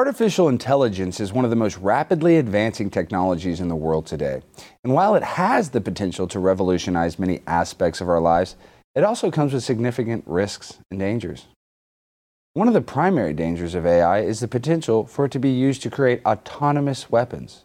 Artificial 0.00 0.48
intelligence 0.48 1.20
is 1.20 1.30
one 1.30 1.44
of 1.44 1.50
the 1.50 1.56
most 1.56 1.76
rapidly 1.76 2.38
advancing 2.38 2.88
technologies 2.88 3.60
in 3.60 3.68
the 3.68 3.76
world 3.76 4.06
today. 4.06 4.40
And 4.82 4.94
while 4.94 5.14
it 5.14 5.22
has 5.22 5.68
the 5.68 5.80
potential 5.82 6.26
to 6.28 6.38
revolutionize 6.38 7.18
many 7.18 7.42
aspects 7.46 8.00
of 8.00 8.08
our 8.08 8.18
lives, 8.18 8.56
it 8.94 9.04
also 9.04 9.30
comes 9.30 9.52
with 9.52 9.62
significant 9.62 10.24
risks 10.26 10.78
and 10.90 10.98
dangers. 10.98 11.48
One 12.54 12.66
of 12.66 12.72
the 12.72 12.80
primary 12.80 13.34
dangers 13.34 13.74
of 13.74 13.84
AI 13.84 14.20
is 14.20 14.40
the 14.40 14.48
potential 14.48 15.04
for 15.04 15.26
it 15.26 15.32
to 15.32 15.38
be 15.38 15.50
used 15.50 15.82
to 15.82 15.90
create 15.90 16.24
autonomous 16.24 17.10
weapons. 17.10 17.64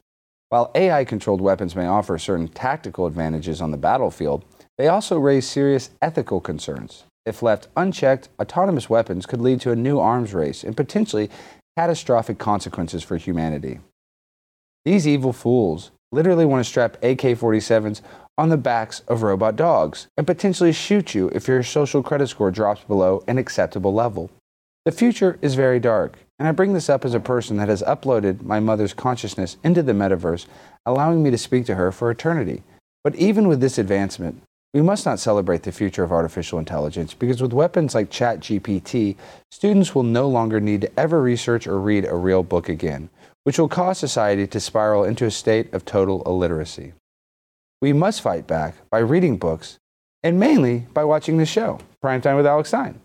While 0.49 0.71
AI 0.75 1.05
controlled 1.05 1.39
weapons 1.39 1.73
may 1.73 1.87
offer 1.87 2.17
certain 2.17 2.49
tactical 2.49 3.05
advantages 3.05 3.61
on 3.61 3.71
the 3.71 3.77
battlefield, 3.77 4.43
they 4.77 4.89
also 4.89 5.17
raise 5.17 5.47
serious 5.47 5.91
ethical 6.01 6.41
concerns. 6.41 7.05
If 7.25 7.41
left 7.41 7.69
unchecked, 7.75 8.29
autonomous 8.39 8.87
weapons 8.87 9.25
could 9.25 9.41
lead 9.41 9.59
to 9.61 9.71
a 9.71 9.75
new 9.75 9.99
arms 9.99 10.31
race 10.33 10.63
and 10.63 10.77
potentially 10.77 11.31
catastrophic 11.77 12.37
consequences 12.37 13.03
for 13.03 13.17
humanity. 13.17 13.79
These 14.85 15.07
evil 15.07 15.33
fools 15.33 15.91
literally 16.11 16.45
want 16.45 16.63
to 16.63 16.69
strap 16.69 16.95
AK 17.03 17.21
47s 17.21 18.01
on 18.37 18.49
the 18.49 18.57
backs 18.57 19.01
of 19.07 19.23
robot 19.23 19.55
dogs 19.55 20.07
and 20.17 20.27
potentially 20.27 20.71
shoot 20.71 21.15
you 21.15 21.29
if 21.29 21.47
your 21.47 21.63
social 21.63 22.03
credit 22.03 22.27
score 22.27 22.51
drops 22.51 22.83
below 22.83 23.23
an 23.27 23.37
acceptable 23.37 23.93
level. 23.93 24.29
The 24.85 24.91
future 24.91 25.39
is 25.41 25.55
very 25.55 25.79
dark, 25.79 26.19
and 26.37 26.47
I 26.47 26.51
bring 26.51 26.73
this 26.73 26.89
up 26.89 27.05
as 27.05 27.13
a 27.13 27.19
person 27.19 27.57
that 27.57 27.69
has 27.69 27.81
uploaded 27.81 28.43
my 28.43 28.59
mother's 28.59 28.93
consciousness 28.93 29.57
into 29.63 29.81
the 29.81 29.93
metaverse, 29.93 30.45
allowing 30.85 31.23
me 31.23 31.31
to 31.31 31.37
speak 31.37 31.65
to 31.65 31.75
her 31.75 31.91
for 31.91 32.11
eternity. 32.11 32.61
But 33.03 33.15
even 33.15 33.47
with 33.47 33.61
this 33.61 33.77
advancement, 33.77 34.43
we 34.75 34.81
must 34.81 35.05
not 35.05 35.21
celebrate 35.21 35.63
the 35.63 35.71
future 35.71 36.03
of 36.03 36.11
artificial 36.11 36.59
intelligence 36.59 37.13
because 37.13 37.41
with 37.41 37.53
weapons 37.53 37.95
like 37.95 38.09
ChatGPT, 38.09 39.15
students 39.49 39.95
will 39.95 40.03
no 40.03 40.27
longer 40.27 40.59
need 40.59 40.81
to 40.81 40.99
ever 40.99 41.21
research 41.21 41.65
or 41.65 41.79
read 41.79 42.03
a 42.03 42.13
real 42.13 42.43
book 42.43 42.67
again, 42.67 43.09
which 43.45 43.57
will 43.57 43.69
cause 43.69 43.97
society 43.97 44.45
to 44.45 44.59
spiral 44.59 45.05
into 45.05 45.23
a 45.25 45.31
state 45.31 45.73
of 45.73 45.85
total 45.85 46.23
illiteracy. 46.23 46.91
We 47.81 47.93
must 47.93 48.19
fight 48.19 48.47
back 48.47 48.75
by 48.89 48.99
reading 48.99 49.37
books 49.37 49.77
and 50.23 50.41
mainly 50.41 50.87
by 50.93 51.05
watching 51.05 51.37
this 51.37 51.47
show, 51.47 51.79
Primetime 52.03 52.35
with 52.35 52.45
Alex 52.45 52.67
Stein. 52.67 52.99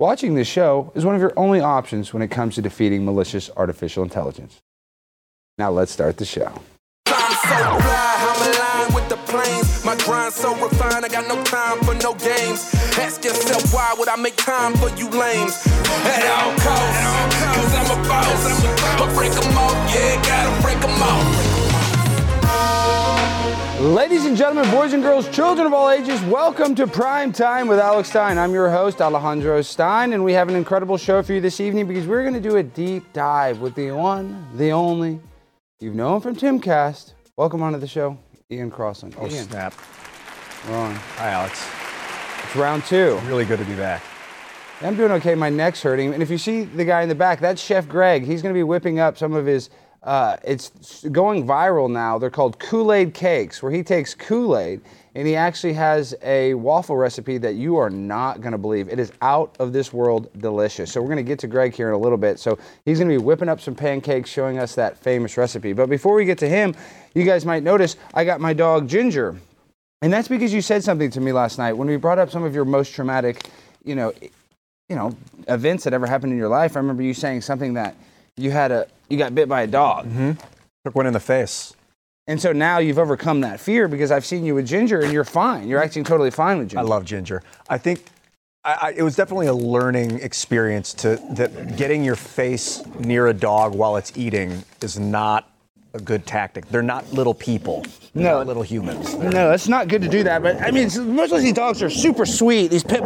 Watching 0.00 0.34
this 0.34 0.48
show 0.48 0.90
is 0.96 1.04
one 1.04 1.14
of 1.14 1.20
your 1.20 1.34
only 1.36 1.60
options 1.60 2.12
when 2.12 2.22
it 2.22 2.32
comes 2.32 2.56
to 2.56 2.62
defeating 2.62 3.04
malicious 3.04 3.48
artificial 3.56 4.02
intelligence. 4.02 4.58
Now 5.56 5.70
let's 5.70 5.92
start 5.92 6.16
the 6.16 6.24
show. 6.24 6.52
My 9.90 9.96
grind 10.04 10.32
so 10.32 10.54
refined, 10.62 11.04
I 11.04 11.08
got 11.08 11.26
no 11.26 11.42
time 11.42 11.80
for 11.80 11.94
no 11.94 12.14
games. 12.14 12.72
Ask 12.98 13.24
yourself 13.24 13.72
why 13.74 13.92
would 13.98 14.08
I 14.08 14.16
make 14.16 14.36
time 14.36 14.74
for 14.74 14.88
you 14.90 15.08
lames? 15.08 15.66
At 16.04 16.26
all 16.30 16.52
costs, 16.58 17.34
cause 17.56 17.74
I'm 17.74 17.90
a 17.98 18.02
boss. 18.08 18.62
But 18.98 19.12
break 19.16 19.32
them 19.32 19.56
off, 19.56 19.72
yeah, 19.94 20.22
gotta 20.22 20.62
break 20.62 20.78
them 20.80 21.02
off. 21.02 21.50
Ladies 23.80 24.26
and 24.26 24.36
gentlemen, 24.36 24.70
boys 24.70 24.92
and 24.92 25.02
girls, 25.02 25.28
children 25.30 25.66
of 25.66 25.72
all 25.72 25.90
ages, 25.90 26.22
welcome 26.22 26.74
to 26.74 26.86
Prime 26.86 27.32
Time 27.32 27.66
with 27.66 27.78
Alex 27.78 28.10
Stein. 28.10 28.38
I'm 28.38 28.52
your 28.52 28.70
host, 28.70 29.00
Alejandro 29.00 29.62
Stein, 29.62 30.12
and 30.12 30.22
we 30.22 30.34
have 30.34 30.48
an 30.48 30.54
incredible 30.54 30.98
show 30.98 31.22
for 31.22 31.32
you 31.32 31.40
this 31.40 31.58
evening 31.58 31.88
because 31.88 32.06
we're 32.06 32.22
going 32.22 32.34
to 32.34 32.40
do 32.40 32.58
a 32.58 32.62
deep 32.62 33.12
dive 33.12 33.60
with 33.60 33.74
the 33.74 33.90
one, 33.92 34.46
the 34.56 34.70
only, 34.70 35.18
you've 35.80 35.96
known 35.96 36.20
from 36.20 36.36
Timcast. 36.36 37.14
Welcome 37.36 37.62
onto 37.62 37.78
the 37.78 37.88
show, 37.88 38.18
Ian 38.50 38.70
Crossland. 38.70 39.14
Oh, 39.16 39.22
oh, 39.22 39.28
Ian. 39.28 39.48
snap. 39.48 39.74
We're 40.68 40.76
on. 40.76 40.94
Hi, 40.94 41.30
Alex. 41.30 41.66
It's 42.44 42.56
round 42.56 42.84
two. 42.84 43.18
Really 43.26 43.44
good 43.44 43.60
to 43.60 43.64
be 43.64 43.76
back. 43.76 44.02
I'm 44.82 44.96
doing 44.96 45.12
okay. 45.12 45.34
My 45.34 45.50
neck's 45.50 45.82
hurting. 45.82 46.12
And 46.14 46.22
if 46.22 46.30
you 46.30 46.38
see 46.38 46.64
the 46.64 46.84
guy 46.84 47.02
in 47.02 47.08
the 47.08 47.14
back, 47.14 47.38
that's 47.38 47.62
Chef 47.62 47.88
Greg. 47.88 48.24
He's 48.24 48.42
going 48.42 48.52
to 48.52 48.58
be 48.58 48.64
whipping 48.64 48.98
up 48.98 49.16
some 49.16 49.34
of 49.34 49.46
his. 49.46 49.70
Uh, 50.02 50.36
it's 50.44 51.04
going 51.12 51.46
viral 51.46 51.90
now. 51.90 52.18
They're 52.18 52.30
called 52.30 52.58
Kool 52.58 52.92
Aid 52.92 53.12
cakes, 53.12 53.62
where 53.62 53.70
he 53.70 53.82
takes 53.82 54.14
Kool 54.14 54.56
Aid 54.56 54.80
and 55.14 55.26
he 55.26 55.34
actually 55.34 55.72
has 55.72 56.14
a 56.22 56.54
waffle 56.54 56.96
recipe 56.96 57.36
that 57.38 57.54
you 57.54 57.76
are 57.76 57.90
not 57.90 58.40
going 58.40 58.52
to 58.52 58.58
believe. 58.58 58.88
It 58.88 58.98
is 59.00 59.12
out 59.22 59.54
of 59.58 59.72
this 59.72 59.92
world 59.92 60.30
delicious. 60.38 60.92
So 60.92 61.00
we're 61.00 61.08
going 61.08 61.16
to 61.16 61.24
get 61.24 61.38
to 61.40 61.48
Greg 61.48 61.74
here 61.74 61.88
in 61.88 61.94
a 61.94 61.98
little 61.98 62.18
bit. 62.18 62.38
So 62.38 62.58
he's 62.84 62.98
going 62.98 63.10
to 63.10 63.18
be 63.18 63.22
whipping 63.22 63.48
up 63.48 63.60
some 63.60 63.74
pancakes, 63.74 64.30
showing 64.30 64.58
us 64.58 64.74
that 64.76 64.96
famous 64.96 65.36
recipe. 65.36 65.72
But 65.72 65.90
before 65.90 66.14
we 66.14 66.24
get 66.24 66.38
to 66.38 66.48
him, 66.48 66.74
you 67.14 67.24
guys 67.24 67.44
might 67.44 67.64
notice 67.64 67.96
I 68.14 68.24
got 68.24 68.40
my 68.40 68.52
dog 68.52 68.88
Ginger. 68.88 69.36
And 70.02 70.12
that's 70.12 70.28
because 70.28 70.52
you 70.52 70.62
said 70.62 70.84
something 70.84 71.10
to 71.10 71.20
me 71.20 71.32
last 71.32 71.58
night 71.58 71.72
when 71.72 71.88
we 71.88 71.96
brought 71.96 72.18
up 72.18 72.30
some 72.30 72.44
of 72.44 72.54
your 72.54 72.64
most 72.64 72.94
traumatic, 72.94 73.48
you 73.84 73.96
know, 73.96 74.14
you 74.88 74.96
know, 74.96 75.14
events 75.48 75.84
that 75.84 75.92
ever 75.92 76.06
happened 76.06 76.32
in 76.32 76.38
your 76.38 76.48
life. 76.48 76.76
I 76.76 76.80
remember 76.80 77.02
you 77.02 77.14
saying 77.14 77.42
something 77.42 77.74
that 77.74 77.96
you 78.40 78.50
had 78.50 78.70
a 78.72 78.86
you 79.08 79.18
got 79.18 79.34
bit 79.34 79.48
by 79.48 79.62
a 79.62 79.66
dog. 79.66 80.06
Mm-hmm. 80.06 80.32
Took 80.84 80.94
one 80.94 81.06
in 81.06 81.12
the 81.12 81.20
face. 81.20 81.74
And 82.26 82.40
so 82.40 82.52
now 82.52 82.78
you've 82.78 82.98
overcome 82.98 83.40
that 83.40 83.58
fear 83.60 83.88
because 83.88 84.10
I've 84.12 84.24
seen 84.24 84.44
you 84.44 84.54
with 84.54 84.66
Ginger 84.66 85.00
and 85.00 85.12
you're 85.12 85.24
fine. 85.24 85.66
You're 85.68 85.82
acting 85.82 86.04
totally 86.04 86.30
fine 86.30 86.58
with 86.58 86.68
Ginger. 86.68 86.78
I 86.78 86.82
love 86.82 87.04
Ginger. 87.04 87.42
I 87.68 87.76
think 87.78 88.04
I, 88.64 88.78
I, 88.82 88.92
it 88.96 89.02
was 89.02 89.16
definitely 89.16 89.48
a 89.48 89.54
learning 89.54 90.20
experience 90.20 90.94
to 90.94 91.16
that 91.32 91.76
getting 91.76 92.04
your 92.04 92.14
face 92.16 92.82
near 93.00 93.26
a 93.26 93.34
dog 93.34 93.74
while 93.74 93.96
it's 93.96 94.16
eating 94.16 94.62
is 94.82 94.98
not 94.98 95.50
a 95.92 96.00
good 96.00 96.24
tactic. 96.24 96.66
They're 96.68 96.82
not 96.82 97.12
little 97.12 97.34
people. 97.34 97.84
They're 98.14 98.22
No. 98.24 98.38
not 98.38 98.46
little 98.46 98.62
humans. 98.62 99.16
They're- 99.18 99.30
No, 99.30 99.50
it's 99.50 99.66
not 99.66 99.88
good 99.88 100.02
to 100.02 100.08
do 100.08 100.22
that. 100.22 100.40
But 100.42 100.62
I 100.62 100.70
mean, 100.70 100.88
most 101.16 101.32
of 101.32 101.40
these 101.42 101.54
dogs 101.54 101.82
are 101.82 101.90
super 101.90 102.24
sweet. 102.26 102.68
These 102.70 102.84
pit, 102.84 103.02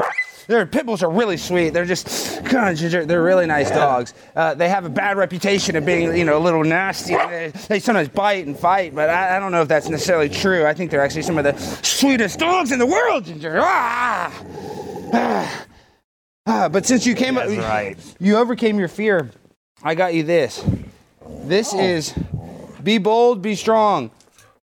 their 0.47 0.67
pit 0.67 0.87
bulls 0.87 1.03
are 1.03 1.11
really 1.11 1.37
sweet. 1.37 1.71
They're 1.71 1.85
just, 1.85 2.45
Ginger, 2.45 3.07
they're 3.07 3.23
really 3.23 3.47
nice 3.47 3.71
dogs. 3.71 4.15
Uh, 4.37 4.55
they 4.55 4.69
have 4.69 4.85
a 4.85 4.89
bad 4.91 5.17
reputation 5.17 5.77
of 5.77 5.87
being, 5.87 6.17
you 6.17 6.25
know, 6.25 6.37
a 6.37 6.41
little 6.43 6.65
nasty. 6.65 7.15
They, 7.15 7.53
they 7.69 7.79
sometimes 7.81 8.09
bite 8.09 8.47
and 8.47 8.59
fight, 8.59 8.95
but 8.95 9.11
I, 9.11 9.37
I 9.37 9.39
don't 9.39 9.53
know 9.53 9.63
if 9.63 9.69
that's 9.69 9.89
necessarily 9.89 10.29
true. 10.29 10.67
I 10.67 10.75
think 10.75 10.91
they're 10.91 11.03
actually 11.03 11.23
some 11.23 11.39
of 11.39 11.45
the 11.45 11.57
sweetest 11.83 12.39
dogs 12.39 12.73
in 12.73 12.79
the 12.79 12.87
world, 12.87 13.25
Ginger. 13.25 13.59
Ah! 13.61 14.43
Ah! 15.13 15.67
Ah, 16.47 16.69
but 16.69 16.85
since 16.85 17.07
you 17.07 17.15
came 17.15 17.39
up, 17.39 17.47
That's 17.47 17.59
right. 17.61 17.97
you 18.21 18.37
overcame 18.37 18.79
your 18.79 18.89
fear. 18.89 19.31
I 19.83 19.95
got 19.95 20.13
you 20.13 20.23
this. 20.23 20.63
This 21.45 21.73
is 21.73 22.15
be 22.83 22.99
bold, 22.99 23.41
be 23.41 23.55
strong, 23.55 24.11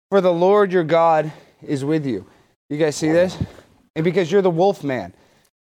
for 0.09 0.21
the 0.21 0.33
Lord 0.33 0.71
your 0.71 0.83
God 0.83 1.31
is 1.61 1.85
with 1.85 2.05
you. 2.05 2.25
You 2.69 2.77
guys 2.77 2.95
see 2.95 3.11
this? 3.11 3.37
And 3.95 4.03
because 4.03 4.31
you're 4.31 4.41
the 4.41 4.49
wolf 4.49 4.83
man. 4.83 5.13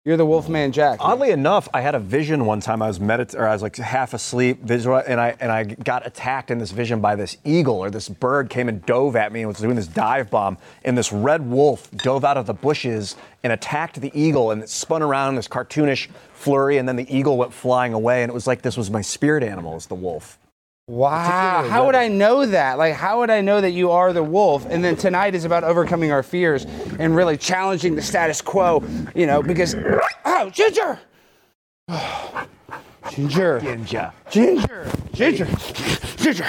You're 0.03 0.17
the 0.17 0.25
wolf 0.25 0.49
man 0.49 0.73
Jack. 0.73 0.97
Oddly 1.01 1.31
enough, 1.31 1.69
I 1.75 1.83
had 1.83 1.95
a 1.95 1.99
vision 1.99 2.47
one 2.47 2.61
time. 2.61 2.81
I 2.81 2.89
was 2.89 2.99
medit- 2.99 3.39
or 3.39 3.47
I 3.47 3.53
was 3.53 3.61
like 3.61 3.77
half 3.77 4.15
asleep, 4.15 4.63
visual, 4.63 4.97
and 4.97 5.21
I 5.21 5.37
and 5.41 5.53
I 5.53 5.65
got 5.65 6.07
attacked 6.07 6.51
in 6.51 6.57
this 6.57 6.71
vision 6.71 7.03
by 7.03 7.17
this 7.17 7.37
eagle 7.45 7.77
or 7.77 7.91
this 7.91 8.09
bird 8.09 8.49
came 8.49 8.71
and 8.71 8.85
dove 8.87 9.15
at 9.15 9.31
me 9.31 9.41
and 9.41 9.49
was 9.49 9.59
doing 9.59 9.77
this 9.77 9.87
dive 9.87 10.31
bomb. 10.31 10.57
And 10.87 10.97
this 10.97 11.13
red 11.13 11.43
wolf 11.43 11.91
dove 11.91 12.25
out 12.25 12.39
of 12.39 12.47
the 12.47 12.55
bushes 12.55 13.17
and 13.45 13.53
attacked 13.53 14.01
the 14.01 14.11
eagle, 14.19 14.53
and 14.53 14.63
it 14.63 14.71
spun 14.71 15.03
around 15.03 15.31
in 15.31 15.35
this 15.35 15.49
cartoonish 15.49 16.09
flurry, 16.33 16.79
and 16.79 16.89
then 16.89 16.97
the 16.97 17.15
eagle 17.15 17.37
went 17.37 17.53
flying 17.53 17.93
away. 17.93 18.23
And 18.23 18.31
it 18.31 18.35
was 18.35 18.47
like 18.47 18.63
this 18.63 18.79
was 18.79 18.91
my 18.91 19.03
spirit 19.03 19.43
animal, 19.43 19.77
is 19.77 19.85
the 19.85 19.95
wolf. 19.95 20.39
Wow. 20.91 21.69
How 21.69 21.87
would. 21.87 21.95
I 21.95 22.09
know 22.09 22.45
that? 22.47 22.77
Like, 22.77 22.95
how 22.95 23.21
would 23.21 23.31
I 23.31 23.43
know 23.43 23.61
that 23.61 23.71
you 23.71 23.93
are 23.93 24.13
the 24.13 24.25
wolf? 24.25 24.67
And 24.69 24.83
then 24.83 24.97
tonight 24.97 25.37
is 25.37 25.45
about 25.45 25.63
overcoming 25.63 26.11
our 26.11 26.25
fears 26.25 26.65
and 26.99 27.15
really 27.15 27.37
challenging 27.37 27.95
the 27.95 28.03
status 28.03 28.43
quo, 28.43 28.83
you 29.15 29.25
know, 29.25 29.41
because. 29.41 29.77
Oh, 30.25 30.51
Ginger! 30.51 30.99
Ginger. 33.09 33.61
Ninja. 33.63 34.13
Ginger. 34.31 34.91
Ginger. 35.13 35.47
Ginger. 36.17 36.45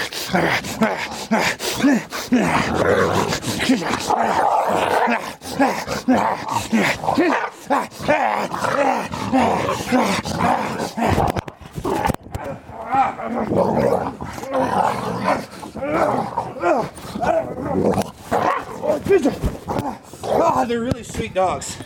Ginger. 3.66 3.91
Oh, 20.24 20.65
they're 20.68 20.81
really 20.81 21.04
sweet 21.04 21.33
dogs. 21.33 21.77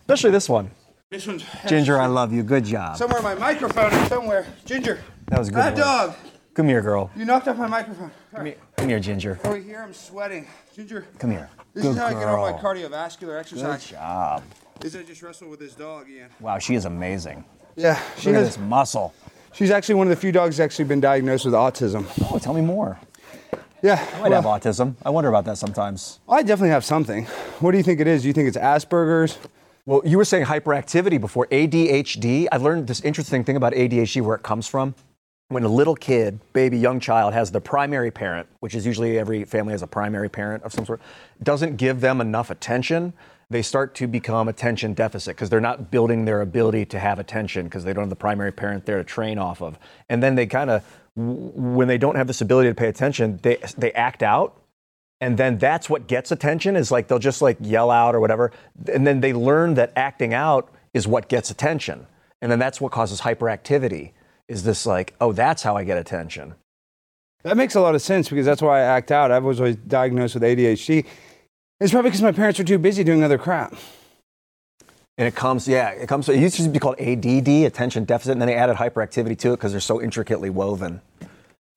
Especially 0.00 0.30
this 0.30 0.48
one. 0.48 0.70
This 1.10 1.26
one's 1.26 1.44
Ginger, 1.66 1.98
I 2.00 2.06
love 2.06 2.32
you. 2.32 2.42
Good 2.42 2.64
job. 2.64 2.96
somewhere 2.96 3.20
my 3.22 3.34
microphone 3.34 3.92
is 3.92 4.08
somewhere. 4.08 4.46
Ginger. 4.64 4.98
That 5.28 5.38
was 5.38 5.48
a 5.48 5.52
good 5.52 5.58
That 5.60 5.72
one. 5.74 5.80
dog. 5.80 6.14
Come 6.54 6.68
here, 6.68 6.82
girl. 6.82 7.10
You 7.16 7.24
knocked 7.24 7.48
off 7.48 7.56
my 7.56 7.66
microphone. 7.66 8.10
Come 8.34 8.46
here, 8.46 8.56
come 8.76 8.88
here 8.88 9.00
Ginger. 9.00 9.38
Over 9.44 9.56
here, 9.56 9.82
I'm 9.82 9.94
sweating. 9.94 10.46
Ginger. 10.74 11.06
Come 11.18 11.30
here. 11.30 11.48
This 11.74 11.84
Good 11.84 11.90
is 11.92 11.96
how 11.98 12.06
I 12.06 12.12
get 12.12 12.24
all 12.28 12.50
my 12.50 12.50
girl. 12.52 12.74
cardiovascular 12.74 13.20
Good 13.20 13.36
exercise. 13.38 13.86
job. 13.86 14.42
Is 14.84 14.96
I 14.96 15.02
just 15.02 15.22
wrestle 15.22 15.48
with 15.48 15.60
this 15.60 15.74
dog, 15.74 16.10
Ian. 16.10 16.28
Wow, 16.40 16.58
she 16.58 16.74
is 16.74 16.84
amazing. 16.84 17.44
Yeah, 17.76 17.98
she 18.18 18.28
Look 18.28 18.36
at 18.36 18.44
has, 18.44 18.56
this 18.56 18.58
muscle. 18.58 19.14
She's 19.52 19.70
actually 19.70 19.96
one 19.96 20.06
of 20.06 20.10
the 20.10 20.16
few 20.20 20.32
dogs 20.32 20.56
that's 20.56 20.64
actually 20.64 20.86
been 20.86 21.00
diagnosed 21.00 21.44
with 21.44 21.54
autism. 21.54 22.06
Oh, 22.32 22.38
tell 22.38 22.54
me 22.54 22.60
more. 22.62 22.98
Yeah, 23.82 24.04
I 24.14 24.20
might 24.20 24.32
have 24.32 24.44
autism. 24.44 24.94
I 25.04 25.10
wonder 25.10 25.28
about 25.28 25.44
that 25.46 25.58
sometimes. 25.58 26.20
I 26.28 26.42
definitely 26.42 26.70
have 26.70 26.84
something. 26.84 27.24
What 27.58 27.72
do 27.72 27.78
you 27.78 27.82
think 27.82 28.00
it 28.00 28.06
is? 28.06 28.22
Do 28.22 28.28
you 28.28 28.34
think 28.34 28.46
it's 28.48 28.56
Asperger's? 28.56 29.38
Well, 29.86 30.02
you 30.04 30.16
were 30.16 30.24
saying 30.24 30.44
hyperactivity 30.46 31.20
before 31.20 31.48
ADHD. 31.48 32.46
I 32.52 32.58
learned 32.58 32.86
this 32.86 33.00
interesting 33.00 33.42
thing 33.42 33.56
about 33.56 33.72
ADHD 33.72 34.22
where 34.22 34.36
it 34.36 34.44
comes 34.44 34.68
from. 34.68 34.94
when 35.52 35.64
a 35.64 35.68
little 35.68 35.94
kid, 35.94 36.40
baby, 36.52 36.78
young 36.78 36.98
child 36.98 37.34
has 37.34 37.50
the 37.50 37.60
primary 37.60 38.10
parent, 38.10 38.48
which 38.60 38.74
is 38.74 38.86
usually 38.86 39.18
every 39.18 39.44
family 39.44 39.72
has 39.72 39.82
a 39.82 39.86
primary 39.86 40.28
parent 40.28 40.62
of 40.62 40.72
some 40.72 40.86
sort, 40.86 41.00
doesn't 41.42 41.76
give 41.76 42.00
them 42.00 42.20
enough 42.20 42.50
attention, 42.50 43.12
they 43.52 43.62
start 43.62 43.94
to 43.96 44.06
become 44.06 44.48
attention 44.48 44.94
deficit 44.94 45.36
because 45.36 45.50
they're 45.50 45.60
not 45.60 45.90
building 45.90 46.24
their 46.24 46.40
ability 46.40 46.84
to 46.86 46.98
have 46.98 47.18
attention 47.18 47.64
because 47.64 47.84
they 47.84 47.92
don't 47.92 48.02
have 48.02 48.10
the 48.10 48.16
primary 48.16 48.52
parent 48.52 48.86
there 48.86 48.98
to 48.98 49.04
train 49.04 49.38
off 49.38 49.62
of. 49.62 49.78
And 50.08 50.22
then 50.22 50.34
they 50.34 50.46
kind 50.46 50.70
of, 50.70 50.84
when 51.14 51.88
they 51.88 51.98
don't 51.98 52.16
have 52.16 52.26
this 52.26 52.40
ability 52.40 52.68
to 52.68 52.74
pay 52.74 52.88
attention, 52.88 53.38
they, 53.42 53.58
they 53.76 53.92
act 53.92 54.22
out. 54.22 54.56
And 55.20 55.38
then 55.38 55.58
that's 55.58 55.88
what 55.88 56.08
gets 56.08 56.32
attention 56.32 56.74
is 56.74 56.90
like 56.90 57.06
they'll 57.06 57.20
just 57.20 57.42
like 57.42 57.56
yell 57.60 57.90
out 57.90 58.14
or 58.14 58.20
whatever. 58.20 58.50
And 58.92 59.06
then 59.06 59.20
they 59.20 59.32
learn 59.32 59.74
that 59.74 59.92
acting 59.94 60.34
out 60.34 60.68
is 60.94 61.06
what 61.06 61.28
gets 61.28 61.50
attention. 61.50 62.06
And 62.40 62.50
then 62.50 62.58
that's 62.58 62.80
what 62.80 62.90
causes 62.90 63.20
hyperactivity 63.20 64.12
is 64.48 64.64
this 64.64 64.84
like, 64.84 65.14
oh, 65.20 65.32
that's 65.32 65.62
how 65.62 65.76
I 65.76 65.84
get 65.84 65.96
attention. 65.96 66.54
That 67.44 67.56
makes 67.56 67.74
a 67.74 67.80
lot 67.80 67.94
of 67.94 68.02
sense 68.02 68.28
because 68.28 68.46
that's 68.46 68.62
why 68.62 68.80
I 68.80 68.82
act 68.82 69.10
out. 69.10 69.30
I 69.30 69.38
was 69.38 69.60
always 69.60 69.76
diagnosed 69.76 70.34
with 70.34 70.42
ADHD. 70.42 71.06
It's 71.80 71.90
probably 71.90 72.10
because 72.10 72.22
my 72.22 72.32
parents 72.32 72.58
were 72.58 72.64
too 72.64 72.78
busy 72.78 73.02
doing 73.04 73.24
other 73.24 73.38
crap. 73.38 73.74
And 75.18 75.28
it 75.28 75.34
comes, 75.34 75.68
yeah, 75.68 75.90
it 75.90 76.08
comes. 76.08 76.28
It 76.28 76.38
used 76.38 76.56
to 76.56 76.68
be 76.68 76.78
called 76.78 76.98
ADD, 76.98 77.48
attention 77.48 78.04
deficit, 78.04 78.32
and 78.32 78.40
then 78.40 78.46
they 78.46 78.54
added 78.54 78.76
hyperactivity 78.76 79.38
to 79.40 79.52
it 79.52 79.56
because 79.56 79.72
they're 79.72 79.80
so 79.80 80.00
intricately 80.00 80.48
woven. 80.48 81.00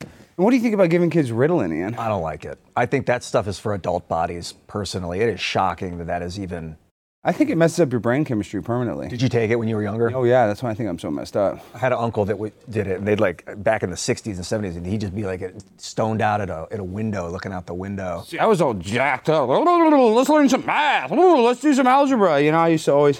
And 0.02 0.44
what 0.44 0.52
do 0.52 0.58
you 0.58 0.62
think 0.62 0.74
about 0.74 0.90
giving 0.90 1.10
kids 1.10 1.32
Ritalin, 1.32 1.74
Ian? 1.74 1.96
I 1.96 2.08
don't 2.08 2.22
like 2.22 2.46
it. 2.46 2.60
I 2.76 2.86
think 2.86 3.06
that 3.06 3.24
stuff 3.24 3.48
is 3.48 3.58
for 3.58 3.74
adult 3.74 4.08
bodies. 4.08 4.54
Personally, 4.68 5.22
it 5.22 5.30
is 5.30 5.40
shocking 5.40 5.98
that 5.98 6.08
that 6.08 6.22
is 6.22 6.40
even 6.40 6.78
I 7.28 7.32
think 7.32 7.50
it 7.50 7.58
messes 7.58 7.80
up 7.80 7.92
your 7.92 8.00
brain 8.00 8.24
chemistry 8.24 8.62
permanently. 8.62 9.08
Did 9.08 9.20
you 9.20 9.30
take 9.30 9.50
it 9.50 9.56
when 9.56 9.68
you 9.68 9.76
were 9.76 9.82
younger? 9.82 10.16
Oh 10.16 10.26
yeah, 10.26 10.46
that's 10.46 10.62
why 10.62 10.70
I 10.70 10.76
think 10.76 10.88
I'm 10.88 11.00
so 11.00 11.10
messed 11.10 11.36
up. 11.36 11.60
I 11.74 11.80
had 11.80 11.92
an 11.92 11.98
uncle 11.98 12.24
that 12.26 12.34
w- 12.34 12.54
did 12.70 12.86
it, 12.86 13.00
and 13.00 13.08
they'd 13.08 13.20
like 13.20 13.44
back 13.64 13.82
in 13.82 13.90
the 13.90 13.96
'60s 13.96 14.36
and 14.36 14.64
'70s, 14.66 14.78
and 14.78 14.86
he'd 14.86 15.02
just 15.02 15.16
be 15.16 15.24
like 15.24 15.42
stoned 15.78 16.22
out 16.22 16.40
at 16.40 16.52
a 16.52 16.68
at 16.70 16.80
a 16.80 16.84
window, 16.84 17.28
looking 17.32 17.52
out 17.52 17.66
the 17.66 17.74
window. 17.74 18.24
See, 18.28 18.38
I 18.38 18.46
was 18.46 18.62
all 18.62 18.76
jacked 18.76 19.28
up. 19.30 19.50
Let's 19.50 20.30
learn 20.30 20.48
some 20.50 20.68
math. 20.68 21.10
Let's 21.10 21.62
do 21.62 21.74
some 21.74 21.88
algebra. 21.88 22.40
You 22.42 22.52
know, 22.52 22.60
I 22.60 22.68
used 22.68 22.86
to 22.86 22.94
always 22.94 23.20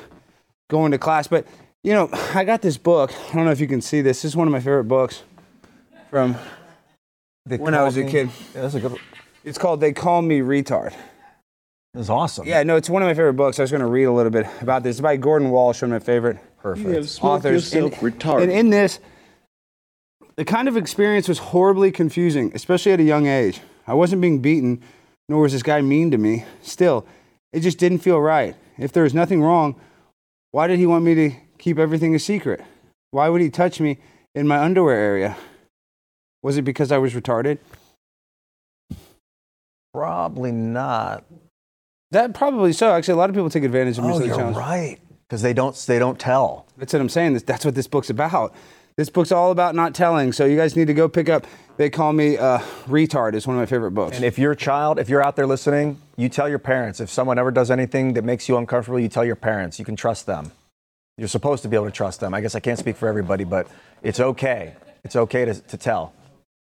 go 0.70 0.86
into 0.86 1.00
class, 1.00 1.28
but 1.28 1.48
you 1.82 1.94
know, 1.94 2.08
I 2.36 2.44
got 2.44 2.62
this 2.62 2.78
book. 2.78 3.12
I 3.32 3.36
don't 3.36 3.46
know 3.46 3.52
if 3.52 3.60
you 3.60 3.68
can 3.68 3.82
see 3.82 4.02
this. 4.02 4.22
This 4.22 4.32
is 4.32 4.36
one 4.36 4.48
of 4.48 4.52
my 4.52 4.60
favorite 4.60 4.84
books 4.84 5.24
from 6.12 6.36
they 7.48 7.58
when 7.58 7.74
I 7.74 7.82
was 7.82 7.98
a 7.98 8.04
kid. 8.04 8.30
Yeah, 8.54 8.62
that's 8.62 8.76
a 8.76 8.80
good. 8.80 8.98
It's 9.44 9.58
called 9.58 9.82
"They 9.82 9.94
Call 9.94 10.22
Me 10.22 10.42
Retard." 10.42 10.94
It's 11.96 12.10
awesome. 12.10 12.46
Yeah, 12.46 12.64
no, 12.64 12.76
it's 12.76 12.90
one 12.90 13.02
of 13.02 13.08
my 13.08 13.14
favorite 13.14 13.34
books. 13.34 13.58
I 13.58 13.64
was 13.64 13.72
going 13.72 13.82
to 13.82 13.88
read 13.88 14.04
a 14.04 14.12
little 14.12 14.32
bit 14.32 14.48
about 14.62 14.84
this. 14.84 14.98
It's 14.98 15.02
by 15.02 15.16
Gordon 15.16 15.50
Walsh, 15.50 15.82
one 15.82 15.94
of 15.94 16.02
my 16.02 16.06
favorite 16.06 16.38
Perfect. 16.58 17.20
authors. 17.24 17.74
And, 17.74 17.94
and 17.94 18.52
in 18.52 18.70
this, 18.70 19.00
the 20.36 20.44
kind 20.44 20.68
of 20.68 20.76
experience 20.76 21.30
was 21.30 21.40
horribly 21.40 21.92
confusing, 21.92 22.52
especially 22.54 22.92
at 22.92 23.00
a 23.00 23.04
young 23.04 23.28
age. 23.28 23.62
I 23.88 23.94
wasn't 23.94 24.22
being 24.22 24.40
beaten, 24.40 24.82
nor 25.30 25.42
was 25.42 25.54
this 25.54 25.64
guy 25.64 25.82
mean 25.82 26.12
to 26.12 26.18
me. 26.18 26.44
Still, 26.62 27.06
it 27.54 27.62
just 27.62 27.78
didn't 27.78 28.00
feel 28.00 28.20
right. 28.20 28.56
If 28.78 28.92
there 28.92 29.04
was 29.04 29.14
nothing 29.14 29.42
wrong, 29.42 29.80
why 30.52 30.68
did 30.68 30.80
he 30.80 30.86
want 30.86 31.06
me 31.06 31.16
to 31.16 31.32
keep 31.58 31.80
everything 31.80 32.14
a 32.14 32.20
secret? 32.20 32.62
Why 33.12 33.30
would 33.30 33.40
he 33.40 33.50
touch 33.50 33.80
me 33.80 34.00
in 34.34 34.48
my 34.48 34.60
underwear 34.60 34.98
area? 34.98 35.38
Was 36.44 36.58
it 36.58 36.64
because 36.64 36.92
I 36.92 36.98
was 36.98 37.14
retarded? 37.14 37.60
Probably 39.94 40.52
not. 40.52 41.24
That 42.12 42.34
probably 42.34 42.74
so. 42.74 42.92
Actually, 42.92 43.14
a 43.14 43.18
lot 43.18 43.30
of 43.30 43.36
people 43.36 43.50
take 43.50 43.64
advantage 43.64 43.98
of. 43.98 44.06
Oh, 44.06 44.20
you're 44.20 44.36
challenge. 44.36 44.58
right. 44.58 45.00
Because 45.28 45.42
they 45.42 45.54
don't 45.54 45.76
they 45.88 46.00
don't 46.00 46.20
tell. 46.20 46.68
That's 46.78 46.94
what 46.94 47.02
I'm 47.02 47.10
saying. 47.10 47.38
That's 47.40 47.66
what 47.66 47.76
this 47.76 47.88
book's 47.88 48.10
about. 48.10 48.54
This 48.98 49.10
book's 49.10 49.32
all 49.32 49.52
about 49.52 49.76
not 49.76 49.94
telling. 49.94 50.32
So 50.32 50.46
you 50.46 50.56
guys 50.56 50.76
need 50.76 50.88
to 50.88 50.94
go 50.94 51.10
pick 51.10 51.28
up. 51.28 51.46
They 51.78 51.90
call 51.90 52.14
me 52.14 52.38
uh, 52.38 52.60
retard. 52.88 53.34
It's 53.34 53.46
one 53.46 53.58
of 53.58 53.62
my 53.62 53.66
favorite 53.66 53.92
books. 53.92 54.16
And 54.16 54.24
if 54.24 54.40
you're 54.40 54.54
a 54.54 54.56
child, 54.56 55.00
if 55.00 55.10
you're 55.10 55.22
out 55.22 55.36
there 55.36 55.48
listening, 55.48 56.00
you 56.16 56.30
tell 56.30 56.48
your 56.48 56.60
parents. 56.60 57.02
If 57.02 57.10
someone 57.10 57.38
ever 57.38 57.52
does 57.52 57.70
anything 57.70 58.14
that 58.14 58.24
makes 58.24 58.48
you 58.48 58.56
uncomfortable, 58.56 59.00
you 59.00 59.10
tell 59.10 59.26
your 59.26 59.36
parents. 59.36 59.78
You 59.80 59.84
can 59.84 59.98
trust 59.98 60.26
them. 60.26 60.54
You're 61.18 61.28
supposed 61.28 61.64
to 61.64 61.70
be 61.70 61.76
able 61.76 61.88
to 61.88 61.92
trust 61.92 62.22
them. 62.22 62.34
I 62.34 62.40
guess 62.40 62.56
I 62.56 62.62
can't 62.62 62.80
speak 62.80 62.96
for 62.96 63.10
everybody, 63.10 63.44
but 63.44 63.68
it's 64.04 64.22
okay. 64.22 64.74
It's 65.04 65.18
okay 65.18 65.44
to, 65.44 65.54
to 65.54 65.78
tell. 65.78 66.14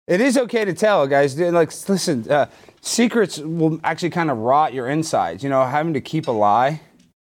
It 0.07 0.21
is 0.21 0.37
okay 0.37 0.65
to 0.65 0.75
tell, 0.75 1.07
guys. 1.07 1.39
Like, 1.39 1.73
listen, 1.89 2.31
uh, 2.31 2.47
secrets 2.83 3.39
will 3.39 3.81
actually 3.83 4.11
kind 4.11 4.31
of 4.31 4.39
rot 4.39 4.75
your 4.75 4.89
insides. 4.89 5.43
You 5.43 5.49
know, 5.49 5.65
having 5.65 5.95
to 5.95 6.01
keep 6.01 6.29
a 6.29 6.33
lie. 6.33 6.81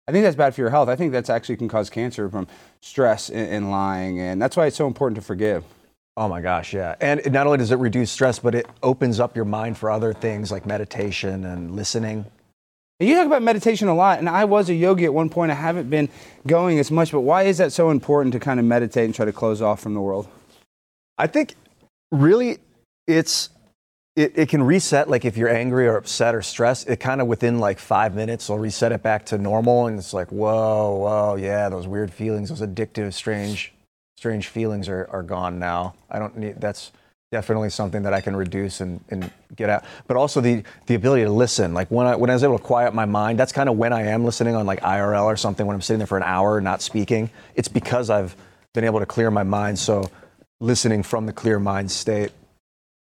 I 0.08 0.12
think 0.12 0.24
that's 0.24 0.36
bad 0.36 0.56
for 0.56 0.62
your 0.62 0.70
health. 0.70 0.90
I 0.90 0.96
think 0.96 1.12
that's 1.12 1.30
actually 1.30 1.58
can 1.58 1.68
cause 1.68 1.90
cancer 1.90 2.30
from 2.30 2.48
stress 2.82 3.30
and, 3.30 3.48
and 3.50 3.72
lying, 3.72 4.20
and 4.20 4.42
that's 4.42 4.58
why 4.58 4.66
it's 4.66 4.76
so 4.76 4.88
important 4.88 5.16
to 5.18 5.22
forgive. 5.22 5.64
Oh 6.18 6.28
my 6.28 6.42
gosh, 6.42 6.74
yeah. 6.74 6.96
And 7.00 7.32
not 7.32 7.46
only 7.46 7.60
does 7.60 7.72
it 7.72 7.78
reduce 7.78 8.12
stress, 8.12 8.40
but 8.40 8.54
it 8.54 8.68
opens 8.84 9.20
up 9.20 9.36
your 9.36 9.46
mind 9.46 9.78
for 9.78 9.90
other 9.90 10.14
things 10.14 10.52
like 10.52 10.66
meditation 10.66 11.46
and 11.46 11.76
listening. 11.76 12.26
You 13.00 13.16
talk 13.16 13.28
about 13.28 13.42
meditation 13.42 13.88
a 13.88 13.96
lot, 13.96 14.20
and 14.20 14.28
I 14.28 14.46
was 14.46 14.70
a 14.70 14.74
yogi 14.74 15.06
at 15.06 15.14
one 15.14 15.30
point. 15.30 15.52
I 15.52 15.56
haven't 15.56 15.90
been 15.90 16.10
going 16.46 16.78
as 16.80 16.92
much, 16.92 17.12
but 17.12 17.22
why 17.22 17.44
is 17.44 17.58
that 17.60 17.72
so 17.72 17.90
important 17.90 18.34
to 18.34 18.40
kind 18.40 18.60
of 18.60 18.66
meditate 18.66 19.06
and 19.06 19.16
try 19.16 19.26
to 19.26 19.32
close 19.32 19.62
off 19.62 19.80
from 19.80 19.94
the 19.94 20.02
world? 20.02 20.28
I 21.18 21.28
think 21.28 21.56
really 22.12 22.58
it's 23.08 23.50
it, 24.16 24.34
it 24.38 24.50
can 24.50 24.64
reset 24.64 25.10
like 25.10 25.26
if 25.26 25.38
you're 25.38 25.50
angry 25.50 25.88
or 25.88 25.96
upset 25.96 26.36
or 26.36 26.42
stressed 26.42 26.90
it 26.90 26.98
kind 26.98 27.22
of 27.22 27.28
within 27.28 27.60
like 27.60 27.80
five 27.80 28.16
minutes 28.16 28.50
will 28.50 28.60
reset 28.60 28.92
it 28.92 29.04
back 29.04 29.26
to 29.28 29.38
normal 29.38 29.88
and 29.88 29.98
it's 29.98 30.14
like 30.14 30.32
whoa 30.32 30.96
whoa 30.98 31.36
yeah 31.36 31.70
those 31.70 31.88
weird 31.88 32.12
feelings 32.12 32.50
those 32.50 32.62
addictive 32.62 33.14
strange 33.14 33.74
strange 34.20 34.48
feelings 34.48 34.90
are, 34.90 35.08
are 35.12 35.24
gone 35.24 35.60
now. 35.60 35.94
I 36.12 36.20
don't 36.20 36.36
need 36.38 36.60
that's 36.60 36.92
definitely 37.32 37.70
something 37.70 38.02
that 38.04 38.14
i 38.14 38.20
can 38.20 38.36
reduce 38.36 38.82
and, 38.82 39.00
and 39.10 39.32
get 39.56 39.70
out. 39.70 39.86
But 40.08 40.18
also 40.18 40.42
the 40.42 40.64
the 40.88 40.96
ability 40.96 41.24
to 41.24 41.32
listen. 41.32 41.74
Like 41.74 41.90
when 41.90 42.06
i 42.06 42.18
when 42.18 42.30
i 42.30 42.34
was 42.34 42.44
able 42.44 42.58
to 42.58 42.64
quiet 42.64 42.94
my 42.94 43.06
mind 43.06 43.40
that's 43.40 43.54
kind 43.54 43.70
of 43.70 43.78
when 43.78 43.94
i 43.94 44.02
am 44.02 44.26
listening 44.26 44.56
on 44.56 44.66
like 44.66 44.82
irl 44.82 45.24
or 45.24 45.38
something 45.38 45.66
when 45.66 45.74
i'm 45.74 45.82
sitting 45.82 46.00
there 46.00 46.08
for 46.08 46.18
an 46.18 46.24
hour 46.24 46.60
not 46.60 46.82
speaking. 46.82 47.30
It's 47.56 47.70
because 47.70 48.10
i've 48.10 48.36
been 48.74 48.84
able 48.84 49.00
to 49.00 49.06
clear 49.06 49.32
my 49.32 49.44
mind. 49.44 49.80
So 49.80 50.12
listening 50.60 51.04
from 51.04 51.26
the 51.26 51.34
clear 51.34 51.60
mind 51.60 51.92
state 51.92 52.32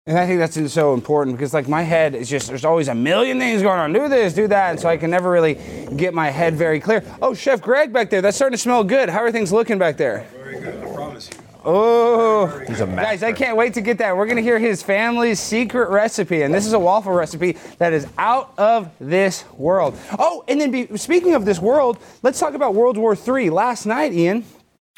and 0.09 0.17
I 0.17 0.27
think 0.27 0.39
that's 0.39 0.73
so 0.73 0.95
important 0.95 1.37
because, 1.37 1.53
like, 1.53 1.69
my 1.69 1.83
head 1.83 2.15
is 2.15 2.31
just, 2.31 2.49
there's 2.49 2.65
always 2.65 2.89
a 2.89 2.95
million 2.95 3.39
things 3.39 3.61
going 3.61 3.79
on. 3.79 3.93
Do 3.93 4.09
this, 4.09 4.33
do 4.33 4.49
that. 4.49 4.71
And 4.71 4.81
so 4.81 4.89
I 4.89 4.97
can 4.97 5.11
never 5.11 5.31
really 5.31 5.59
get 5.97 6.15
my 6.15 6.31
head 6.31 6.55
very 6.55 6.81
clear. 6.81 7.05
Oh, 7.21 7.35
Chef 7.35 7.61
Greg 7.61 7.93
back 7.93 8.09
there, 8.09 8.23
that's 8.23 8.35
starting 8.35 8.57
to 8.57 8.63
smell 8.63 8.83
good. 8.85 9.11
How 9.11 9.19
are 9.19 9.31
things 9.31 9.53
looking 9.53 9.79
back 9.79 9.99
there? 9.99 10.27
Very 10.33 10.61
good, 10.61 10.83
I 10.83 10.95
promise 10.95 11.29
you. 11.31 11.39
Oh, 11.63 12.47
He's 12.67 12.81
a 12.81 12.87
guys, 12.87 13.23
I 13.23 13.33
can't 13.33 13.55
wait 13.55 13.75
to 13.75 13.83
get 13.83 13.99
that. 13.99 14.17
We're 14.17 14.25
going 14.25 14.39
to 14.39 14.43
hear 14.43 14.59
his 14.59 14.83
family's 14.83 15.41
secret 15.41 15.91
recipe. 15.91 16.41
And 16.41 16.55
this 16.55 16.65
is 16.65 16.73
a 16.73 16.79
waffle 16.79 17.13
recipe 17.13 17.59
that 17.77 17.93
is 17.93 18.07
out 18.17 18.55
of 18.57 18.91
this 18.99 19.45
world. 19.59 19.95
Oh, 20.19 20.43
and 20.49 20.59
then 20.59 20.71
be, 20.71 20.97
speaking 20.97 21.35
of 21.35 21.45
this 21.45 21.59
world, 21.59 21.99
let's 22.23 22.41
talk 22.41 22.55
about 22.55 22.75
World 22.75 22.97
War 22.97 23.15
III. 23.15 23.51
Last 23.51 23.85
night, 23.85 24.15
Ian, 24.15 24.47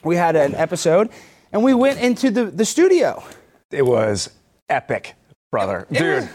we 0.04 0.14
had 0.14 0.36
an 0.36 0.54
episode 0.54 1.10
and 1.52 1.62
we 1.62 1.74
went 1.74 2.00
into 2.00 2.30
the, 2.30 2.46
the 2.46 2.64
studio. 2.64 3.22
It 3.70 3.84
was 3.84 4.30
epic, 4.68 5.14
brother. 5.50 5.86
Dude. 5.90 6.28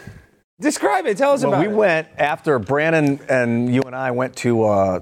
Describe 0.58 1.04
it. 1.04 1.18
Tell 1.18 1.32
us 1.32 1.42
well, 1.42 1.52
about 1.52 1.60
we 1.60 1.66
it. 1.66 1.70
We 1.70 1.74
went 1.74 2.08
after 2.16 2.58
Brandon 2.58 3.20
and 3.28 3.74
you 3.74 3.82
and 3.82 3.94
I 3.94 4.10
went 4.12 4.36
to 4.36 4.64
uh, 4.64 5.00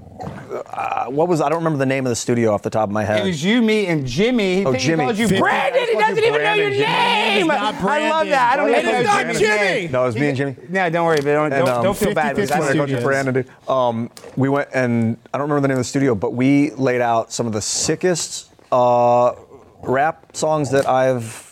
uh, 0.65 1.05
what 1.05 1.29
was 1.29 1.39
I 1.39 1.47
don't 1.47 1.59
remember 1.59 1.79
the 1.79 1.85
name 1.85 2.05
of 2.05 2.09
the 2.09 2.15
studio 2.17 2.53
off 2.53 2.61
the 2.61 2.69
top 2.69 2.89
of 2.89 2.93
my 2.93 3.05
head. 3.05 3.21
It 3.21 3.27
was 3.29 3.41
you, 3.41 3.61
me, 3.61 3.85
and 3.85 4.05
Jimmy. 4.05 4.57
He 4.57 4.65
oh, 4.65 4.73
Jimmy. 4.73 5.05
He 5.05 5.07
called 5.07 5.31
you 5.31 5.39
Brandon. 5.39 5.87
He 5.87 5.95
doesn't 5.95 6.23
even 6.25 6.43
know 6.43 6.53
your 6.55 6.69
name. 6.71 7.49
I 7.49 8.09
love 8.09 8.27
that. 8.27 8.51
I 8.51 8.55
don't 8.57 8.69
even 8.69 8.85
know 8.85 9.01
not 9.03 9.35
Jimmy. 9.35 9.87
No, 9.87 10.03
it 10.03 10.07
was 10.07 10.15
me 10.15 10.27
and 10.27 10.37
Jimmy. 10.37 10.55
No, 10.67 10.89
don't 10.89 11.05
worry. 11.05 11.21
Don't, 11.21 11.53
and, 11.53 11.69
um, 11.69 11.83
don't 11.83 11.97
feel 11.97 12.09
50, 12.09 12.13
bad. 12.15 12.35
50 12.35 12.53
I 12.53 12.75
called 12.75 12.89
you 12.89 12.97
Brandon. 12.97 13.33
Dude. 13.33 13.69
Um, 13.69 14.11
we 14.35 14.49
went 14.49 14.67
and 14.73 15.15
I 15.33 15.37
don't 15.37 15.47
remember 15.49 15.61
the 15.61 15.69
name 15.69 15.77
of 15.77 15.85
the 15.85 15.85
studio, 15.85 16.15
but 16.15 16.33
we 16.33 16.71
laid 16.71 16.99
out 16.99 17.31
some 17.31 17.47
of 17.47 17.53
the 17.53 17.61
sickest 17.61 18.51
uh, 18.73 19.35
rap 19.87 20.35
songs 20.35 20.71
that 20.71 20.87
I've 20.87 21.43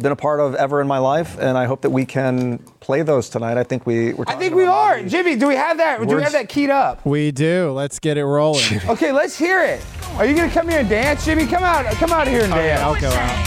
been 0.00 0.12
a 0.12 0.16
part 0.16 0.40
of 0.40 0.54
ever 0.54 0.80
in 0.80 0.86
my 0.86 0.98
life, 0.98 1.36
and 1.38 1.58
I 1.58 1.66
hope 1.66 1.82
that 1.82 1.90
we 1.90 2.06
can 2.06 2.58
play 2.80 3.02
those 3.02 3.28
tonight. 3.28 3.56
I 3.58 3.64
think 3.64 3.86
we. 3.86 4.14
I 4.26 4.34
think 4.36 4.54
we 4.54 4.64
are, 4.64 5.02
Jimmy. 5.02 5.36
Do 5.36 5.48
we 5.48 5.56
have 5.56 5.78
that? 5.78 6.00
Do 6.06 6.16
we 6.16 6.22
have 6.22 6.32
that 6.32 6.48
keyed 6.48 6.70
up? 6.70 7.04
We 7.04 7.30
do. 7.32 7.72
Let's 7.72 7.98
get 7.98 8.16
it 8.16 8.24
rolling. 8.24 8.80
okay, 8.88 9.12
let's 9.12 9.36
hear 9.36 9.62
it. 9.64 9.84
Are 10.16 10.26
you 10.26 10.34
gonna 10.34 10.50
come 10.50 10.68
here 10.68 10.80
and 10.80 10.88
dance, 10.88 11.24
Jimmy? 11.24 11.46
Come 11.46 11.64
out, 11.64 11.84
come 11.96 12.12
out 12.12 12.26
here 12.28 12.42
and 12.42 12.52
dance. 12.52 12.80
I'll 12.80 13.00
go 13.00 13.08
out. 13.08 13.46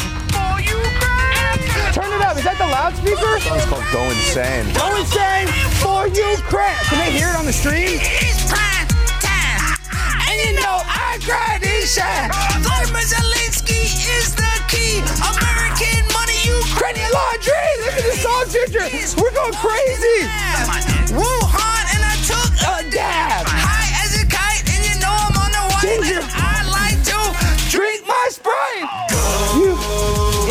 Turn 1.94 2.12
it 2.12 2.22
up. 2.22 2.36
Is 2.38 2.44
that 2.44 2.58
the 2.58 2.66
loudspeaker? 2.66 3.38
This 3.38 3.44
song's 3.46 3.66
called 3.66 3.86
"Go 3.94 4.02
Insane." 4.10 4.66
Go 4.74 4.98
insane 4.98 5.48
for 5.78 6.08
you, 6.08 6.38
crap. 6.50 6.82
Can 6.90 6.98
they 6.98 7.12
hear 7.12 7.30
it 7.30 7.36
on 7.36 7.46
the 7.46 7.54
stream? 7.54 8.00
It's 8.02 8.50
time, 8.50 8.83
and 10.44 10.56
you 10.56 10.62
know 10.62 10.82
I 10.84 11.20
cried 11.24 11.64
and 11.64 11.88
shine. 11.88 12.30
Vladimir 12.64 13.04
Zelensky 13.04 13.88
is 14.20 14.36
the 14.36 14.54
key. 14.68 15.00
American 15.24 16.04
money, 16.12 16.36
Ukrainian 16.44 17.12
laundry. 17.12 17.72
Look 17.84 17.96
at 17.96 18.04
the 18.04 18.18
song 18.20 18.46
ginger. 18.52 18.86
We're 19.20 19.32
going 19.32 19.56
crazy. 19.56 20.28
Wuhan, 21.16 21.84
and 21.96 22.04
I 22.04 22.16
took 22.28 22.52
a 22.60 22.90
dab. 22.92 23.48
High 23.48 24.04
as 24.04 24.20
a 24.22 24.26
kite, 24.28 24.64
and 24.68 24.84
you 24.84 24.96
know 25.00 25.14
I'm 25.14 25.38
on 25.38 25.52
the 25.52 25.64
one. 25.72 25.84
Ginger. 25.84 26.22
I 26.36 26.68
like 26.68 27.00
to 27.12 27.20
drink 27.70 28.06
my 28.08 28.28
Sprite. 28.30 28.88
You 29.56 29.78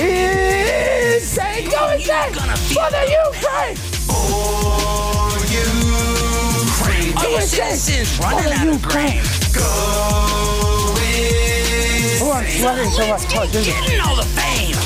is 0.01 1.37
go 1.69 1.91
insane 1.93 2.33
for 2.73 2.89
the 2.91 3.05
Ukraine. 3.29 3.77
For 4.09 5.37
Ukraine. 5.53 7.13
All 7.17 7.31
your 7.31 7.41
citizens 7.43 8.19
running 8.21 8.53
out 8.53 8.69
of 8.69 8.83
grain. 8.83 9.32
Go 9.54 10.94
insane. 10.97 12.23
Oh, 12.23 12.32
I'm 12.32 12.47
sweating 12.47 12.90
so 12.90 13.06
much. 13.09 13.23
Oh. 13.35 13.47
Getting 13.52 14.00
all 14.00 14.16
the 14.16 14.25
fame. 14.37 14.76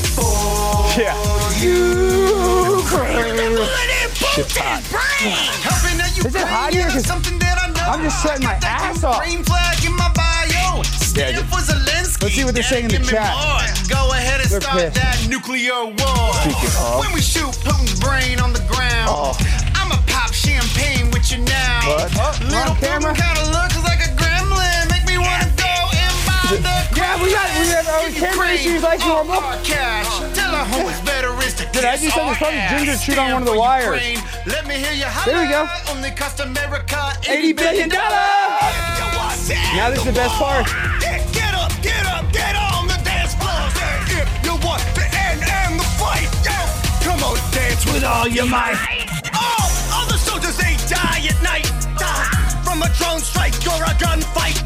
Yeah. 0.99 1.14
Is 6.26 6.35
it 6.35 6.46
hot 6.49 6.73
here? 6.73 6.88
I'm 6.88 8.02
just 8.02 8.23
sweating 8.23 8.44
my 8.46 8.54
ass 8.64 9.04
off. 9.04 9.23
Yeah, 11.16 11.40
Let's 12.20 12.35
see 12.35 12.44
what 12.44 12.54
they're 12.54 12.62
saying 12.62 12.90
in 12.90 13.02
the 13.02 13.08
chat. 13.08 13.32
Go 13.88 14.11
ahead 14.12 14.40
and 14.40 14.50
They're 14.50 14.61
start 14.61 14.76
pissed. 14.78 14.94
that 14.96 15.26
nuclear 15.30 15.85
war. 15.85 17.00
When 17.00 17.12
we 17.14 17.20
shoot 17.20 17.52
Putin's 17.64 17.99
brain 18.00 18.40
on 18.40 18.52
the 18.52 18.61
ground, 18.68 19.08
oh. 19.08 19.37
I'ma 19.76 19.96
pop 20.08 20.32
champagne 20.35 21.11
with 21.12 21.30
you 21.32 21.38
now. 21.38 21.80
What? 21.87 22.11
Oh, 22.16 22.37
Little. 22.44 22.75
Putin 22.76 23.14
kinda 23.16 23.44
looks 23.52 23.78
like 23.85 24.00
a 24.04 24.15
Yeah, 26.47 27.19
we 27.23 27.31
got- 27.33 27.50
we 27.59 27.67
have 27.69 27.88
our 27.88 28.09
camera 28.11 28.49
issues 28.53 28.83
like 28.83 29.00
normal. 29.00 29.35
All 29.35 29.43
our 29.43 29.57
cash. 29.65 30.07
Tell 30.35 30.55
her 30.55 30.65
who 30.65 30.88
is 30.88 31.00
better 31.00 31.33
is 31.43 31.55
to 31.55 31.67
Did 31.73 31.85
I 31.85 31.97
do 31.97 32.09
something? 32.11 32.37
probably. 32.37 32.61
Ginger 32.71 32.97
chewed 33.05 33.19
on 33.19 33.33
one 33.33 33.43
of 33.43 33.49
the 33.49 33.59
wires. 33.59 34.00
Let 34.47 34.67
me 34.67 34.76
hear 34.76 34.93
you 34.93 35.07
There 35.25 35.43
we 35.43 35.49
go. 35.49 35.69
Only 35.91 36.11
cost 36.12 36.38
America 36.41 37.12
$80 37.23 37.53
billion. 37.53 37.88
Now 37.88 39.91
this 39.91 39.99
is 39.99 40.05
the 40.05 40.12
best 40.12 40.35
part. 40.37 40.67
Get, 41.00 41.55
up, 41.55 41.73
get 41.83 42.07
up, 42.07 42.31
get 42.33 42.55
on 42.57 42.87
the 42.87 42.97
dance 43.03 43.35
floor. 43.35 43.69
If 44.07 44.29
you 44.45 44.55
want 44.67 44.83
the 44.95 45.05
end 45.26 45.43
and 45.43 45.81
the 45.81 45.85
fight. 45.99 46.29
Come 47.03 47.23
on, 47.25 47.37
dance 47.50 47.85
with 47.87 48.05
all 48.05 48.29
your 48.29 48.47
might. 48.47 48.79
All 49.35 49.69
other 50.03 50.17
soldiers 50.19 50.57
they 50.57 50.76
die 50.88 51.26
at 51.29 51.43
night. 51.43 51.69
Die 51.99 52.29
from 52.65 52.83
a 52.83 52.88
drone 52.99 53.21
strike 53.21 53.55
or 53.67 53.83
a 53.83 53.95
gunfight. 53.99 54.62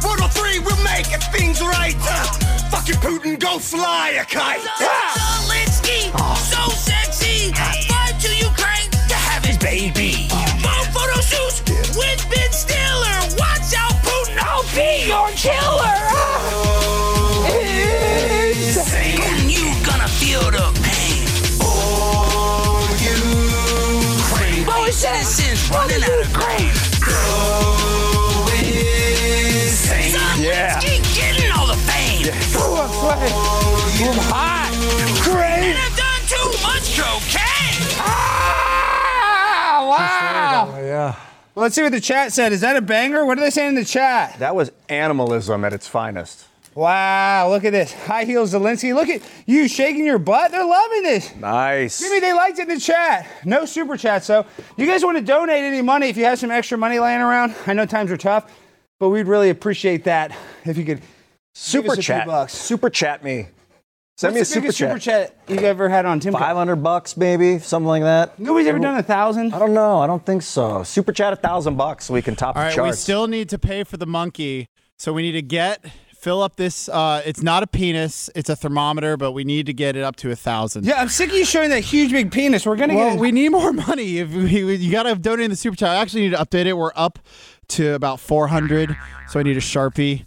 Die. 0.00 0.06
World 0.06 0.18
oh 0.20 0.22
War 0.22 0.30
Three 0.30 0.58
will 0.58 0.82
make 0.82 1.06
things 1.32 1.60
right. 1.60 1.94
Uh, 2.00 2.24
fucking 2.70 2.96
Putin, 2.96 3.38
go 3.38 3.58
fly 3.58 4.10
a 4.20 4.24
kite. 4.24 4.60
Uh. 4.60 4.86
Zelensky, 5.18 6.10
oh. 6.14 6.34
so 6.36 6.70
sexy. 6.74 7.52
Fly 7.52 8.12
to 8.20 8.36
Ukraine 8.36 8.90
to 9.08 9.14
have 9.14 9.44
his 9.44 9.58
baby. 9.58 10.28
Oh. 10.30 10.46
More 10.62 10.84
photo 10.92 11.20
shoots 11.20 11.60
with 11.96 12.20
Ben 12.30 12.52
Stiller. 12.52 13.18
Watch 13.38 13.74
out, 13.76 13.94
Putin, 14.02 14.38
I'll 14.38 14.62
be 14.74 15.08
your 15.08 15.30
killer. 15.36 16.15
Well, 41.56 41.62
let's 41.62 41.74
see 41.74 41.82
what 41.82 41.92
the 41.92 42.02
chat 42.02 42.34
said. 42.34 42.52
Is 42.52 42.60
that 42.60 42.76
a 42.76 42.82
banger? 42.82 43.24
What 43.24 43.38
are 43.38 43.40
they 43.40 43.48
saying 43.48 43.70
in 43.70 43.74
the 43.76 43.84
chat? 43.86 44.38
That 44.40 44.54
was 44.54 44.70
animalism 44.90 45.64
at 45.64 45.72
its 45.72 45.88
finest. 45.88 46.44
Wow, 46.74 47.48
look 47.48 47.64
at 47.64 47.72
this. 47.72 47.94
High 47.94 48.24
heels 48.24 48.52
Zelensky. 48.52 48.94
Look 48.94 49.08
at 49.08 49.22
you 49.46 49.66
shaking 49.66 50.04
your 50.04 50.18
butt. 50.18 50.50
They're 50.50 50.62
loving 50.62 51.02
this. 51.02 51.34
Nice. 51.36 51.98
Jimmy, 51.98 52.20
they 52.20 52.34
liked 52.34 52.58
it 52.58 52.68
in 52.68 52.74
the 52.74 52.78
chat. 52.78 53.26
No 53.46 53.64
super 53.64 53.96
chats, 53.96 54.26
though. 54.26 54.44
You 54.76 54.86
guys 54.86 55.02
want 55.02 55.16
to 55.16 55.24
donate 55.24 55.64
any 55.64 55.80
money 55.80 56.10
if 56.10 56.18
you 56.18 56.26
have 56.26 56.38
some 56.38 56.50
extra 56.50 56.76
money 56.76 56.98
laying 56.98 57.22
around? 57.22 57.54
I 57.66 57.72
know 57.72 57.86
times 57.86 58.10
are 58.10 58.18
tough, 58.18 58.54
but 58.98 59.08
we'd 59.08 59.26
really 59.26 59.48
appreciate 59.48 60.04
that 60.04 60.36
if 60.66 60.76
you 60.76 60.84
could. 60.84 61.00
Super 61.54 61.92
us 61.92 61.92
a 61.92 62.02
few 62.02 62.02
chat. 62.02 62.50
Super 62.50 62.90
chat 62.90 63.24
me. 63.24 63.48
Send 64.16 64.32
me 64.34 64.40
a 64.40 64.42
the 64.42 64.44
super 64.46 64.60
biggest 64.62 64.78
chat. 64.78 64.88
super 64.90 64.98
chat 64.98 65.36
you've 65.46 65.62
ever 65.64 65.90
had 65.90 66.06
on 66.06 66.20
Tim? 66.20 66.32
500 66.32 66.76
bucks, 66.76 67.18
maybe, 67.18 67.58
something 67.58 67.86
like 67.86 68.02
that. 68.02 68.38
Nobody's 68.38 68.66
ever 68.68 68.78
done 68.78 68.96
a 68.98 69.02
thousand. 69.02 69.52
I 69.52 69.58
don't 69.58 69.74
know. 69.74 70.00
I 70.00 70.06
don't 70.06 70.24
think 70.24 70.40
so. 70.42 70.82
Super 70.84 71.12
chat 71.12 71.34
a 71.34 71.36
thousand 71.36 71.76
bucks 71.76 72.06
so 72.06 72.14
we 72.14 72.22
can 72.22 72.34
top 72.34 72.56
All 72.56 72.62
the 72.62 72.74
right, 72.76 72.82
we 72.88 72.92
still 72.92 73.26
need 73.26 73.50
to 73.50 73.58
pay 73.58 73.84
for 73.84 73.98
the 73.98 74.06
monkey, 74.06 74.68
so 74.96 75.12
we 75.12 75.20
need 75.20 75.32
to 75.32 75.42
get 75.42 75.84
fill 76.18 76.40
up 76.42 76.56
this. 76.56 76.88
Uh, 76.88 77.20
it's 77.26 77.42
not 77.42 77.62
a 77.62 77.66
penis; 77.66 78.30
it's 78.34 78.48
a 78.48 78.56
thermometer, 78.56 79.18
but 79.18 79.32
we 79.32 79.44
need 79.44 79.66
to 79.66 79.74
get 79.74 79.96
it 79.96 80.02
up 80.02 80.16
to 80.16 80.30
a 80.30 80.34
thousand. 80.34 80.86
Yeah, 80.86 80.98
I'm 81.00 81.10
sick 81.10 81.28
of 81.28 81.36
you 81.36 81.44
showing 81.44 81.68
that 81.68 81.80
huge 81.84 82.10
big 82.10 82.32
penis. 82.32 82.64
We're 82.64 82.76
gonna 82.76 82.94
Well, 82.94 83.10
get. 83.10 83.20
we 83.20 83.32
need 83.32 83.50
more 83.50 83.72
money. 83.88 84.16
If 84.18 84.30
we, 84.32 84.76
you 84.76 84.90
got 84.90 85.02
to 85.02 85.14
donate 85.16 85.50
the 85.50 85.56
super 85.56 85.76
chat, 85.76 85.90
I 85.90 85.96
actually 85.96 86.22
need 86.22 86.30
to 86.30 86.38
update 86.38 86.64
it. 86.64 86.72
We're 86.72 86.90
up 86.96 87.18
to 87.68 87.92
about 87.94 88.18
400, 88.20 88.96
so 89.28 89.38
I 89.40 89.42
need 89.42 89.56
a 89.58 89.60
sharpie. 89.60 90.24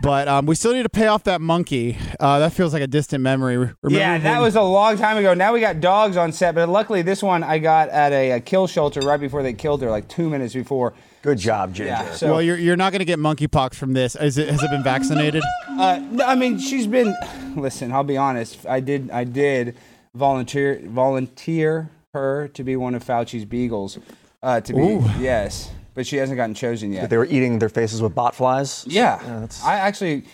But 0.00 0.26
um, 0.26 0.46
we 0.46 0.54
still 0.54 0.72
need 0.72 0.82
to 0.82 0.88
pay 0.88 1.06
off 1.06 1.24
that 1.24 1.40
monkey. 1.40 1.96
Uh, 2.18 2.40
that 2.40 2.52
feels 2.52 2.72
like 2.72 2.82
a 2.82 2.86
distant 2.86 3.22
memory. 3.22 3.56
Remember 3.56 3.76
yeah, 3.90 4.18
that 4.18 4.32
when- 4.34 4.42
was 4.42 4.56
a 4.56 4.62
long 4.62 4.96
time 4.96 5.16
ago. 5.16 5.34
Now 5.34 5.52
we 5.52 5.60
got 5.60 5.80
dogs 5.80 6.16
on 6.16 6.32
set, 6.32 6.54
but 6.54 6.68
luckily 6.68 7.02
this 7.02 7.22
one 7.22 7.44
I 7.44 7.58
got 7.58 7.88
at 7.90 8.12
a, 8.12 8.32
a 8.32 8.40
kill 8.40 8.66
shelter 8.66 9.00
right 9.00 9.20
before 9.20 9.42
they 9.42 9.52
killed 9.52 9.82
her, 9.82 9.90
like 9.90 10.08
two 10.08 10.28
minutes 10.28 10.54
before. 10.54 10.94
Good 11.22 11.38
job, 11.38 11.72
Ginger. 11.72 11.92
Yeah. 11.92 12.12
So, 12.14 12.32
Well, 12.32 12.42
you're, 12.42 12.56
you're 12.56 12.74
not 12.76 12.90
going 12.90 12.98
to 12.98 13.04
get 13.04 13.20
monkeypox 13.20 13.74
from 13.76 13.92
this. 13.92 14.16
Is 14.16 14.38
it, 14.38 14.48
has 14.48 14.60
it 14.60 14.70
been 14.70 14.82
vaccinated? 14.82 15.44
uh, 15.68 16.00
no, 16.10 16.24
I 16.24 16.34
mean, 16.34 16.58
she's 16.58 16.88
been. 16.88 17.14
Listen, 17.54 17.92
I'll 17.92 18.02
be 18.02 18.16
honest. 18.16 18.66
I 18.66 18.80
did. 18.80 19.08
I 19.12 19.22
did 19.22 19.76
volunteer 20.14 20.80
volunteer 20.84 21.90
her 22.12 22.48
to 22.48 22.64
be 22.64 22.74
one 22.76 22.94
of 22.96 23.04
Fauci's 23.04 23.44
beagles. 23.44 23.98
Uh, 24.42 24.60
to 24.60 24.72
be 24.72 24.98
yes, 25.20 25.70
but 25.94 26.06
she 26.06 26.16
hasn't 26.16 26.36
gotten 26.36 26.54
chosen 26.54 26.92
yet. 26.92 27.10
They 27.10 27.16
were 27.16 27.26
eating 27.26 27.58
their 27.58 27.68
faces 27.68 28.00
with 28.02 28.14
bot 28.14 28.34
flies. 28.34 28.84
Yeah, 28.88 29.18
that's- 29.22 29.62
I 29.64 29.74
actually, 29.76 30.24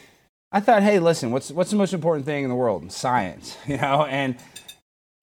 I 0.53 0.61
thought, 0.61 0.83
hey, 0.83 0.99
listen, 0.99 1.31
what's 1.31 1.51
what's 1.51 1.71
the 1.71 1.77
most 1.77 1.93
important 1.93 2.27
thing 2.27 2.45
in 2.45 2.49
the 2.51 2.57
world? 2.57 2.91
Science, 2.93 3.57
you 3.67 3.77
know. 3.77 4.05
And 4.05 4.37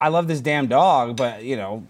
I 0.01 0.09
love 0.09 0.27
this 0.27 0.41
damn 0.41 0.67
dog, 0.67 1.15
but 1.15 1.43
you 1.43 1.55
know, 1.57 1.87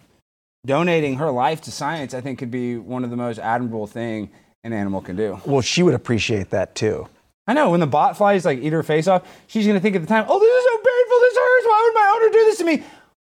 donating 0.66 1.18
her 1.18 1.32
life 1.32 1.62
to 1.62 1.72
science, 1.72 2.14
I 2.14 2.22
think, 2.22 2.40
could 2.40 2.52
be 2.52 2.78
one 2.78 3.04
of 3.04 3.10
the 3.10 3.18
most 3.18 3.40
admirable 3.40 3.88
thing 3.88 4.30
an 4.64 4.74
animal 4.74 5.02
can 5.02 5.16
do. 5.16 5.40
Well, 5.46 5.62
she 5.62 5.84
would 5.84 5.94
appreciate 5.94 6.50
that 6.52 6.74
too. 6.76 7.08
I 7.48 7.54
know 7.54 7.70
when 7.70 7.80
the 7.80 7.86
bot 7.88 8.18
flies 8.18 8.44
like 8.46 8.58
eat 8.60 8.74
her 8.74 8.82
face 8.82 9.08
off, 9.08 9.22
she's 9.48 9.68
gonna 9.68 9.80
think 9.80 9.96
at 9.96 10.02
the 10.02 10.08
time, 10.08 10.26
oh, 10.28 10.40
this 10.40 10.50
is 10.50 10.64
so 10.64 10.78
painful, 10.78 11.20
this 11.22 11.38
hurts. 11.38 11.68
Why 11.68 11.84
would 11.86 12.00
my 12.00 12.14
owner 12.16 12.34
do 12.34 12.46
this 12.46 12.58
to 12.58 12.64
me? 12.64 12.84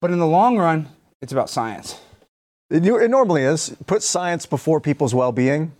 But 0.00 0.10
in 0.12 0.18
the 0.20 0.26
long 0.26 0.56
run, 0.58 0.88
it's 1.22 1.32
about 1.32 1.50
science. 1.50 1.98
It, 2.70 2.84
it 2.86 3.08
normally 3.10 3.42
is. 3.42 3.76
Put 3.86 4.02
science 4.02 4.46
before 4.46 4.80
people's 4.80 5.14
well-being. 5.14 5.72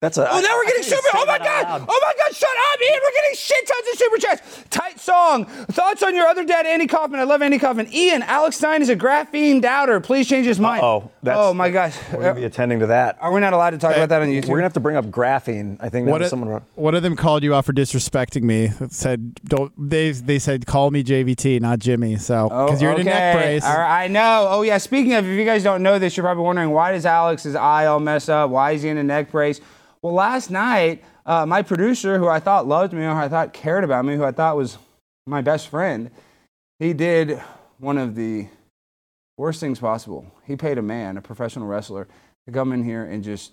That's 0.00 0.16
a. 0.16 0.30
Oh, 0.30 0.40
now 0.40 0.56
we're 0.56 0.66
getting 0.66 0.82
super. 0.82 1.08
Oh 1.14 1.26
my 1.26 1.38
god! 1.38 1.84
Oh 1.86 2.00
my 2.02 2.12
god! 2.16 2.19
Shut 2.32 2.48
up, 2.48 2.80
Ian. 2.82 3.00
We're 3.02 3.12
getting 3.22 3.36
shit 3.36 3.66
tons 3.66 3.86
of 3.92 3.98
super 3.98 4.18
chats. 4.18 4.64
Tight 4.70 5.00
song. 5.00 5.44
Thoughts 5.44 6.02
on 6.02 6.14
your 6.14 6.26
other 6.26 6.44
dad, 6.44 6.66
Andy 6.66 6.86
Kaufman? 6.86 7.18
I 7.18 7.24
love 7.24 7.42
Andy 7.42 7.58
Kaufman. 7.58 7.92
Ian, 7.92 8.22
Alex 8.22 8.56
Stein 8.56 8.82
is 8.82 8.88
a 8.88 8.96
graphene 8.96 9.60
doubter. 9.60 10.00
Please 10.00 10.28
change 10.28 10.46
his 10.46 10.60
mind. 10.60 10.82
Oh, 10.84 11.10
that's, 11.22 11.38
oh 11.38 11.52
my 11.52 11.70
gosh. 11.70 11.96
We're 12.12 12.22
gonna 12.22 12.34
be 12.34 12.44
attending 12.44 12.80
to 12.80 12.86
that. 12.88 13.18
Are 13.20 13.32
we 13.32 13.40
not 13.40 13.52
allowed 13.52 13.70
to 13.70 13.78
talk 13.78 13.96
about 13.96 14.08
that 14.10 14.22
on 14.22 14.28
YouTube? 14.28 14.46
We're 14.48 14.56
gonna 14.56 14.64
have 14.64 14.72
to 14.74 14.80
bring 14.80 14.96
up 14.96 15.06
graphene. 15.06 15.76
I 15.80 15.88
think 15.88 16.06
that 16.06 16.12
What 16.12 16.20
was 16.20 16.30
someone 16.30 16.48
wrote. 16.48 16.62
one 16.76 16.94
of 16.94 17.02
them 17.02 17.16
called 17.16 17.42
you 17.42 17.54
out 17.54 17.64
for 17.64 17.72
disrespecting 17.72 18.42
me. 18.42 18.70
Said 18.90 19.40
don't 19.44 19.72
they? 19.76 20.12
They 20.12 20.38
said 20.38 20.66
call 20.66 20.90
me 20.90 21.02
JVT, 21.02 21.60
not 21.60 21.78
Jimmy. 21.78 22.16
So 22.16 22.48
oh, 22.50 22.66
because 22.66 22.80
you're 22.80 22.92
in 22.92 23.00
a 23.00 23.04
neck 23.04 23.36
brace. 23.36 23.64
All 23.64 23.76
right, 23.76 24.04
I 24.04 24.08
know. 24.08 24.46
Oh 24.50 24.62
yeah. 24.62 24.78
Speaking 24.78 25.14
of, 25.14 25.26
if 25.26 25.36
you 25.36 25.44
guys 25.44 25.62
don't 25.62 25.82
know 25.82 25.98
this, 25.98 26.16
you're 26.16 26.24
probably 26.24 26.44
wondering 26.44 26.70
why 26.70 26.92
does 26.92 27.06
Alex's 27.06 27.54
eye 27.54 27.86
all 27.86 28.00
mess 28.00 28.28
up? 28.28 28.50
Why 28.50 28.72
is 28.72 28.82
he 28.82 28.88
in 28.88 28.98
a 28.98 29.02
neck 29.02 29.30
brace? 29.30 29.60
Well, 30.02 30.14
last 30.14 30.50
night, 30.50 31.04
uh, 31.26 31.46
my 31.46 31.62
producer, 31.62 32.18
who 32.18 32.28
I 32.28 32.40
thought 32.40 32.66
loved 32.66 32.92
me, 32.92 33.02
who 33.02 33.10
I 33.10 33.28
thought 33.28 33.52
cared 33.52 33.84
about 33.84 34.04
me, 34.04 34.16
who 34.16 34.24
I 34.24 34.32
thought 34.32 34.56
was 34.56 34.78
my 35.26 35.42
best 35.42 35.68
friend, 35.68 36.10
he 36.78 36.92
did 36.92 37.40
one 37.78 37.98
of 37.98 38.14
the 38.14 38.48
worst 39.36 39.60
things 39.60 39.78
possible. 39.78 40.26
He 40.44 40.56
paid 40.56 40.78
a 40.78 40.82
man, 40.82 41.16
a 41.16 41.22
professional 41.22 41.66
wrestler, 41.66 42.08
to 42.46 42.52
come 42.52 42.72
in 42.72 42.84
here 42.84 43.04
and 43.04 43.22
just 43.22 43.52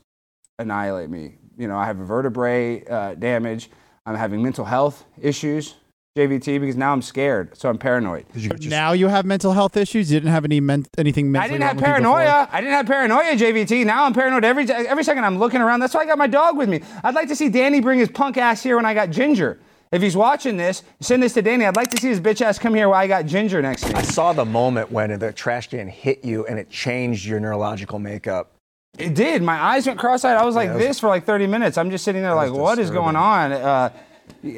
annihilate 0.60 1.10
me. 1.10 1.36
You 1.58 1.68
know, 1.68 1.78
I 1.78 1.86
have 1.86 1.98
vertebrae 1.98 2.86
uh, 2.86 3.16
damage. 3.16 3.70
I'm 4.06 4.16
having 4.16 4.42
mental 4.42 4.66
health 4.66 5.06
issues, 5.22 5.76
JVT, 6.18 6.60
because 6.60 6.76
now 6.76 6.92
I'm 6.92 7.02
scared, 7.02 7.56
so 7.58 7.70
I'm 7.70 7.78
paranoid. 7.78 8.26
now 8.68 8.92
you 8.94 9.08
have 9.08 9.26
mental 9.26 9.54
health 9.54 9.78
issues. 9.78 10.12
You 10.12 10.20
didn't 10.20 10.32
have 10.32 10.44
any 10.46 10.60
men- 10.60 10.86
anything 10.98 11.32
mentally. 11.32 11.50
I 11.50 11.58
didn't 11.60 11.68
have 11.68 11.82
wrong 11.82 11.94
with 11.94 12.00
you 12.00 12.04
before? 12.04 12.18
paranoia. 12.26 12.50
I 12.52 12.62
didn't 12.62 12.74
have 12.74 12.86
paranoia, 12.88 13.36
JVT. 13.36 13.86
Now 13.86 14.06
I'm 14.06 14.14
paranoid 14.14 14.44
every 14.44 14.70
every 14.72 15.04
second 15.04 15.24
I'm 15.26 15.38
looking 15.38 15.62
around. 15.62 15.80
That's 15.80 15.94
why 15.94 16.02
I 16.02 16.06
got 16.06 16.18
my 16.18 16.28
dog 16.28 16.58
with 16.58 16.70
me. 16.70 16.82
I'd 17.04 17.16
like 17.16 17.28
to 17.30 17.36
see 17.36 17.50
Danny 17.50 17.80
bring 17.80 18.00
his 18.00 18.10
punk 18.10 18.38
ass 18.38 18.64
here 18.64 18.76
when 18.76 18.86
I 18.86 18.94
got 18.94 19.10
Ginger. 19.12 19.60
If 19.92 20.02
he's 20.02 20.18
watching 20.18 20.58
this, 20.58 20.84
send 21.00 21.24
this 21.24 21.34
to 21.36 21.42
Danny. 21.42 21.66
I'd 21.66 21.78
like 21.78 21.90
to 21.92 21.98
see 22.02 22.10
his 22.10 22.20
bitch 22.20 22.42
ass 22.42 22.60
come 22.60 22.74
here 22.76 22.90
while 22.90 23.00
I 23.00 23.08
got 23.08 23.26
Ginger 23.26 23.62
next 23.62 23.84
to 23.84 23.90
me. 23.90 23.94
I 23.96 24.02
saw 24.02 24.34
the 24.34 24.44
moment 24.44 24.92
when 24.92 25.18
the 25.18 25.32
trash 25.32 25.70
can 25.70 25.88
hit 25.88 26.26
you 26.26 26.46
and 26.46 26.60
it 26.60 26.70
changed 26.70 27.26
your 27.26 27.40
neurological 27.40 27.98
makeup. 28.00 28.52
It 28.98 29.14
did. 29.14 29.44
My 29.44 29.62
eyes 29.62 29.86
went 29.88 29.98
cross-eyed. 29.98 30.36
I 30.36 30.44
was 30.44 30.56
like 30.56 30.68
Yeah, 30.68 30.76
was- 30.76 30.84
this 30.84 31.00
for 31.00 31.08
like 31.08 31.24
30 31.26 31.48
minutes. 31.48 31.78
I'm 31.78 31.90
just 31.90 32.04
sitting 32.04 32.22
there 32.22 32.34
like, 32.36 32.50
was 32.52 32.60
what 32.60 32.80
is 32.80 32.90
going 32.92 33.16
on? 33.16 33.54
Uh, 33.54 33.90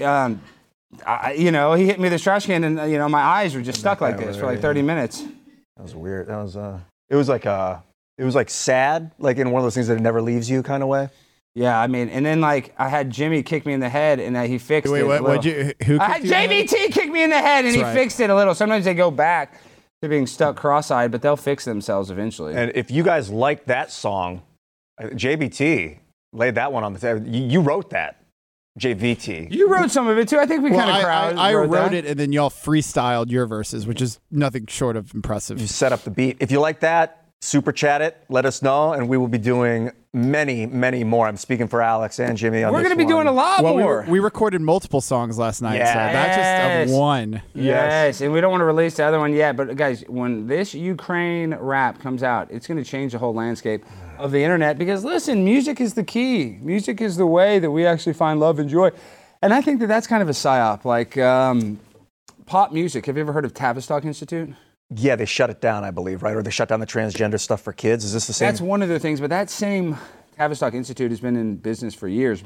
um, 0.03 0.41
I, 1.05 1.33
you 1.33 1.51
know, 1.51 1.73
he 1.73 1.85
hit 1.85 1.97
me 1.99 2.03
with 2.03 2.13
this 2.13 2.23
trash 2.23 2.45
can, 2.45 2.63
and 2.63 2.79
uh, 2.79 2.83
you 2.83 2.97
know, 2.97 3.07
my 3.09 3.21
eyes 3.21 3.53
were 3.55 3.61
just 3.61 3.79
stuck 3.79 4.01
like 4.01 4.17
this 4.17 4.37
for 4.37 4.45
like 4.45 4.59
30 4.59 4.81
minutes. 4.81 5.21
That 5.77 5.83
was 5.83 5.95
weird. 5.95 6.27
That 6.27 6.37
was 6.37 6.57
uh, 6.57 6.79
it 7.09 7.15
was 7.15 7.29
like 7.29 7.45
uh, 7.45 7.77
it 8.17 8.23
was 8.23 8.35
like 8.35 8.49
sad, 8.49 9.11
like 9.19 9.37
in 9.37 9.51
one 9.51 9.59
of 9.61 9.65
those 9.65 9.75
things 9.75 9.87
that 9.87 9.97
it 9.97 10.01
never 10.01 10.21
leaves 10.21 10.49
you 10.49 10.63
kind 10.63 10.81
of 10.83 10.89
way. 10.89 11.09
Yeah, 11.55 11.79
I 11.79 11.87
mean, 11.87 12.09
and 12.09 12.25
then 12.25 12.41
like 12.41 12.73
I 12.77 12.89
had 12.89 13.09
Jimmy 13.09 13.43
kick 13.43 13.65
me 13.65 13.73
in 13.73 13.79
the 13.79 13.89
head, 13.89 14.19
and 14.19 14.35
uh, 14.35 14.43
he 14.43 14.57
fixed 14.57 14.91
Wait, 14.91 15.01
it. 15.01 15.05
what? 15.05 15.19
a 15.19 15.23
What'd 15.23 15.45
little. 15.45 15.67
you? 15.67 15.73
Who? 15.85 15.99
I 15.99 16.05
had 16.05 16.21
kicked 16.21 16.25
you 16.25 16.35
in 16.35 16.49
the 16.49 16.55
head? 16.55 16.67
JVT 16.67 16.91
kick 16.93 17.11
me 17.11 17.23
in 17.23 17.29
the 17.29 17.37
head, 17.39 17.65
and 17.65 17.67
That's 17.67 17.75
he 17.75 17.83
right. 17.83 17.93
fixed 17.93 18.19
it 18.19 18.29
a 18.29 18.35
little. 18.35 18.55
Sometimes 18.55 18.85
they 18.85 18.93
go 18.93 19.11
back 19.11 19.59
to 20.01 20.09
being 20.09 20.27
stuck 20.27 20.55
cross-eyed, 20.55 21.11
but 21.11 21.21
they'll 21.21 21.35
fix 21.35 21.65
themselves 21.65 22.09
eventually. 22.09 22.55
And 22.55 22.71
if 22.75 22.89
you 22.89 23.03
guys 23.03 23.29
like 23.29 23.65
that 23.65 23.91
song, 23.91 24.41
uh, 25.01 25.05
JVT 25.07 25.97
laid 26.33 26.55
that 26.55 26.71
one 26.71 26.83
on 26.83 26.93
the 26.93 26.99
table. 26.99 27.27
You, 27.27 27.43
you 27.45 27.61
wrote 27.61 27.89
that, 27.89 28.18
JVT. 28.79 29.51
you 29.51 29.69
wrote 29.69 29.91
some 29.91 30.07
of 30.07 30.17
it 30.17 30.27
too. 30.27 30.39
I 30.39 30.45
think 30.45 30.63
we 30.63 30.71
Well, 30.71 30.79
kind 30.79 30.89
of 30.91 30.95
I, 30.97 31.03
crowd. 31.03 31.35
I, 31.37 31.49
I 31.51 31.53
wrote, 31.55 31.71
that. 31.71 31.93
it, 31.93 32.05
and 32.05 32.19
then 32.19 32.31
y'all 32.31 32.49
freestyled 32.49 33.29
your 33.29 33.45
verses, 33.45 33.85
which 33.85 34.01
is 34.01 34.19
nothing 34.31 34.65
short 34.67 34.95
of 34.95 35.13
impressive. 35.13 35.59
You 35.59 35.67
set 35.67 35.91
up 35.91 36.01
the 36.01 36.11
beat. 36.11 36.37
If 36.39 36.51
you 36.51 36.59
like 36.59 36.79
that, 36.81 37.25
super 37.41 37.71
chat 37.71 38.01
it. 38.01 38.17
Let 38.29 38.45
us 38.45 38.61
know, 38.61 38.93
and 38.93 39.07
we 39.09 39.17
will 39.17 39.27
be 39.27 39.37
doing 39.37 39.91
many, 40.11 40.65
many 40.65 41.03
more. 41.03 41.27
I'm 41.27 41.37
speaking 41.37 41.67
for 41.67 41.81
Alex 41.83 42.19
and 42.19 42.35
Jimmy. 42.35 42.63
On 42.63 42.73
We're 42.73 42.79
this 42.79 42.87
going 42.87 42.97
to 42.97 43.05
be 43.05 43.13
one. 43.13 43.25
doing 43.25 43.27
a 43.27 43.31
lot 43.37 43.63
Well, 43.63 43.77
more. 43.77 44.05
we 44.09 44.19
recorded 44.19 44.59
multiple 44.59 45.01
songs 45.01 45.37
last 45.37 45.61
night, 45.61 45.77
so 45.77 45.83
that's 45.93 46.35
just 46.87 46.93
of 46.93 46.97
one. 46.99 47.41
Yes, 47.53 48.21
and 48.21 48.33
we 48.33 48.41
don't 48.41 48.49
want 48.51 48.61
to 48.61 48.65
release 48.65 48.95
the 48.95 49.05
other 49.05 49.19
one 49.19 49.33
yet. 49.33 49.55
But 49.55 49.75
guys, 49.75 50.03
when 50.07 50.47
this 50.47 50.73
Ukraine 50.73 51.53
rap 51.55 51.99
comes 52.01 52.23
out, 52.23 52.49
it's 52.51 52.65
going 52.67 52.83
to 52.83 52.89
change 52.89 53.11
the 53.11 53.19
whole 53.19 53.33
landscape 53.35 53.85
of 54.19 54.31
the 54.31 54.43
internet. 54.43 54.77
Because 54.77 55.03
listen, 55.03 55.43
music 55.43 55.81
is 55.81 55.93
the 55.93 56.03
key. 56.03 56.57
Music 56.61 57.01
is 57.01 57.17
the 57.17 57.25
way 57.25 57.59
that 57.59 57.71
we 57.71 57.85
actually 57.85 58.13
find 58.13 58.39
love 58.39 58.59
and 58.59 58.69
joy. 58.69 58.91
And 59.41 59.53
I 59.53 59.61
think 59.61 59.79
that 59.79 59.87
that's 59.87 60.07
kind 60.07 60.21
of 60.21 60.29
a 60.29 60.33
psyop. 60.33 60.85
Like 60.85 61.17
um, 61.17 61.79
pop 62.45 62.71
music. 62.71 63.05
Have 63.05 63.15
you 63.15 63.21
ever 63.21 63.33
heard 63.33 63.45
of 63.45 63.53
Tavistock 63.53 64.05
Institute? 64.05 64.53
Yeah, 64.91 65.15
they 65.15 65.25
shut 65.25 65.49
it 65.49 65.61
down, 65.61 65.83
I 65.83 65.91
believe, 65.91 66.23
right? 66.23 66.35
Or 66.35 66.41
they 66.41 66.49
shut 66.49 66.69
down 66.69 66.79
the 66.79 66.87
transgender 66.87 67.39
stuff 67.39 67.61
for 67.61 67.71
kids. 67.71 68.03
Is 68.03 68.13
this 68.13 68.25
the 68.27 68.33
same? 68.33 68.47
That's 68.47 68.61
one 68.61 68.81
of 68.81 68.89
the 68.89 68.99
things. 68.99 69.21
But 69.21 69.29
that 69.29 69.49
same 69.49 69.97
Tavistock 70.35 70.73
Institute 70.73 71.11
has 71.11 71.19
been 71.19 71.35
in 71.35 71.57
business 71.57 71.93
for 71.93 72.07
years, 72.07 72.43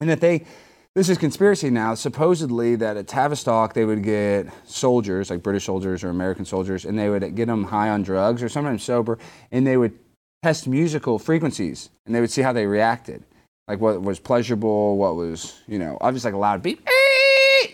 and 0.00 0.08
that 0.08 0.20
they. 0.20 0.46
This 0.92 1.08
is 1.08 1.18
conspiracy 1.18 1.70
now. 1.70 1.94
Supposedly, 1.94 2.74
that 2.76 2.96
at 2.96 3.06
Tavistock 3.06 3.74
they 3.74 3.84
would 3.84 4.02
get 4.02 4.48
soldiers, 4.64 5.30
like 5.30 5.40
British 5.40 5.66
soldiers 5.66 6.02
or 6.02 6.08
American 6.08 6.44
soldiers, 6.44 6.84
and 6.84 6.98
they 6.98 7.08
would 7.08 7.36
get 7.36 7.46
them 7.46 7.64
high 7.64 7.90
on 7.90 8.02
drugs 8.02 8.42
or 8.42 8.48
sometimes 8.48 8.82
sober, 8.82 9.16
and 9.52 9.64
they 9.64 9.76
would 9.76 9.96
test 10.42 10.66
musical 10.66 11.18
frequencies, 11.18 11.90
and 12.06 12.14
they 12.14 12.20
would 12.20 12.30
see 12.30 12.42
how 12.42 12.52
they 12.52 12.66
reacted, 12.66 13.24
like 13.68 13.80
what 13.80 14.00
was 14.02 14.18
pleasurable, 14.18 14.96
what 14.96 15.16
was 15.16 15.60
you 15.66 15.78
know 15.78 15.98
obviously 16.00 16.30
like 16.30 16.36
a 16.36 16.38
loud 16.38 16.62
beep, 16.62 16.86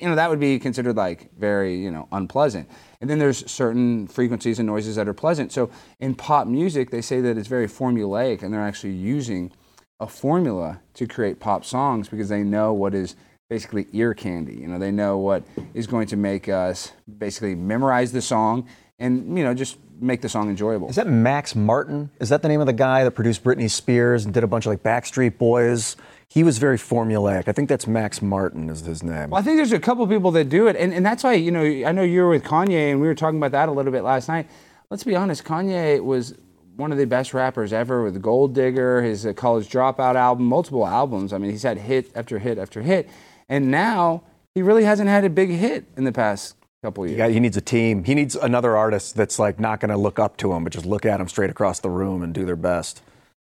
you 0.00 0.08
know 0.08 0.14
that 0.14 0.28
would 0.28 0.40
be 0.40 0.58
considered 0.58 0.96
like 0.96 1.30
very 1.38 1.76
you 1.76 1.90
know 1.90 2.08
unpleasant. 2.12 2.68
And 3.00 3.10
then 3.10 3.18
there's 3.18 3.48
certain 3.50 4.06
frequencies 4.06 4.58
and 4.58 4.66
noises 4.66 4.96
that 4.96 5.06
are 5.06 5.14
pleasant. 5.14 5.52
So 5.52 5.70
in 6.00 6.14
pop 6.14 6.46
music, 6.46 6.90
they 6.90 7.02
say 7.02 7.20
that 7.20 7.36
it's 7.36 7.48
very 7.48 7.68
formulaic, 7.68 8.42
and 8.42 8.52
they're 8.52 8.62
actually 8.62 8.94
using 8.94 9.52
a 10.00 10.06
formula 10.06 10.80
to 10.94 11.06
create 11.06 11.40
pop 11.40 11.64
songs 11.64 12.08
because 12.08 12.28
they 12.28 12.42
know 12.42 12.72
what 12.72 12.94
is 12.94 13.16
basically 13.48 13.86
ear 13.92 14.12
candy. 14.12 14.56
You 14.56 14.66
know, 14.66 14.78
they 14.78 14.90
know 14.90 15.18
what 15.18 15.44
is 15.72 15.86
going 15.86 16.08
to 16.08 16.16
make 16.16 16.48
us 16.48 16.92
basically 17.18 17.54
memorize 17.54 18.12
the 18.12 18.20
song 18.20 18.66
and 18.98 19.36
you 19.36 19.44
know 19.44 19.54
just 19.54 19.78
make 20.00 20.20
the 20.20 20.28
song 20.28 20.48
enjoyable. 20.50 20.88
Is 20.88 20.96
that 20.96 21.06
Max 21.06 21.54
Martin? 21.54 22.10
Is 22.20 22.28
that 22.28 22.42
the 22.42 22.48
name 22.48 22.60
of 22.60 22.66
the 22.66 22.72
guy 22.72 23.04
that 23.04 23.12
produced 23.12 23.42
Britney 23.42 23.70
Spears 23.70 24.24
and 24.24 24.34
did 24.34 24.44
a 24.44 24.46
bunch 24.46 24.66
of 24.66 24.70
like 24.70 24.82
Backstreet 24.82 25.38
Boys? 25.38 25.96
He 26.28 26.42
was 26.42 26.58
very 26.58 26.76
formulaic. 26.76 27.48
I 27.48 27.52
think 27.52 27.68
that's 27.68 27.86
Max 27.86 28.20
Martin 28.20 28.68
is 28.68 28.80
his 28.80 29.02
name. 29.02 29.30
Well, 29.30 29.40
I 29.40 29.44
think 29.44 29.58
there's 29.58 29.72
a 29.72 29.78
couple 29.78 30.06
people 30.06 30.32
that 30.32 30.48
do 30.48 30.66
it, 30.66 30.76
and, 30.76 30.92
and 30.92 31.04
that's 31.04 31.22
why 31.22 31.34
you 31.34 31.50
know 31.50 31.62
I 31.62 31.92
know 31.92 32.02
you 32.02 32.22
were 32.22 32.30
with 32.30 32.44
Kanye, 32.44 32.90
and 32.90 33.00
we 33.00 33.06
were 33.06 33.14
talking 33.14 33.38
about 33.38 33.52
that 33.52 33.68
a 33.68 33.72
little 33.72 33.92
bit 33.92 34.02
last 34.02 34.28
night. 34.28 34.48
Let's 34.90 35.04
be 35.04 35.16
honest, 35.16 35.44
Kanye 35.44 36.02
was 36.02 36.34
one 36.76 36.92
of 36.92 36.98
the 36.98 37.06
best 37.06 37.32
rappers 37.32 37.72
ever 37.72 38.02
with 38.02 38.20
Gold 38.20 38.54
Digger, 38.54 39.02
his 39.02 39.24
uh, 39.24 39.32
College 39.32 39.68
Dropout 39.68 40.14
album, 40.14 40.46
multiple 40.46 40.86
albums. 40.86 41.32
I 41.32 41.38
mean, 41.38 41.50
he's 41.50 41.62
had 41.62 41.78
hit 41.78 42.10
after 42.14 42.38
hit 42.38 42.58
after 42.58 42.82
hit, 42.82 43.08
and 43.48 43.70
now 43.70 44.22
he 44.54 44.62
really 44.62 44.84
hasn't 44.84 45.08
had 45.08 45.24
a 45.24 45.30
big 45.30 45.50
hit 45.50 45.86
in 45.96 46.04
the 46.04 46.12
past 46.12 46.56
couple 46.86 47.06
years. 47.06 47.18
Yeah, 47.18 47.28
he 47.28 47.40
needs 47.40 47.56
a 47.56 47.60
team. 47.60 48.04
He 48.04 48.14
needs 48.14 48.36
another 48.36 48.76
artist 48.76 49.16
that's 49.16 49.38
like 49.38 49.58
not 49.58 49.80
going 49.80 49.90
to 49.90 49.96
look 49.96 50.18
up 50.18 50.36
to 50.38 50.52
him, 50.52 50.62
but 50.62 50.72
just 50.72 50.86
look 50.86 51.04
at 51.04 51.20
him 51.20 51.28
straight 51.28 51.50
across 51.50 51.80
the 51.80 51.90
room 51.90 52.22
and 52.22 52.32
do 52.32 52.44
their 52.44 52.56
best. 52.56 53.02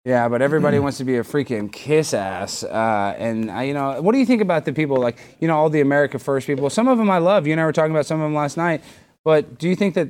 Yeah, 0.05 0.29
but 0.29 0.41
everybody 0.41 0.77
wants 0.79 0.99
to 0.99 1.03
be 1.03 1.17
a 1.17 1.23
freaking 1.23 1.71
kiss 1.71 2.13
ass. 2.13 2.63
Uh, 2.63 3.15
and, 3.17 3.51
I, 3.51 3.63
you 3.63 3.73
know, 3.73 4.01
what 4.01 4.13
do 4.13 4.19
you 4.19 4.25
think 4.25 4.41
about 4.41 4.63
the 4.63 4.71
people, 4.71 4.97
like, 4.97 5.17
you 5.39 5.47
know, 5.47 5.57
all 5.57 5.69
the 5.69 5.81
America 5.81 6.19
First 6.19 6.45
people? 6.45 6.69
Some 6.69 6.87
of 6.87 6.97
them 6.97 7.09
I 7.09 7.17
love. 7.17 7.47
You 7.47 7.53
and 7.53 7.59
I 7.59 7.65
were 7.65 7.73
talking 7.73 7.91
about 7.91 8.05
some 8.05 8.21
of 8.21 8.25
them 8.25 8.35
last 8.35 8.55
night. 8.55 8.83
But 9.23 9.57
do 9.57 9.67
you 9.67 9.75
think 9.75 9.95
that 9.95 10.09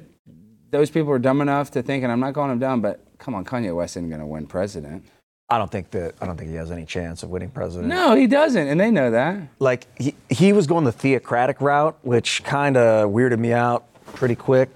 those 0.70 0.90
people 0.90 1.12
are 1.14 1.20
dumb 1.20 1.40
enough 1.42 1.72
to 1.72 1.82
think, 1.82 2.04
and 2.04 2.12
I'm 2.12 2.20
not 2.20 2.34
calling 2.34 2.50
them 2.50 2.60
dumb, 2.60 2.82
but 2.82 3.00
come 3.18 3.34
on, 3.34 3.46
Kanye 3.46 3.74
West 3.74 3.96
isn't 3.96 4.10
going 4.10 4.20
to 4.20 4.28
win 4.28 4.46
president. 4.46 5.06
I 5.48 5.60
don't 5.60 5.72
think 5.72 5.92
that 5.92 6.16
I 6.20 6.26
don't 6.26 6.38
think 6.38 6.50
he 6.50 6.56
has 6.56 6.72
any 6.72 6.86
chance 6.86 7.22
of 7.22 7.30
winning 7.30 7.50
president. 7.52 7.88
No, 7.88 8.16
he 8.16 8.26
doesn't, 8.26 8.68
and 8.68 8.80
they 8.80 8.90
know 8.90 9.12
that. 9.12 9.38
Like 9.60 9.86
he, 10.00 10.16
he 10.28 10.54
was 10.54 10.66
going 10.66 10.86
the 10.86 10.92
theocratic 10.92 11.62
route, 11.62 11.98
which 12.02 12.44
kind 12.44 12.76
of 12.76 13.12
weirded 13.12 13.38
me 13.38 13.54
out 13.54 13.86
pretty 14.14 14.36
quick. 14.36 14.70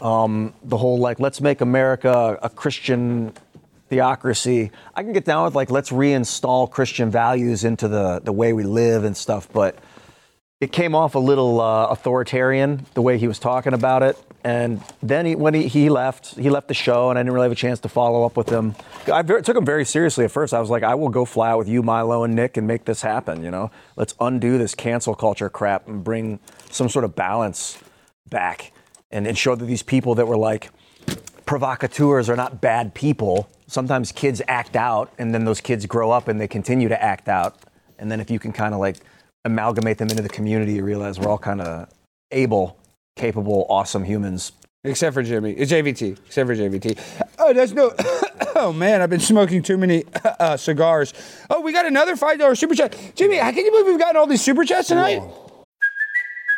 Um, 0.00 0.54
the 0.62 0.76
whole 0.76 0.98
like 0.98 1.18
let's 1.18 1.40
make 1.40 1.60
America 1.60 2.38
a 2.40 2.48
Christian 2.48 3.32
theocracy. 3.90 4.70
I 4.94 5.02
can 5.02 5.12
get 5.12 5.24
down 5.24 5.44
with 5.44 5.56
like 5.56 5.70
let's 5.70 5.90
reinstall 5.90 6.70
Christian 6.70 7.10
values 7.10 7.64
into 7.64 7.88
the 7.88 8.20
the 8.22 8.32
way 8.32 8.52
we 8.52 8.62
live 8.62 9.02
and 9.02 9.16
stuff, 9.16 9.48
but 9.52 9.76
it 10.60 10.72
came 10.72 10.94
off 10.94 11.14
a 11.14 11.20
little 11.20 11.60
uh, 11.60 11.86
authoritarian 11.86 12.84
the 12.94 13.02
way 13.02 13.16
he 13.16 13.28
was 13.28 13.38
talking 13.38 13.72
about 13.72 14.02
it. 14.02 14.18
And 14.42 14.82
then 15.02 15.26
he, 15.26 15.36
when 15.36 15.54
he, 15.54 15.68
he 15.68 15.88
left, 15.88 16.34
he 16.36 16.50
left 16.50 16.68
the 16.68 16.74
show, 16.74 17.10
and 17.10 17.18
I 17.18 17.22
didn't 17.22 17.34
really 17.34 17.44
have 17.44 17.52
a 17.52 17.56
chance 17.56 17.80
to 17.80 17.88
follow 17.88 18.24
up 18.24 18.36
with 18.36 18.48
him. 18.48 18.74
I 19.12 19.22
ver- 19.22 19.40
took 19.40 19.56
him 19.56 19.64
very 19.64 19.84
seriously 19.84 20.24
at 20.24 20.30
first. 20.30 20.54
I 20.54 20.60
was 20.60 20.70
like, 20.70 20.82
I 20.82 20.94
will 20.94 21.10
go 21.10 21.24
fly 21.24 21.50
out 21.50 21.58
with 21.58 21.68
you, 21.68 21.82
Milo, 21.82 22.24
and 22.24 22.34
Nick, 22.34 22.56
and 22.56 22.66
make 22.66 22.84
this 22.84 23.02
happen. 23.02 23.44
You 23.44 23.50
know, 23.50 23.70
let's 23.96 24.14
undo 24.20 24.58
this 24.58 24.74
cancel 24.74 25.14
culture 25.14 25.50
crap 25.50 25.86
and 25.86 26.02
bring 26.02 26.40
some 26.70 26.88
sort 26.88 27.04
of 27.04 27.14
balance 27.14 27.78
back, 28.28 28.72
and, 29.10 29.26
and 29.26 29.36
show 29.36 29.54
that 29.54 29.64
these 29.64 29.82
people 29.82 30.14
that 30.16 30.26
were 30.26 30.36
like 30.36 30.70
provocateurs 31.46 32.28
are 32.28 32.36
not 32.36 32.60
bad 32.60 32.94
people. 32.94 33.48
Sometimes 33.66 34.12
kids 34.12 34.40
act 34.48 34.76
out, 34.76 35.12
and 35.18 35.34
then 35.34 35.44
those 35.44 35.60
kids 35.60 35.84
grow 35.86 36.10
up 36.10 36.26
and 36.28 36.40
they 36.40 36.48
continue 36.48 36.88
to 36.88 37.02
act 37.02 37.28
out. 37.28 37.60
And 37.98 38.10
then 38.10 38.20
if 38.20 38.30
you 38.30 38.38
can 38.38 38.52
kind 38.52 38.72
of 38.72 38.80
like 38.80 38.98
amalgamate 39.44 39.98
them 39.98 40.08
into 40.08 40.22
the 40.22 40.28
community, 40.28 40.74
you 40.74 40.84
realize 40.84 41.18
we're 41.18 41.28
all 41.28 41.38
kind 41.38 41.60
of 41.60 41.88
able, 42.30 42.78
capable, 43.16 43.66
awesome 43.68 44.04
humans. 44.04 44.52
Except 44.84 45.12
for 45.12 45.22
Jimmy. 45.22 45.52
It's 45.52 45.72
JVT. 45.72 46.18
Except 46.26 46.46
for 46.46 46.54
JVT. 46.54 46.98
Oh, 47.38 47.52
there's 47.52 47.72
no. 47.72 47.92
oh, 48.54 48.72
man, 48.72 49.02
I've 49.02 49.10
been 49.10 49.20
smoking 49.20 49.62
too 49.62 49.76
many 49.76 50.04
uh, 50.24 50.56
cigars. 50.56 51.12
Oh, 51.50 51.60
we 51.60 51.72
got 51.72 51.86
another 51.86 52.14
$5 52.14 52.56
super 52.56 52.74
chat. 52.74 52.96
Jimmy, 53.14 53.36
how 53.36 53.50
can 53.50 53.64
you 53.64 53.70
believe 53.70 53.86
we've 53.86 53.98
gotten 53.98 54.16
all 54.16 54.26
these 54.26 54.42
super 54.42 54.64
chats 54.64 54.88
tonight? 54.88 55.22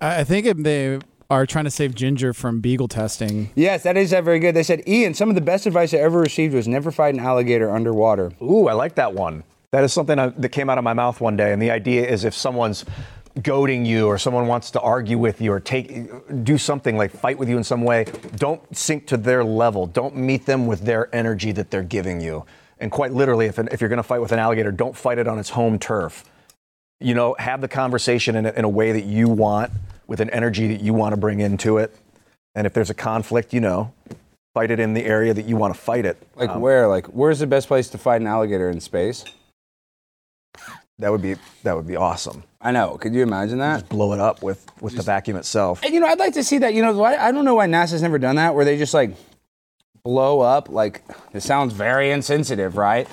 I 0.00 0.20
I 0.20 0.24
think 0.24 0.62
they 0.62 0.98
are 1.30 1.46
trying 1.46 1.64
to 1.64 1.70
save 1.70 1.94
Ginger 1.94 2.32
from 2.32 2.60
beagle 2.60 2.88
testing. 2.88 3.50
Yes, 3.54 3.82
that 3.82 3.96
is 3.96 4.12
uh, 4.12 4.22
very 4.22 4.38
good. 4.38 4.54
They 4.54 4.62
said, 4.62 4.82
Ian, 4.88 5.12
some 5.12 5.28
of 5.28 5.34
the 5.34 5.42
best 5.42 5.66
advice 5.66 5.92
I 5.92 5.98
ever 5.98 6.18
received 6.20 6.54
was 6.54 6.66
never 6.66 6.90
fight 6.90 7.14
an 7.14 7.20
alligator 7.20 7.70
underwater. 7.70 8.32
Ooh, 8.42 8.66
I 8.68 8.72
like 8.72 8.94
that 8.94 9.12
one. 9.12 9.44
That 9.70 9.84
is 9.84 9.92
something 9.92 10.18
I, 10.18 10.28
that 10.28 10.48
came 10.48 10.70
out 10.70 10.78
of 10.78 10.84
my 10.84 10.94
mouth 10.94 11.20
one 11.20 11.36
day. 11.36 11.52
And 11.52 11.60
the 11.60 11.70
idea 11.70 12.08
is 12.08 12.24
if 12.24 12.34
someone's 12.34 12.86
goading 13.42 13.84
you 13.84 14.06
or 14.06 14.16
someone 14.16 14.46
wants 14.46 14.70
to 14.70 14.80
argue 14.80 15.18
with 15.18 15.40
you 15.40 15.52
or 15.52 15.60
take 15.60 16.44
do 16.44 16.56
something 16.56 16.96
like 16.96 17.10
fight 17.10 17.38
with 17.38 17.48
you 17.48 17.58
in 17.58 17.64
some 17.64 17.82
way, 17.82 18.06
don't 18.36 18.62
sink 18.74 19.06
to 19.08 19.18
their 19.18 19.44
level. 19.44 19.86
Don't 19.86 20.16
meet 20.16 20.46
them 20.46 20.66
with 20.66 20.80
their 20.80 21.14
energy 21.14 21.52
that 21.52 21.70
they're 21.70 21.82
giving 21.82 22.20
you. 22.20 22.46
And 22.80 22.90
quite 22.90 23.12
literally, 23.12 23.46
if, 23.46 23.58
an, 23.58 23.68
if 23.70 23.82
you're 23.82 23.88
going 23.90 23.98
to 23.98 24.02
fight 24.02 24.22
with 24.22 24.32
an 24.32 24.38
alligator, 24.38 24.72
don't 24.72 24.96
fight 24.96 25.18
it 25.18 25.28
on 25.28 25.38
its 25.38 25.50
home 25.50 25.78
turf. 25.78 26.24
You 27.00 27.14
know, 27.14 27.36
have 27.38 27.60
the 27.60 27.68
conversation 27.68 28.34
in 28.36 28.46
a, 28.46 28.50
in 28.50 28.64
a 28.64 28.68
way 28.68 28.92
that 28.92 29.04
you 29.04 29.28
want, 29.28 29.70
with 30.06 30.20
an 30.20 30.30
energy 30.30 30.68
that 30.68 30.80
you 30.80 30.94
want 30.94 31.12
to 31.12 31.16
bring 31.16 31.40
into 31.40 31.78
it. 31.78 31.94
And 32.54 32.66
if 32.66 32.72
there's 32.72 32.90
a 32.90 32.94
conflict, 32.94 33.52
you 33.52 33.60
know, 33.60 33.92
fight 34.54 34.70
it 34.70 34.80
in 34.80 34.94
the 34.94 35.04
area 35.04 35.32
that 35.34 35.44
you 35.44 35.56
want 35.56 35.74
to 35.74 35.80
fight 35.80 36.04
it. 36.04 36.16
Like 36.34 36.50
Um, 36.50 36.60
where? 36.60 36.88
Like 36.88 37.06
where's 37.06 37.38
the 37.38 37.46
best 37.46 37.68
place 37.68 37.88
to 37.90 37.98
fight 37.98 38.20
an 38.20 38.26
alligator 38.26 38.68
in 38.68 38.80
space? 38.80 39.24
That 40.98 41.12
would 41.12 41.22
be 41.22 41.36
that 41.62 41.76
would 41.76 41.86
be 41.86 41.94
awesome. 41.94 42.42
I 42.60 42.72
know. 42.72 42.98
Could 42.98 43.14
you 43.14 43.22
imagine 43.22 43.58
that? 43.58 43.80
Just 43.80 43.88
blow 43.90 44.12
it 44.14 44.18
up 44.18 44.42
with 44.42 44.66
with 44.80 44.96
the 44.96 45.02
vacuum 45.02 45.36
itself. 45.36 45.84
And, 45.84 45.94
you 45.94 46.00
know, 46.00 46.08
I'd 46.08 46.18
like 46.18 46.34
to 46.34 46.42
see 46.42 46.58
that. 46.58 46.74
You 46.74 46.82
know, 46.82 46.92
why, 46.96 47.16
I 47.16 47.30
don't 47.30 47.44
know 47.44 47.54
why 47.54 47.68
NASA's 47.68 48.02
never 48.02 48.18
done 48.18 48.34
that, 48.36 48.56
where 48.56 48.64
they 48.64 48.76
just 48.76 48.94
like 48.94 49.14
blow 50.02 50.40
up. 50.40 50.68
Like 50.68 51.04
it 51.32 51.42
sounds 51.44 51.72
very 51.72 52.10
insensitive, 52.10 52.76
right? 52.76 53.06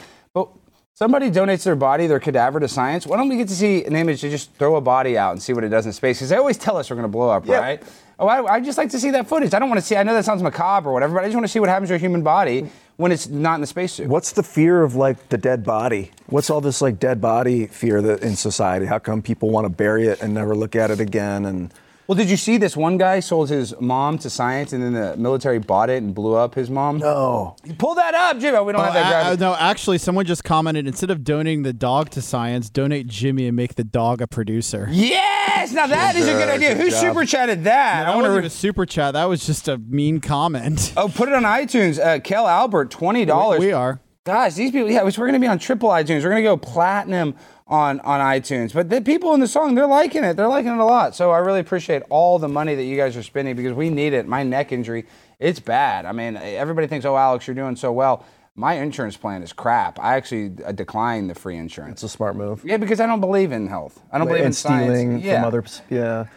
Somebody 0.97 1.29
donates 1.29 1.63
their 1.65 1.75
body, 1.75 2.07
their 2.07 2.21
cadaver 2.21 2.57
to 2.61 2.69
science. 2.69 3.05
Why 3.05 3.17
don't 3.17 3.27
we 3.27 3.35
get 3.35 3.49
to 3.49 3.53
see 3.53 3.83
an 3.83 3.97
image 3.97 4.21
to 4.21 4.29
just 4.29 4.53
throw 4.53 4.77
a 4.77 4.81
body 4.81 5.17
out 5.17 5.33
and 5.33 5.41
see 5.41 5.51
what 5.51 5.65
it 5.65 5.67
does 5.67 5.85
in 5.85 5.91
space? 5.91 6.19
Because 6.19 6.29
they 6.29 6.37
always 6.37 6.57
tell 6.57 6.77
us 6.77 6.89
we're 6.89 6.95
going 6.95 7.03
to 7.03 7.09
blow 7.09 7.29
up, 7.29 7.45
Yeah. 7.45 7.57
right? 7.59 7.83
Oh, 8.17 8.27
I, 8.29 8.53
I 8.53 8.59
just 8.61 8.77
like 8.77 8.89
to 8.91 8.99
see 9.01 9.11
that 9.11 9.27
footage. 9.27 9.53
I 9.53 9.59
don't 9.59 9.67
want 9.67 9.81
to 9.81 9.85
see. 9.85 9.97
I 9.97 10.03
know 10.03 10.13
that 10.13 10.23
sounds 10.23 10.41
macabre 10.41 10.89
or 10.89 10.93
whatever, 10.93 11.15
but 11.15 11.25
I 11.25 11.27
just 11.27 11.35
want 11.35 11.43
to 11.43 11.51
see 11.51 11.59
what 11.59 11.67
happens 11.67 11.89
to 11.89 11.95
a 11.95 11.97
human 11.97 12.23
body 12.23 12.69
when 12.95 13.11
it's 13.11 13.27
not 13.27 13.55
in 13.55 13.61
the 13.61 13.67
spacesuit. 13.67 14.07
What's 14.07 14.31
the 14.31 14.41
fear 14.41 14.83
of 14.83 14.95
like 14.95 15.27
the 15.27 15.37
dead 15.37 15.65
body? 15.65 16.11
What's 16.27 16.49
all 16.49 16.61
this 16.61 16.81
like 16.81 16.97
dead 16.97 17.19
body 17.19 17.67
fear 17.67 18.01
that 18.01 18.21
in 18.23 18.37
society? 18.37 18.85
How 18.85 18.97
come 18.99 19.21
people 19.21 19.49
want 19.49 19.65
to 19.65 19.69
bury 19.69 20.07
it 20.07 20.21
and 20.21 20.33
never 20.33 20.55
look 20.55 20.77
at 20.77 20.91
it 20.91 21.01
again? 21.01 21.43
And 21.45 21.73
Well, 22.07 22.15
did 22.15 22.29
you 22.29 22.37
see 22.37 22.57
this 22.57 22.77
one 22.77 22.97
guy 22.99 23.19
sold 23.19 23.49
his 23.49 23.73
mom 23.79 24.19
to 24.19 24.29
science, 24.29 24.73
and 24.73 24.83
then 24.83 24.93
the 24.93 25.17
military 25.17 25.57
bought 25.57 25.89
it 25.89 26.03
and 26.03 26.13
blew 26.13 26.35
up 26.35 26.53
his 26.53 26.69
mom? 26.69 26.99
no, 26.99 27.55
you 27.63 27.73
Pull 27.73 27.95
that 27.95 28.13
up, 28.13 28.37
Jimmy. 28.39 28.57
Oh, 28.57 28.63
we 28.63 28.73
don't 28.73 28.81
Oh, 28.81 28.85
have 28.85 28.93
that. 28.93 29.07
a- 29.07 29.23
graphic. 29.23 29.39
no, 29.39 29.55
actually, 29.55 29.97
someone 29.97 30.25
just 30.25 30.43
commented 30.43 30.85
instead 30.87 31.09
of 31.09 31.23
donating 31.23 31.63
the 31.63 31.73
dog 31.73 32.11
to 32.11 32.21
science, 32.21 32.69
donate 32.69 33.07
Jimmy 33.07 33.47
and 33.47 33.55
make 33.55 33.73
the 33.75 33.83
dog 33.83 34.21
a 34.21 34.27
producer. 34.27 34.87
Yes, 34.91 35.71
now 35.71 35.87
that 35.87 36.15
is 36.15 36.27
a 36.27 36.33
good 36.33 36.49
idea. 36.49 36.75
Who 36.75 36.89
job. 36.91 36.99
super 36.99 37.25
chatted 37.25 37.63
that? 37.63 38.01
That 38.01 38.05
I 38.07 38.09
want 38.11 38.17
wasn't 38.17 38.33
to. 38.33 38.37
even 38.39 38.45
a 38.45 38.49
super 38.51 38.85
chat. 38.85 39.13
That 39.13 39.25
was 39.25 39.43
just 39.45 39.67
a 39.67 39.77
mean 39.79 40.19
comment. 40.21 40.93
oh, 40.97 41.07
put 41.07 41.27
it 41.27 41.33
on 41.33 41.41
iTunes. 41.43 41.99
Uh, 41.99 42.19
Kel 42.19 42.47
Albert, 42.47 42.91
twenty 42.91 43.25
dollars. 43.25 43.59
we 43.61 43.71
are. 43.71 43.99
Guys, 44.25 44.55
these 44.55 44.71
people. 44.71 44.89
Yeah, 44.89 45.03
we're 45.03 45.11
going 45.11 45.33
to 45.33 45.39
be 45.39 45.47
on 45.47 45.59
triple 45.59 45.89
iTunes. 45.89 46.23
We're 46.23 46.29
going 46.29 46.43
to 46.43 46.49
go 46.49 46.57
platinum 46.57 47.35
on 47.67 47.99
on 48.01 48.19
iTunes. 48.19 48.73
But 48.73 48.89
the 48.89 49.01
people 49.01 49.33
in 49.33 49.39
the 49.39 49.47
song, 49.47 49.75
they're 49.75 49.87
liking 49.87 50.23
it. 50.23 50.37
They're 50.37 50.47
liking 50.47 50.71
it 50.71 50.77
a 50.77 50.85
lot. 50.85 51.15
So 51.15 51.31
I 51.31 51.39
really 51.39 51.59
appreciate 51.59 52.03
all 52.09 52.39
the 52.39 52.47
money 52.47 52.75
that 52.75 52.83
you 52.83 52.95
guys 52.95 53.17
are 53.17 53.23
spending 53.23 53.55
because 53.55 53.73
we 53.73 53.89
need 53.89 54.13
it. 54.13 54.27
My 54.27 54.43
neck 54.43 54.71
injury, 54.71 55.05
it's 55.39 55.59
bad. 55.59 56.05
I 56.05 56.11
mean, 56.11 56.37
everybody 56.37 56.87
thinks, 56.87 57.05
oh, 57.05 57.17
Alex, 57.17 57.47
you're 57.47 57.55
doing 57.55 57.75
so 57.75 57.91
well. 57.91 58.25
My 58.57 58.75
insurance 58.75 59.17
plan 59.17 59.43
is 59.43 59.51
crap. 59.51 59.99
I 59.99 60.15
actually 60.15 60.63
uh, 60.63 60.71
decline 60.71 61.27
the 61.27 61.35
free 61.35 61.57
insurance. 61.57 62.03
it's 62.03 62.03
a 62.03 62.09
smart 62.09 62.37
move. 62.37 62.63
Yeah, 62.63 62.77
because 62.77 63.01
I 63.01 63.05
don't 63.05 63.19
believe 63.19 63.51
in 63.51 63.67
health. 63.67 64.01
I 64.11 64.17
don't 64.17 64.27
believe 64.27 64.45
in 64.45 64.53
stealing 64.53 64.87
science. 64.87 65.23
Yeah. 65.23 65.39
from 65.39 65.47
others. 65.47 65.81
Yeah. 65.89 66.27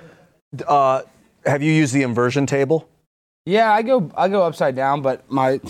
Uh, 0.67 1.03
have 1.47 1.63
you 1.63 1.73
used 1.73 1.95
the 1.95 2.03
inversion 2.03 2.47
table? 2.47 2.89
Yeah, 3.47 3.73
I 3.73 3.83
go 3.83 4.11
I 4.17 4.29
go 4.29 4.43
upside 4.43 4.75
down, 4.75 5.01
but 5.01 5.31
my 5.31 5.61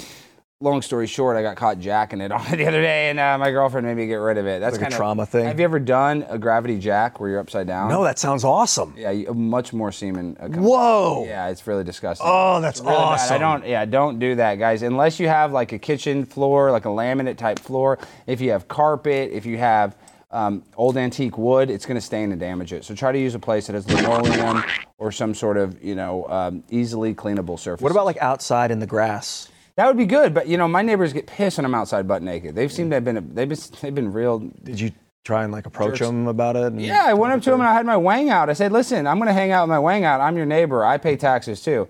long 0.61 0.83
story 0.83 1.07
short, 1.07 1.37
I 1.37 1.42
got 1.42 1.57
caught 1.57 1.79
jacking 1.79 2.21
it 2.21 2.33
on 2.33 2.42
the 2.51 2.66
other 2.66 2.83
day, 2.83 3.11
and 3.11 3.21
uh, 3.21 3.38
my 3.38 3.51
girlfriend 3.51 3.87
made 3.87 3.97
me 3.97 4.07
get 4.07 4.16
rid 4.16 4.38
of 4.38 4.47
it. 4.47 4.61
That's 4.61 4.73
Like 4.73 4.81
a 4.81 4.85
kind 4.85 4.92
of 4.92 4.97
trauma 4.99 5.27
thing? 5.27 5.44
Have 5.44 5.59
you 5.59 5.64
ever 5.64 5.79
done 5.79 6.27
a 6.29 6.37
gravity 6.38 6.79
jack 6.79 7.21
where 7.21 7.31
you're 7.31 7.38
upside 7.38 7.66
down? 7.66 7.88
No, 7.88 8.03
that 8.05 8.18
sounds 8.18 8.42
awesome. 8.44 8.94
Yeah, 8.97 9.11
you, 9.12 9.33
much 9.35 9.73
more 9.73 9.92
semen. 9.92 10.37
uh, 10.40 10.49
Whoa. 10.49 11.25
Yeah, 11.27 11.49
it's 11.49 11.64
really 11.66 11.85
disgusting. 11.85 12.27
Oh, 12.29 12.61
that's 12.61 12.81
Really 12.81 12.92
bad. 12.92 12.99
awesome. 12.99 13.35
I 13.37 13.38
don't. 13.38 13.66
Yeah, 13.66 13.85
don't 13.85 14.18
do 14.18 14.35
that, 14.37 14.57
guys. 14.57 14.83
Unless 14.83 15.21
you 15.21 15.29
have 15.29 15.53
like 15.53 15.73
a 15.73 15.79
kitchen 15.79 16.25
floor, 16.27 16.73
like 16.73 16.85
a 16.87 16.88
laminate 16.88 17.37
type 17.37 17.59
floor. 17.61 17.99
If 18.27 18.40
you 18.40 18.51
have 18.51 18.66
carpet, 18.68 19.31
if 19.33 19.47
you 19.47 19.59
have 19.59 19.97
um, 20.33 20.64
old 20.77 20.97
antique 20.97 21.38
wood, 21.38 21.71
it's 21.71 21.87
going 21.87 21.94
to 21.97 22.01
stain 22.05 22.33
and 22.33 22.40
damage 22.40 22.73
it. 22.73 22.85
So 22.85 22.94
try 22.94 23.12
to 23.12 23.18
use 23.18 23.35
a 23.35 23.38
place 23.38 23.68
that 23.68 23.75
has 23.75 23.88
linoleum 23.88 24.62
or 24.99 25.12
some 25.12 25.35
sort 25.35 25.57
of 25.57 25.83
you 25.83 25.94
know 25.94 26.27
um, 26.29 26.64
easily 26.68 27.14
cleanable 27.14 27.59
surface. 27.61 27.81
What 27.83 27.92
about 27.92 28.07
like 28.07 28.18
outside 28.18 28.73
in 28.73 28.81
the 28.81 28.87
grass? 28.87 29.49
That 29.79 29.87
would 29.87 29.97
be 29.97 30.07
good, 30.07 30.35
but 30.35 30.49
you 30.49 30.57
know, 30.59 30.67
my 30.67 30.83
neighbors 30.83 31.12
get 31.12 31.29
pissed 31.29 31.57
when 31.57 31.64
I'm 31.64 31.75
outside 31.75 32.09
butt 32.09 32.21
naked. 32.21 32.57
They've 32.57 32.71
seemed 32.73 32.91
to 32.91 32.97
have 32.97 33.05
been 33.05 33.14
they've 33.35 33.49
been 33.49 33.59
they've 33.81 33.95
been 33.95 34.12
real. 34.12 34.41
Did 34.64 34.81
you 34.81 34.91
try 35.25 35.45
and 35.45 35.53
like 35.53 35.67
approach 35.67 35.99
Jerks. 35.99 36.09
them 36.09 36.27
about 36.27 36.57
it? 36.57 36.64
and 36.64 36.83
Yeah, 36.83 37.05
I 37.07 37.14
went 37.14 37.33
up 37.33 37.41
to 37.43 37.51
them 37.51 37.61
and 37.61 37.69
I 37.69 37.75
had 37.75 37.87
my 37.87 37.97
wang 37.97 38.29
out. 38.29 38.51
I 38.51 38.55
said, 38.55 38.73
"Listen, 38.73 39.07
I'm 39.07 39.19
going 39.19 39.29
to 39.29 39.33
hang 39.33 39.53
out 39.53 39.62
with 39.62 39.71
my 39.71 39.79
wang 39.79 40.05
out. 40.05 40.21
I'm 40.21 40.37
your 40.37 40.47
neighbor. 40.47 40.85
I 40.85 40.99
pay 40.99 41.17
taxes 41.17 41.62
too." 41.62 41.87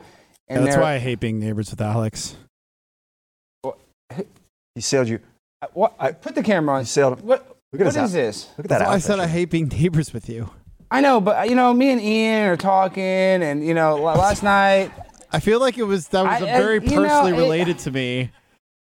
And 0.49 0.67
that's 0.67 0.77
why 0.77 0.95
I 0.95 0.99
hate 0.99 1.19
being 1.19 1.39
neighbors 1.41 1.71
with 1.71 1.81
Alex. 1.81 2.37
He 4.75 4.81
sailed 4.81 5.09
you. 5.09 5.19
Uh, 5.63 5.67
What? 5.73 5.95
I 5.99 6.13
put 6.13 6.35
the 6.35 6.43
camera 6.43 6.77
on. 6.77 6.83
He 6.83 6.87
sailed. 6.87 7.21
What? 7.23 7.47
Look 7.73 7.81
at 7.81 7.87
what 7.87 7.95
his 7.95 7.97
is 7.97 7.99
out- 7.99 8.11
this? 8.13 8.49
Look 8.59 8.67
at 8.67 8.69
that. 8.71 8.79
That's 8.81 8.89
why 8.89 8.95
I 8.95 8.99
said 8.99 9.19
I 9.19 9.27
hate 9.27 9.51
being 9.51 9.69
neighbors 9.81 10.13
with 10.13 10.29
you. 10.29 10.51
I 10.91 11.01
know, 11.01 11.21
but 11.21 11.39
uh, 11.39 11.43
you 11.45 11.55
know, 11.55 11.73
me 11.75 11.91
and 11.91 12.01
Ian 12.01 12.45
are 12.51 12.57
talking, 12.57 13.03
and 13.03 13.67
you 13.67 13.73
know, 13.75 13.97
last 13.97 14.43
night. 14.57 14.91
I 15.33 15.41
feel 15.41 15.61
like 15.61 15.77
it 15.79 15.83
was 15.85 16.09
that 16.09 16.23
was 16.25 16.43
I- 16.43 16.47
a 16.47 16.55
I- 16.55 16.59
very 16.61 16.75
you 16.77 16.81
know, 16.91 16.97
personally 17.03 17.33
it- 17.33 17.37
related 17.37 17.79
to 17.81 17.91
me. 17.91 18.31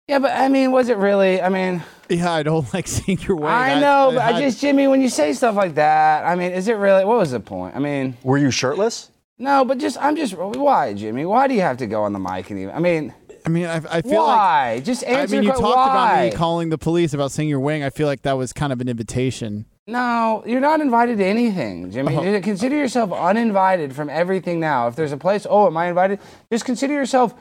Yeah, 0.09 0.19
but 0.19 0.33
I 0.33 0.49
mean, 0.49 0.73
was 0.73 0.89
it 0.89 0.97
really? 0.97 1.41
I 1.41 1.49
mean, 1.51 1.83
Yeah, 2.09 2.33
I 2.33 2.43
don't 2.43 2.73
like 2.75 2.89
seeing 2.89 3.19
your 3.21 3.37
way. 3.37 3.51
I 3.51 3.79
know, 3.81 4.11
but 4.15 4.23
I 4.23 4.33
had- 4.33 4.43
just 4.43 4.61
Jimmy, 4.61 4.89
when 4.89 5.01
you 5.01 5.09
say 5.09 5.33
stuff 5.33 5.55
like 5.55 5.77
that, 5.77 6.25
I 6.27 6.35
mean, 6.35 6.51
is 6.53 6.67
it 6.69 6.75
really? 6.75 7.05
What 7.05 7.19
was 7.19 7.31
the 7.31 7.41
point? 7.41 7.77
I 7.77 7.79
mean, 7.79 8.17
Were 8.25 8.39
you 8.39 8.51
shirtless? 8.51 9.11
no, 9.39 9.65
but 9.65 9.79
just 9.79 9.97
I'm 10.01 10.17
just 10.17 10.35
why, 10.37 10.95
Jimmy? 10.95 11.25
Why 11.27 11.47
do 11.49 11.55
you 11.55 11.61
have 11.61 11.77
to 11.79 11.87
go 11.87 12.03
on 12.03 12.13
the 12.13 12.19
mic 12.19 12.51
and 12.51 12.59
even? 12.59 12.75
I 12.75 12.79
mean, 12.81 13.15
I 13.47 13.49
mean, 13.49 13.67
I, 13.67 13.77
I 13.77 14.03
feel 14.03 14.23
like. 14.27 14.37
why? 14.37 14.81
just 14.85 15.05
I 15.07 15.27
mean, 15.27 15.45
you 15.45 15.49
the 15.51 15.55
que- 15.55 15.61
talked 15.63 15.91
about 15.91 16.21
me 16.25 16.31
calling 16.33 16.69
the 16.71 16.77
police 16.79 17.15
about 17.15 17.31
seeing 17.33 17.49
your 17.49 17.61
wing. 17.61 17.85
I 17.85 17.91
feel 17.91 18.07
like 18.09 18.23
that 18.23 18.37
was 18.37 18.53
kind 18.53 18.73
of 18.73 18.81
an 18.81 18.89
invitation. 18.89 19.65
No, 19.87 20.43
you're 20.47 20.61
not 20.61 20.81
invited 20.81 21.19
to 21.19 21.25
anything, 21.25 21.91
Jimmy. 21.91 22.17
Uh-huh. 22.17 22.41
Consider 22.43 22.77
yourself 22.77 23.13
uninvited 23.13 23.95
from 23.95 24.09
everything 24.09 24.61
now. 24.61 24.87
If 24.87 24.95
there's 24.95 25.13
a 25.13 25.17
place, 25.17 25.47
oh, 25.49 25.67
am 25.67 25.77
I 25.77 25.89
invited? 25.89 26.21
Just 26.53 26.65
consider 26.65 26.95
yourself 26.95 27.35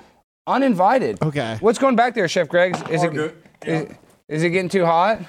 uninvited. 0.48 1.22
Okay. 1.22 1.58
What's 1.60 1.78
going 1.78 1.96
back 1.96 2.16
there, 2.16 2.28
Chef 2.28 2.48
Greg? 2.48 2.76
Is 2.90 3.02
All 3.02 3.10
it 3.10 3.14
good. 3.14 3.36
is, 3.66 3.96
is 4.28 4.44
it 4.44 4.50
getting 4.50 4.70
too 4.70 4.86
hot? 4.86 5.22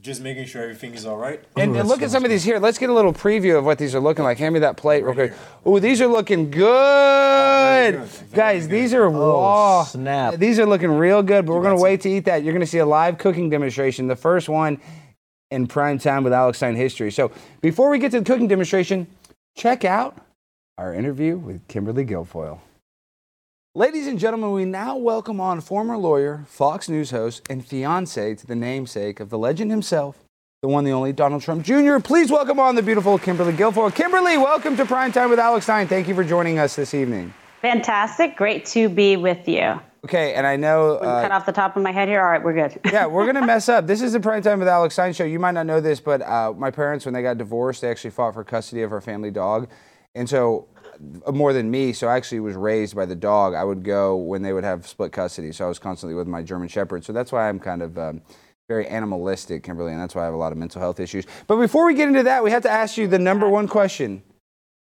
Just 0.00 0.20
making 0.20 0.44
sure 0.44 0.62
everything 0.62 0.94
is 0.94 1.06
all 1.06 1.16
right. 1.16 1.42
And, 1.56 1.74
and 1.74 1.88
look 1.88 2.02
at 2.02 2.10
some 2.10 2.22
of 2.22 2.30
these 2.30 2.44
here. 2.44 2.58
Let's 2.58 2.76
get 2.76 2.90
a 2.90 2.92
little 2.92 3.14
preview 3.14 3.58
of 3.58 3.64
what 3.64 3.78
these 3.78 3.94
are 3.94 4.00
looking 4.00 4.24
like. 4.24 4.38
Hand 4.38 4.52
me 4.52 4.60
that 4.60 4.76
plate 4.76 5.02
real 5.02 5.14
quick. 5.14 5.32
Oh, 5.64 5.78
these 5.78 6.02
are 6.02 6.06
looking 6.06 6.50
good, 6.50 8.06
guys. 8.32 8.68
These 8.68 8.92
are 8.92 9.08
wow. 9.08 9.84
snap. 9.84 10.34
These 10.34 10.58
are 10.58 10.66
looking 10.66 10.90
real 10.90 11.22
good. 11.22 11.46
But 11.46 11.54
we're 11.54 11.62
gonna 11.62 11.80
wait 11.80 12.02
to 12.02 12.10
eat 12.10 12.26
that. 12.26 12.44
You're 12.44 12.52
gonna 12.52 12.66
see 12.66 12.78
a 12.78 12.86
live 12.86 13.16
cooking 13.16 13.48
demonstration, 13.48 14.06
the 14.06 14.16
first 14.16 14.50
one 14.50 14.80
in 15.50 15.66
prime 15.66 15.98
time 15.98 16.24
with 16.24 16.32
Alex 16.32 16.58
Stein 16.58 16.74
history. 16.74 17.10
So 17.10 17.30
before 17.60 17.90
we 17.90 17.98
get 17.98 18.10
to 18.12 18.20
the 18.20 18.24
cooking 18.24 18.48
demonstration, 18.48 19.06
check 19.56 19.84
out 19.84 20.16
our 20.78 20.92
interview 20.92 21.36
with 21.36 21.66
Kimberly 21.68 22.04
Guilfoyle. 22.04 22.60
Ladies 23.74 24.06
and 24.06 24.18
gentlemen, 24.18 24.52
we 24.52 24.64
now 24.64 24.96
welcome 24.96 25.40
on 25.40 25.60
former 25.60 25.98
lawyer, 25.98 26.44
Fox 26.48 26.88
News 26.88 27.10
host, 27.10 27.42
and 27.50 27.64
fiance 27.64 28.34
to 28.34 28.46
the 28.46 28.56
namesake 28.56 29.20
of 29.20 29.28
the 29.28 29.38
legend 29.38 29.70
himself, 29.70 30.24
the 30.62 30.68
one, 30.68 30.84
the 30.84 30.92
only 30.92 31.12
Donald 31.12 31.42
Trump 31.42 31.62
Jr. 31.62 31.98
Please 31.98 32.30
welcome 32.30 32.58
on 32.58 32.74
the 32.74 32.82
beautiful 32.82 33.18
Kimberly 33.18 33.52
Guilfoyle. 33.52 33.94
Kimberly, 33.94 34.38
welcome 34.38 34.76
to 34.78 34.84
Primetime 34.86 35.28
with 35.28 35.38
Alex 35.38 35.66
Stein. 35.66 35.86
Thank 35.86 36.08
you 36.08 36.14
for 36.14 36.24
joining 36.24 36.58
us 36.58 36.74
this 36.74 36.94
evening. 36.94 37.34
Fantastic. 37.60 38.36
Great 38.36 38.64
to 38.66 38.88
be 38.88 39.16
with 39.16 39.46
you. 39.46 39.78
Okay, 40.04 40.34
and 40.34 40.46
I 40.46 40.56
know. 40.56 40.98
Cut 41.02 41.30
Uh, 41.30 41.34
off 41.34 41.46
the 41.46 41.52
top 41.52 41.76
of 41.76 41.82
my 41.82 41.90
head 41.90 42.08
here. 42.08 42.20
All 42.20 42.30
right, 42.30 42.42
we're 42.42 42.52
good. 42.52 42.78
yeah, 42.92 43.06
we're 43.06 43.26
gonna 43.26 43.44
mess 43.54 43.68
up. 43.68 43.86
This 43.86 44.02
is 44.02 44.12
the 44.12 44.20
Primetime 44.20 44.58
with 44.58 44.68
Alex 44.68 44.94
Stein 44.94 45.12
show. 45.12 45.24
You 45.24 45.38
might 45.40 45.52
not 45.52 45.66
know 45.66 45.80
this, 45.80 46.00
but 46.00 46.22
uh, 46.22 46.52
my 46.56 46.70
parents, 46.70 47.04
when 47.04 47.14
they 47.14 47.22
got 47.22 47.38
divorced, 47.38 47.80
they 47.80 47.90
actually 47.90 48.10
fought 48.10 48.34
for 48.34 48.44
custody 48.44 48.82
of 48.82 48.92
our 48.92 49.00
family 49.00 49.30
dog, 49.32 49.68
and 50.14 50.28
so 50.28 50.68
uh, 51.26 51.32
more 51.32 51.52
than 51.52 51.70
me. 51.70 51.92
So 51.92 52.06
I 52.06 52.16
actually 52.16 52.40
was 52.40 52.54
raised 52.54 52.94
by 52.94 53.04
the 53.06 53.16
dog. 53.16 53.54
I 53.54 53.64
would 53.64 53.82
go 53.82 54.16
when 54.16 54.42
they 54.42 54.52
would 54.52 54.64
have 54.64 54.86
split 54.86 55.12
custody. 55.12 55.50
So 55.52 55.64
I 55.64 55.68
was 55.68 55.78
constantly 55.78 56.14
with 56.14 56.28
my 56.28 56.42
German 56.42 56.68
Shepherd. 56.68 57.04
So 57.04 57.12
that's 57.12 57.32
why 57.32 57.48
I'm 57.48 57.58
kind 57.58 57.82
of. 57.82 57.98
Um, 57.98 58.22
very 58.68 58.88
animalistic, 58.88 59.62
Kimberly, 59.62 59.92
and 59.92 60.00
that's 60.00 60.16
why 60.16 60.22
I 60.22 60.24
have 60.24 60.34
a 60.34 60.36
lot 60.36 60.50
of 60.50 60.58
mental 60.58 60.80
health 60.80 60.98
issues. 60.98 61.24
But 61.46 61.58
before 61.58 61.86
we 61.86 61.94
get 61.94 62.08
into 62.08 62.24
that, 62.24 62.42
we 62.42 62.50
have 62.50 62.64
to 62.64 62.68
ask 62.68 62.96
you 62.96 63.06
the 63.06 63.16
number 63.16 63.48
one 63.48 63.68
question. 63.68 64.24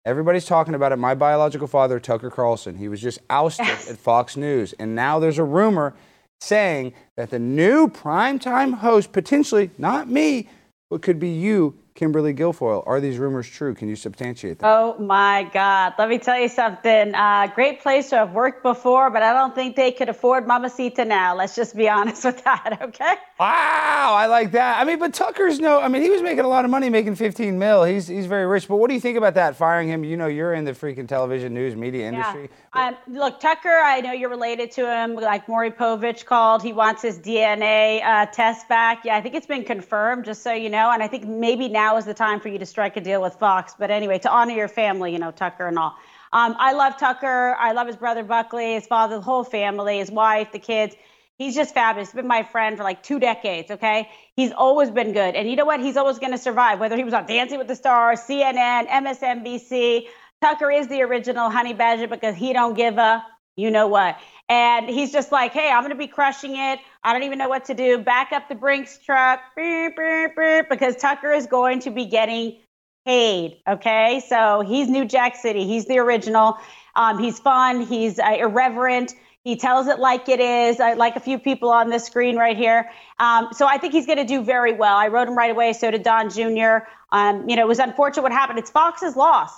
Everybody's 0.06 0.46
talking 0.46 0.74
about 0.74 0.92
it. 0.92 0.98
My 0.98 1.14
biological 1.14 1.68
father, 1.68 2.00
Tucker 2.00 2.32
Carlson, 2.32 2.78
he 2.78 2.88
was 2.88 3.02
just 3.02 3.20
ousted 3.30 3.68
at 3.90 3.98
Fox 3.98 4.36
News. 4.36 4.74
And 4.80 4.96
now 4.96 5.20
there's 5.20 5.38
a 5.38 5.44
rumor 5.44 5.94
saying 6.40 6.94
that 7.18 7.30
the 7.30 7.40
new 7.40 7.88
primetime 7.88 8.74
host, 8.74 9.12
potentially 9.12 9.70
not 9.78 10.10
me, 10.10 10.50
but 10.90 11.04
could 11.04 11.20
be 11.20 11.30
you, 11.30 11.78
Kimberly 11.94 12.34
Guilfoyle. 12.34 12.84
Are 12.88 13.00
these 13.00 13.18
rumors 13.18 13.48
true? 13.48 13.74
Can 13.76 13.88
you 13.88 13.96
substantiate 13.96 14.60
that? 14.60 14.68
Oh 14.68 14.98
my 15.00 15.50
God. 15.54 15.94
Let 15.98 16.10
me 16.10 16.18
tell 16.18 16.40
you 16.40 16.48
something. 16.48 17.14
Uh, 17.14 17.48
great 17.54 17.82
place 17.82 18.10
to 18.10 18.18
have 18.18 18.32
worked 18.34 18.64
before, 18.64 19.10
but 19.10 19.22
I 19.24 19.34
don't 19.34 19.54
think 19.54 19.76
they 19.76 19.92
could 19.92 20.10
afford 20.10 20.48
Mamacita 20.48 21.06
now. 21.06 21.36
Let's 21.36 21.56
just 21.56 21.76
be 21.76 21.90
honest 21.98 22.24
with 22.24 22.44
that, 22.44 22.80
okay? 22.82 23.16
Wow, 23.40 24.14
I 24.16 24.28
like 24.28 24.52
that. 24.52 24.80
I 24.80 24.86
mean, 24.86 25.00
but 25.00 25.14
Tucker's 25.14 25.60
no. 25.60 25.82
I 25.82 25.88
mean, 25.88 26.02
he 26.02 26.10
was 26.10 26.22
making 26.22 26.46
a 26.46 26.48
lot 26.48 26.64
of 26.64 26.72
money, 26.72 26.90
making 26.90 27.16
15 27.16 27.58
mil. 27.58 27.84
He's 27.84 28.08
he's 28.08 28.26
very 28.26 28.46
rich. 28.46 28.68
But 28.68 28.78
what 28.78 28.88
do 28.88 28.94
you 28.94 29.02
think 29.02 29.18
about 29.18 29.34
that? 29.34 29.56
Firing 29.56 29.90
him? 29.90 30.04
You 30.04 30.16
know, 30.16 30.28
you're 30.28 30.54
in 30.54 30.64
the 30.64 30.74
freaking 30.74 31.08
television 31.08 31.54
news 31.54 31.76
media 31.76 32.08
industry. 32.08 32.50
Um, 32.74 32.96
look, 33.08 33.40
Tucker, 33.40 33.70
I 33.70 34.00
know 34.00 34.14
you're 34.14 34.30
related 34.30 34.72
to 34.72 34.90
him. 34.90 35.16
Like 35.16 35.50
Maury 35.50 35.72
Povich 35.72 36.26
called, 36.26 36.64
he 36.64 36.72
wants 36.72 37.02
his 37.02 37.20
DNA 37.20 38.02
uh, 38.04 38.28
test 38.28 38.70
back. 38.70 39.04
Yeah, 39.04 39.18
I 39.18 39.22
think 39.22 39.36
it's 39.36 39.48
been 39.48 39.66
confirmed, 39.66 40.26
just 40.26 40.42
so 40.42 40.54
you 40.54 40.70
know. 40.70 40.92
And 40.92 41.04
I 41.04 41.08
think 41.08 41.26
maybe 41.26 41.68
now 41.68 41.91
is 41.98 42.06
the 42.06 42.14
time 42.14 42.40
for 42.40 42.50
you 42.50 42.60
to 42.60 42.66
strike 42.66 42.98
a 42.98 43.02
deal 43.02 43.22
with 43.22 43.36
Fox. 43.36 43.74
But 43.78 43.92
anyway, 43.92 44.20
to 44.20 44.30
honor 44.30 44.54
your 44.54 44.68
family, 44.68 45.14
you 45.14 45.20
know, 45.20 45.32
Tucker 45.32 45.68
and 45.68 45.78
all. 45.78 45.96
Um, 46.34 46.56
I 46.58 46.74
love 46.74 46.98
Tucker. 46.98 47.56
I 47.60 47.74
love 47.74 47.88
his 47.88 47.98
brother 47.98 48.24
Buckley, 48.24 48.74
his 48.74 48.88
father, 48.88 49.16
the 49.16 49.22
whole 49.22 49.44
family, 49.44 49.98
his 50.00 50.10
wife, 50.10 50.52
the 50.52 50.60
kids. 50.60 50.96
He's 51.38 51.56
just 51.56 51.74
fabulous. 51.74 52.10
He's 52.10 52.16
been 52.16 52.28
my 52.28 52.44
friend 52.44 52.78
for 52.78 52.84
like 52.84 53.04
two 53.04 53.20
decades, 53.20 53.72
okay? 53.72 54.10
He's 54.36 54.52
always 54.52 54.92
been 54.92 55.12
good. 55.12 55.36
And 55.36 55.50
you 55.50 55.56
know 55.56 55.66
what? 55.66 55.80
He's 55.80 55.98
always 55.98 56.20
going 56.20 56.32
to 56.32 56.38
survive, 56.38 56.80
whether 56.80 56.96
he 56.96 57.04
was 57.04 57.14
on 57.14 57.26
Dancing 57.26 57.58
with 57.58 57.68
the 57.68 57.76
Stars, 57.76 58.20
CNN, 58.22 58.88
MSNBC. 58.88 60.08
Tucker 60.42 60.72
is 60.72 60.88
the 60.88 61.02
original 61.02 61.50
honey 61.50 61.74
badger 61.74 62.08
because 62.08 62.36
he 62.36 62.54
don't 62.54 62.76
give 62.76 62.98
a 62.98 63.26
you 63.56 63.72
know 63.72 63.88
what. 63.88 64.18
And 64.50 64.90
he's 64.90 65.12
just 65.12 65.32
like, 65.32 65.54
hey, 65.54 65.70
I'm 65.70 65.82
going 65.82 65.92
to 65.92 65.98
be 65.98 66.08
crushing 66.08 66.56
it. 66.56 66.80
I 67.04 67.14
don't 67.14 67.24
even 67.24 67.38
know 67.38 67.50
what 67.50 67.66
to 67.66 67.74
do. 67.74 67.98
Back 68.00 68.32
up 68.32 68.50
the 68.50 68.56
Brinks 68.56 68.98
truck 68.98 69.40
beep, 69.56 69.96
beep, 69.96 70.36
beep, 70.36 70.70
because 70.70 70.96
Tucker 70.98 71.32
is 71.32 71.48
going 71.48 71.80
to 71.82 71.92
be 71.92 72.06
getting 72.06 72.58
paid. 73.06 73.58
Okay. 73.68 74.22
So 74.28 74.62
he's 74.62 74.90
New 74.90 75.06
Jack 75.06 75.36
City. 75.36 75.66
He's 75.66 75.86
the 75.86 76.00
original. 76.00 76.58
Um, 76.96 77.20
he's 77.20 77.40
fun. 77.40 77.82
He's 77.82 78.20
uh, 78.20 78.36
irreverent. 78.40 79.14
He 79.44 79.56
tells 79.56 79.88
it 79.88 79.98
like 79.98 80.30
it 80.30 80.40
is, 80.40 80.80
I, 80.80 80.94
like 80.94 81.16
a 81.16 81.20
few 81.20 81.40
people 81.40 81.70
on 81.70 81.90
this 81.90 82.06
screen 82.06 82.38
right 82.38 82.56
here. 82.56 82.92
Um, 83.20 83.48
so 83.54 83.66
I 83.66 83.80
think 83.80 83.94
he's 83.94 84.06
going 84.06 84.20
to 84.20 84.26
do 84.26 84.44
very 84.44 84.74
well. 84.74 84.96
I 84.96 85.08
wrote 85.08 85.28
him 85.28 85.36
right 85.36 85.50
away. 85.50 85.74
So 85.74 85.90
did 85.90 86.04
Don 86.04 86.30
Jr. 86.30 86.86
Um, 87.12 87.50
you 87.50 87.56
know, 87.56 87.64
it 87.64 87.68
was 87.68 87.80
unfortunate 87.80 88.22
what 88.22 88.32
happened. 88.32 88.60
It's 88.60 88.70
Fox's 88.70 89.16
loss. 89.16 89.52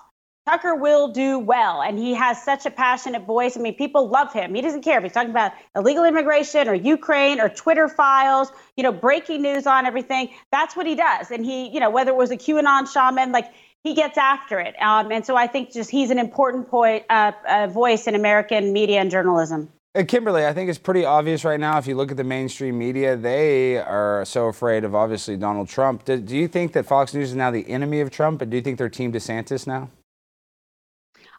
Tucker 0.46 0.76
will 0.76 1.08
do 1.08 1.40
well, 1.40 1.82
and 1.82 1.98
he 1.98 2.14
has 2.14 2.44
such 2.44 2.66
a 2.66 2.72
passionate 2.72 3.24
voice. 3.26 3.56
I 3.56 3.62
mean, 3.62 3.76
people 3.76 4.10
love 4.10 4.34
him. 4.34 4.54
He 4.54 4.62
doesn't 4.62 4.82
care 4.82 4.98
if 4.98 5.04
he's 5.04 5.14
talking 5.14 5.30
about 5.30 5.54
illegal 5.74 6.04
immigration 6.04 6.68
or 6.68 6.74
Ukraine 6.74 7.40
or 7.40 7.48
Twitter 7.48 7.88
files, 7.88 8.52
you 8.76 8.84
know, 8.84 8.92
breaking 8.92 9.42
news 9.42 9.66
on 9.66 9.86
everything. 9.86 10.30
That's 10.52 10.76
what 10.76 10.86
he 10.86 10.96
does. 10.96 11.32
And 11.32 11.46
he, 11.46 11.70
you 11.70 11.80
know, 11.80 11.90
whether 11.90 12.12
it 12.12 12.18
was 12.18 12.30
a 12.30 12.36
QAnon 12.36 12.92
shaman, 12.92 13.32
like 13.32 13.54
he 13.86 13.94
gets 13.94 14.18
after 14.18 14.60
it. 14.60 14.76
Um, 14.82 15.14
and 15.14 15.26
so 15.26 15.38
I 15.38 15.48
think 15.48 15.72
just 15.72 15.90
he's 15.90 16.10
an 16.10 16.20
important 16.20 16.68
point, 16.68 17.06
uh, 17.10 17.32
uh, 17.48 17.68
voice 17.68 18.06
in 18.06 18.14
American 18.14 18.74
media 18.74 19.00
and 19.00 19.10
journalism. 19.10 19.70
Kimberly, 20.08 20.46
I 20.46 20.54
think 20.54 20.70
it's 20.70 20.80
pretty 20.80 21.06
obvious 21.06 21.46
right 21.46 21.60
now. 21.60 21.78
If 21.78 21.88
you 21.88 21.96
look 21.96 22.12
at 22.12 22.18
the 22.18 22.24
mainstream 22.24 22.78
media, 22.78 23.16
they 23.16 23.78
are 23.78 24.26
so 24.26 24.48
afraid 24.48 24.84
of 24.84 24.94
obviously 24.94 25.38
Donald 25.38 25.70
Trump. 25.70 26.04
Do, 26.04 26.18
do 26.18 26.36
you 26.36 26.50
think 26.50 26.74
that 26.74 26.86
Fox 26.86 27.14
News 27.14 27.30
is 27.30 27.36
now 27.36 27.52
the 27.52 27.70
enemy 27.70 28.02
of 28.02 28.10
Trump? 28.10 28.42
And 28.42 28.52
do 28.52 28.58
you 28.58 28.64
think 28.64 28.78
they're 28.78 28.90
Team 28.90 29.14
DeSantis 29.14 29.68
now? 29.68 29.90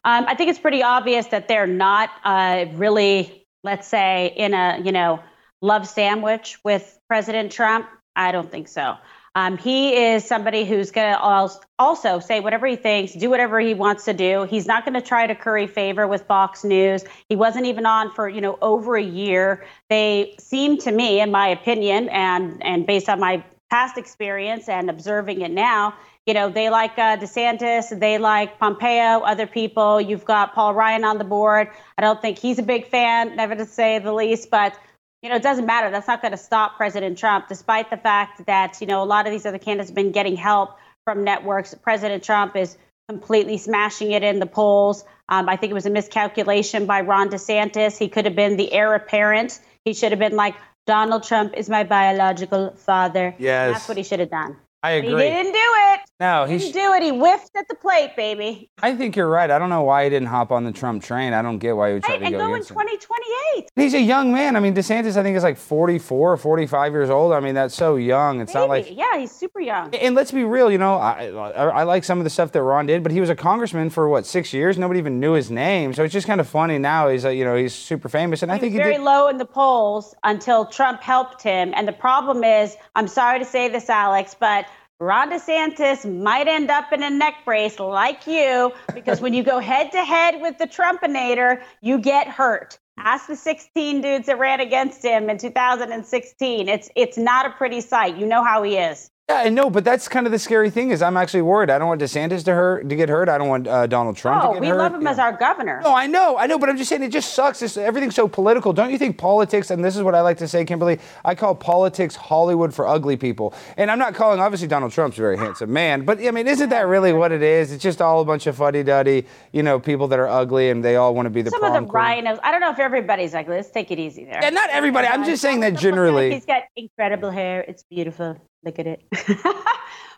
Um, 0.05 0.25
I 0.27 0.35
think 0.35 0.51
it's 0.51 0.59
pretty 0.59 0.83
obvious 0.83 1.25
that 1.27 1.47
they're 1.47 1.65
not 1.65 2.11
uh, 2.23 2.65
really, 2.73 3.47
let's 3.63 3.87
say, 3.87 4.31
in 4.37 4.53
a 4.53 4.79
you 4.83 4.91
know 4.91 5.19
love 5.61 5.87
sandwich 5.87 6.59
with 6.63 6.97
President 7.07 7.51
Trump. 7.51 7.87
I 8.15 8.31
don't 8.31 8.49
think 8.49 8.67
so. 8.67 8.95
Um, 9.37 9.57
he 9.57 9.95
is 9.95 10.23
somebody 10.23 10.63
who's 10.63 10.91
going 10.91 11.11
to 11.11 11.49
also 11.77 12.19
say 12.19 12.39
whatever 12.39 12.67
he 12.67 12.77
thinks, 12.77 13.13
do 13.13 13.29
whatever 13.29 13.59
he 13.59 13.73
wants 13.73 14.05
to 14.05 14.13
do. 14.13 14.43
He's 14.43 14.65
not 14.65 14.85
going 14.85 14.93
to 14.93 15.01
try 15.01 15.27
to 15.27 15.35
curry 15.35 15.67
favor 15.67 16.07
with 16.07 16.21
Fox 16.21 16.63
News. 16.63 17.03
He 17.27 17.35
wasn't 17.35 17.65
even 17.65 17.85
on 17.85 18.13
for 18.13 18.29
you 18.29 18.41
know 18.41 18.57
over 18.61 18.95
a 18.95 19.03
year. 19.03 19.65
They 19.89 20.35
seem 20.39 20.77
to 20.79 20.91
me, 20.91 21.19
in 21.19 21.31
my 21.31 21.47
opinion, 21.47 22.09
and 22.09 22.63
and 22.63 22.85
based 22.85 23.09
on 23.09 23.19
my 23.19 23.43
past 23.71 23.97
experience 23.97 24.69
and 24.69 24.89
observing 24.89 25.41
it 25.41 25.51
now, 25.51 25.95
you 26.25 26.33
know, 26.33 26.49
they 26.49 26.69
like 26.69 26.97
uh, 26.97 27.17
DeSantis, 27.17 27.97
they 27.99 28.17
like 28.17 28.59
Pompeo, 28.59 29.21
other 29.21 29.47
people. 29.47 30.01
You've 30.01 30.25
got 30.25 30.53
Paul 30.55 30.73
Ryan 30.73 31.03
on 31.03 31.17
the 31.17 31.23
board. 31.23 31.69
I 31.97 32.01
don't 32.01 32.21
think 32.21 32.39
he's 32.39 32.59
a 32.59 32.63
big 32.63 32.87
fan, 32.87 33.35
never 33.35 33.55
to 33.55 33.65
say 33.65 33.99
the 33.99 34.13
least, 34.13 34.49
but 34.49 34.77
you 35.21 35.29
know, 35.29 35.37
it 35.37 35.43
doesn't 35.43 35.65
matter. 35.65 35.89
That's 35.89 36.07
not 36.07 36.21
going 36.21 36.33
to 36.33 36.37
stop 36.37 36.77
President 36.77 37.17
Trump, 37.17 37.47
despite 37.47 37.89
the 37.89 37.97
fact 37.97 38.45
that, 38.45 38.79
you 38.79 38.85
know, 38.85 39.01
a 39.01 39.05
lot 39.05 39.25
of 39.25 39.31
these 39.31 39.45
other 39.45 39.57
candidates 39.57 39.89
have 39.89 39.95
been 39.95 40.11
getting 40.11 40.35
help 40.35 40.77
from 41.03 41.23
networks. 41.23 41.73
President 41.73 42.23
Trump 42.23 42.55
is 42.55 42.77
completely 43.09 43.57
smashing 43.57 44.11
it 44.11 44.23
in 44.23 44.39
the 44.39 44.45
polls. 44.45 45.03
Um, 45.27 45.49
I 45.49 45.57
think 45.57 45.71
it 45.71 45.73
was 45.73 45.87
a 45.87 45.89
miscalculation 45.89 46.85
by 46.85 47.01
Ron 47.01 47.29
DeSantis. 47.29 47.97
He 47.97 48.07
could 48.07 48.25
have 48.25 48.35
been 48.35 48.57
the 48.57 48.71
heir 48.71 48.93
apparent. 48.93 49.59
He 49.83 49.93
should 49.93 50.11
have 50.11 50.19
been 50.19 50.35
like, 50.35 50.55
Donald 50.85 51.23
Trump 51.23 51.55
is 51.55 51.69
my 51.69 51.83
biological 51.83 52.75
father. 52.75 53.33
Yes. 53.39 53.73
That's 53.73 53.87
what 53.87 53.97
he 53.97 54.03
should 54.03 54.19
have 54.19 54.29
done. 54.29 54.57
I 54.85 54.91
agree. 54.91 55.23
He 55.23 55.29
didn't 55.29 55.53
do 55.53 55.59
it. 55.59 55.99
No, 56.19 56.45
he 56.45 56.53
he's. 56.53 56.71
didn't 56.71 56.75
do 56.75 56.93
it. 56.93 57.03
He 57.03 57.09
whiffed 57.17 57.55
at 57.57 57.67
the 57.67 57.75
plate, 57.75 58.15
baby. 58.15 58.69
I 58.81 58.95
think 58.95 59.15
you're 59.15 59.27
right. 59.29 59.49
I 59.51 59.59
don't 59.59 59.69
know 59.69 59.81
why 59.83 60.05
he 60.05 60.09
didn't 60.09 60.29
hop 60.29 60.51
on 60.51 60.63
the 60.63 60.71
Trump 60.71 61.03
train. 61.03 61.33
I 61.33 61.41
don't 61.41 61.57
get 61.57 61.75
why 61.75 61.89
he 61.89 61.93
would 61.95 62.03
try 62.03 62.13
Right, 62.13 62.19
to 62.19 62.25
and 62.27 62.35
go 62.35 62.47
go 62.47 62.53
in 62.55 62.61
2028. 62.61 63.69
He's 63.75 63.93
a 63.93 63.99
young 63.99 64.31
man. 64.31 64.55
I 64.55 64.59
mean, 64.61 64.73
DeSantis, 64.73 65.17
I 65.17 65.23
think, 65.23 65.35
is 65.35 65.43
like 65.43 65.57
44 65.57 66.33
or 66.33 66.37
45 66.37 66.91
years 66.93 67.09
old. 67.09 67.33
I 67.33 67.39
mean, 67.41 67.55
that's 67.55 67.75
so 67.75 67.95
young. 67.97 68.39
It's 68.39 68.53
not 68.53 68.69
like. 68.69 68.87
Yeah, 68.95 69.17
he's 69.17 69.31
super 69.31 69.59
young. 69.59 69.93
And 69.95 70.15
let's 70.15 70.31
be 70.31 70.43
real, 70.43 70.71
you 70.71 70.77
know, 70.77 70.95
I, 70.95 71.27
I, 71.31 71.49
I 71.79 71.83
like 71.83 72.03
some 72.03 72.17
of 72.19 72.23
the 72.23 72.29
stuff 72.29 72.51
that 72.53 72.61
Ron 72.61 72.85
did, 72.85 73.03
but 73.03 73.11
he 73.11 73.19
was 73.19 73.29
a 73.29 73.35
congressman 73.35 73.89
for 73.89 74.07
what 74.07 74.25
six 74.25 74.53
years. 74.53 74.77
Nobody 74.77 74.99
even 74.99 75.19
knew 75.19 75.33
his 75.33 75.51
name, 75.51 75.93
so 75.93 76.03
it's 76.03 76.13
just 76.13 76.27
kind 76.27 76.39
of 76.39 76.47
funny 76.47 76.77
now. 76.77 77.09
He's, 77.09 77.25
uh, 77.25 77.29
you 77.29 77.43
know, 77.43 77.55
he's 77.55 77.73
super 77.73 78.07
famous, 78.07 78.41
and 78.43 78.51
I 78.51 78.57
think 78.57 78.71
was 78.73 78.77
he 78.79 78.83
very 78.83 78.95
did. 78.95 79.03
low 79.03 79.27
in 79.27 79.37
the 79.37 79.45
polls 79.45 80.15
until 80.23 80.65
Trump 80.65 81.01
helped 81.01 81.41
him. 81.41 81.73
And 81.75 81.87
the 81.87 81.93
problem 81.93 82.43
is, 82.43 82.77
I'm 82.95 83.07
sorry 83.07 83.39
to 83.39 83.45
say 83.45 83.67
this, 83.67 83.89
Alex, 83.89 84.35
but 84.39 84.65
Ron 84.99 85.29
DeSantis 85.29 86.05
might 86.21 86.47
end 86.47 86.71
up 86.71 86.93
in 86.93 87.03
a 87.03 87.09
neck 87.09 87.35
brace 87.43 87.79
like 87.79 88.25
you 88.27 88.71
because 88.93 89.19
when 89.19 89.33
you 89.33 89.43
go 89.43 89.59
head 89.59 89.91
to 89.91 90.05
head 90.05 90.41
with 90.41 90.57
the 90.57 90.67
Trumpinator, 90.67 91.61
you 91.81 91.99
get 91.99 92.27
hurt. 92.27 92.79
Ask 92.97 93.27
the 93.27 93.35
16 93.35 93.99
dudes 94.01 94.27
that 94.27 94.39
ran 94.39 94.61
against 94.61 95.03
him 95.03 95.29
in 95.29 95.37
2016. 95.37 96.69
It's 96.69 96.89
it's 96.95 97.17
not 97.17 97.45
a 97.45 97.49
pretty 97.49 97.81
sight. 97.81 98.15
You 98.15 98.25
know 98.25 98.41
how 98.41 98.63
he 98.63 98.77
is. 98.77 99.11
Yeah, 99.27 99.37
I 99.37 99.49
know, 99.49 99.71
but 99.71 99.83
that's 99.83 100.07
kind 100.07 100.27
of 100.27 100.31
the 100.31 100.37
scary 100.37 100.69
thing. 100.69 100.91
Is 100.91 101.01
I'm 101.01 101.17
actually 101.17 101.41
worried. 101.41 101.71
I 101.71 101.79
don't 101.79 101.87
want 101.87 101.99
DeSantis 101.99 102.43
to 102.45 102.53
hurt 102.53 102.87
to 102.87 102.95
get 102.95 103.09
hurt. 103.09 103.27
I 103.27 103.39
don't 103.39 103.47
want 103.47 103.67
uh, 103.67 103.87
Donald 103.87 104.15
Trump 104.17 104.43
to 104.43 104.47
Oh, 104.49 104.59
we 104.59 104.67
hurt. 104.67 104.77
love 104.77 104.93
him 104.93 105.07
as 105.07 105.17
our 105.17 105.31
governor. 105.35 105.81
No, 105.83 105.95
I 105.95 106.05
know, 106.05 106.37
I 106.37 106.45
know, 106.45 106.59
but 106.59 106.69
I'm 106.69 106.77
just 106.77 106.89
saying 106.89 107.01
it 107.01 107.09
just 107.09 107.33
sucks. 107.33 107.63
It's, 107.63 107.75
everything's 107.75 108.13
so 108.13 108.27
political. 108.27 108.71
Don't 108.71 108.91
you 108.91 108.99
think 108.99 109.17
politics, 109.17 109.71
and 109.71 109.83
this 109.83 109.95
is 109.95 110.03
what 110.03 110.13
I 110.13 110.21
like 110.21 110.37
to 110.37 110.47
say, 110.47 110.63
Kimberly, 110.63 110.99
I 111.23 111.33
call 111.33 111.55
politics 111.55 112.15
Hollywood 112.15 112.71
for 112.71 112.87
ugly 112.87 113.17
people. 113.17 113.55
And 113.77 113.89
I'm 113.89 113.97
not 113.97 114.13
calling, 114.13 114.39
obviously, 114.39 114.67
Donald 114.67 114.91
Trump's 114.91 115.17
a 115.17 115.21
very 115.21 115.39
handsome 115.39 115.73
man, 115.73 116.05
but 116.05 116.23
I 116.23 116.29
mean, 116.29 116.45
isn't 116.47 116.69
that 116.69 116.85
really 116.85 117.11
what 117.11 117.31
it 117.31 117.41
is? 117.41 117.71
It's 117.71 117.81
just 117.81 118.03
all 118.03 118.21
a 118.21 118.25
bunch 118.25 118.45
of 118.45 118.55
fuddy 118.55 118.83
duddy, 118.83 119.25
you 119.51 119.63
know, 119.63 119.79
people 119.79 120.07
that 120.09 120.19
are 120.19 120.27
ugly 120.27 120.69
and 120.69 120.85
they 120.85 120.97
all 120.97 121.15
want 121.15 121.25
to 121.25 121.31
be 121.31 121.41
the 121.41 121.49
Some 121.49 121.63
of 121.63 121.73
the 121.73 121.81
rhinos. 121.81 122.37
I 122.43 122.51
don't 122.51 122.61
know 122.61 122.69
if 122.69 122.77
everybody's 122.77 123.33
ugly. 123.33 123.55
let's 123.55 123.71
take 123.71 123.89
it 123.89 123.97
easy 123.97 124.25
there. 124.25 124.37
Yeah, 124.39 124.51
not 124.51 124.69
everybody. 124.69 125.07
I'm 125.07 125.25
just 125.25 125.41
saying 125.41 125.61
that 125.61 125.73
Look 125.73 125.77
at 125.79 125.83
him. 125.83 125.91
generally. 125.95 126.31
He's 126.31 126.45
got 126.45 126.61
incredible 126.75 127.31
hair. 127.31 127.65
It's 127.67 127.81
beautiful. 127.81 128.37
Look 128.65 128.79
at 128.79 128.87
it. 128.87 129.03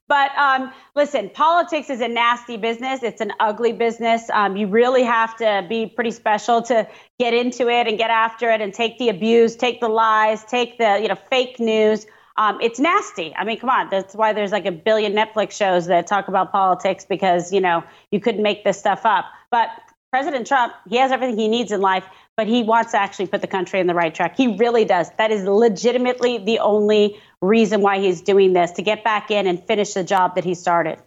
but 0.08 0.32
um, 0.38 0.72
listen, 0.96 1.30
politics 1.30 1.90
is 1.90 2.00
a 2.00 2.08
nasty 2.08 2.56
business. 2.56 3.04
It's 3.04 3.20
an 3.20 3.34
ugly 3.40 3.74
business. 3.74 4.30
Um, 4.30 4.56
you 4.56 4.68
really 4.68 5.04
have 5.04 5.36
to 5.38 5.66
be 5.68 5.86
pretty 5.86 6.12
special 6.12 6.62
to 6.64 6.88
get 7.20 7.34
into 7.34 7.70
it 7.70 7.88
and 7.88 7.98
get 7.98 8.10
after 8.10 8.50
it 8.50 8.62
and 8.62 8.74
take 8.74 8.98
the 9.00 9.10
abuse, 9.10 9.56
take 9.58 9.82
the 9.82 9.90
lies, 9.90 10.46
take 10.46 10.78
the 10.78 11.00
you 11.02 11.10
know 11.10 11.18
fake 11.30 11.60
news. 11.60 12.08
Um, 12.38 12.60
it's 12.62 12.80
nasty. 12.80 13.36
I 13.36 13.44
mean, 13.44 13.60
come 13.60 13.70
on. 13.70 13.90
That's 13.90 14.16
why 14.16 14.32
there's 14.32 14.52
like 14.52 14.66
a 14.66 14.72
billion 14.72 15.14
Netflix 15.14 15.54
shows 15.54 15.88
that 15.88 16.08
talk 16.08 16.28
about 16.28 16.52
politics 16.52 17.04
because 17.04 17.52
you 17.52 17.60
know 17.60 17.84
you 18.12 18.22
couldn't 18.22 18.44
make 18.44 18.64
this 18.64 18.80
stuff 18.80 19.06
up. 19.06 19.26
But 19.52 19.70
President 20.12 20.48
Trump, 20.48 20.74
he 20.88 20.98
has 20.98 21.12
everything 21.12 21.38
he 21.38 21.50
needs 21.50 21.72
in 21.72 21.82
life, 21.82 22.06
but 22.38 22.48
he 22.48 22.64
wants 22.64 22.92
to 22.92 22.98
actually 22.98 23.28
put 23.28 23.42
the 23.42 23.48
country 23.48 23.80
in 23.80 23.88
the 23.88 23.94
right 23.94 24.16
track. 24.16 24.38
He 24.38 24.56
really 24.56 24.86
does. 24.86 25.10
That 25.18 25.32
is 25.32 25.44
legitimately 25.44 26.38
the 26.40 26.60
only 26.60 27.20
reason 27.42 27.82
why 27.82 28.00
he's 28.00 28.22
doing 28.22 28.54
this 28.54 28.72
to 28.72 28.82
get 28.82 29.04
back 29.04 29.32
in 29.32 29.48
and 29.48 29.64
finish 29.66 29.94
the 29.94 30.04
job 30.04 30.36
that 30.36 30.44
he 30.44 30.56
started. 30.56 31.00